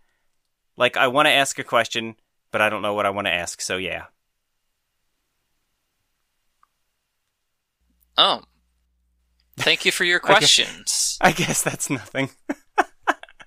"Like 0.76 0.98
I 0.98 1.06
want 1.10 1.28
to 1.28 1.32
ask 1.32 1.60
a 1.60 1.64
question, 1.64 2.16
but 2.50 2.60
I 2.60 2.70
don't 2.70 2.82
know 2.82 2.96
what 2.96 3.06
I 3.06 3.12
want 3.12 3.28
to 3.28 3.34
ask." 3.34 3.62
So 3.62 3.78
yeah, 3.78 4.06
Oh. 8.18 8.42
Thank 9.58 9.86
you 9.86 9.92
for 9.92 10.06
your 10.06 10.20
I 10.24 10.28
guess- 10.28 10.38
questions. 10.40 11.18
I 11.22 11.34
guess 11.34 11.62
that's 11.62 11.92
nothing. 11.92 12.32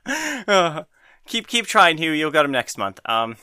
Keep 1.27 1.49
keep 1.49 1.67
trying, 1.67 1.99
Hugh. 1.99 2.13
You'll 2.13 2.31
get 2.31 2.45
him 2.45 2.53
next 2.53 2.79
month. 2.79 3.01
Um. 3.05 3.37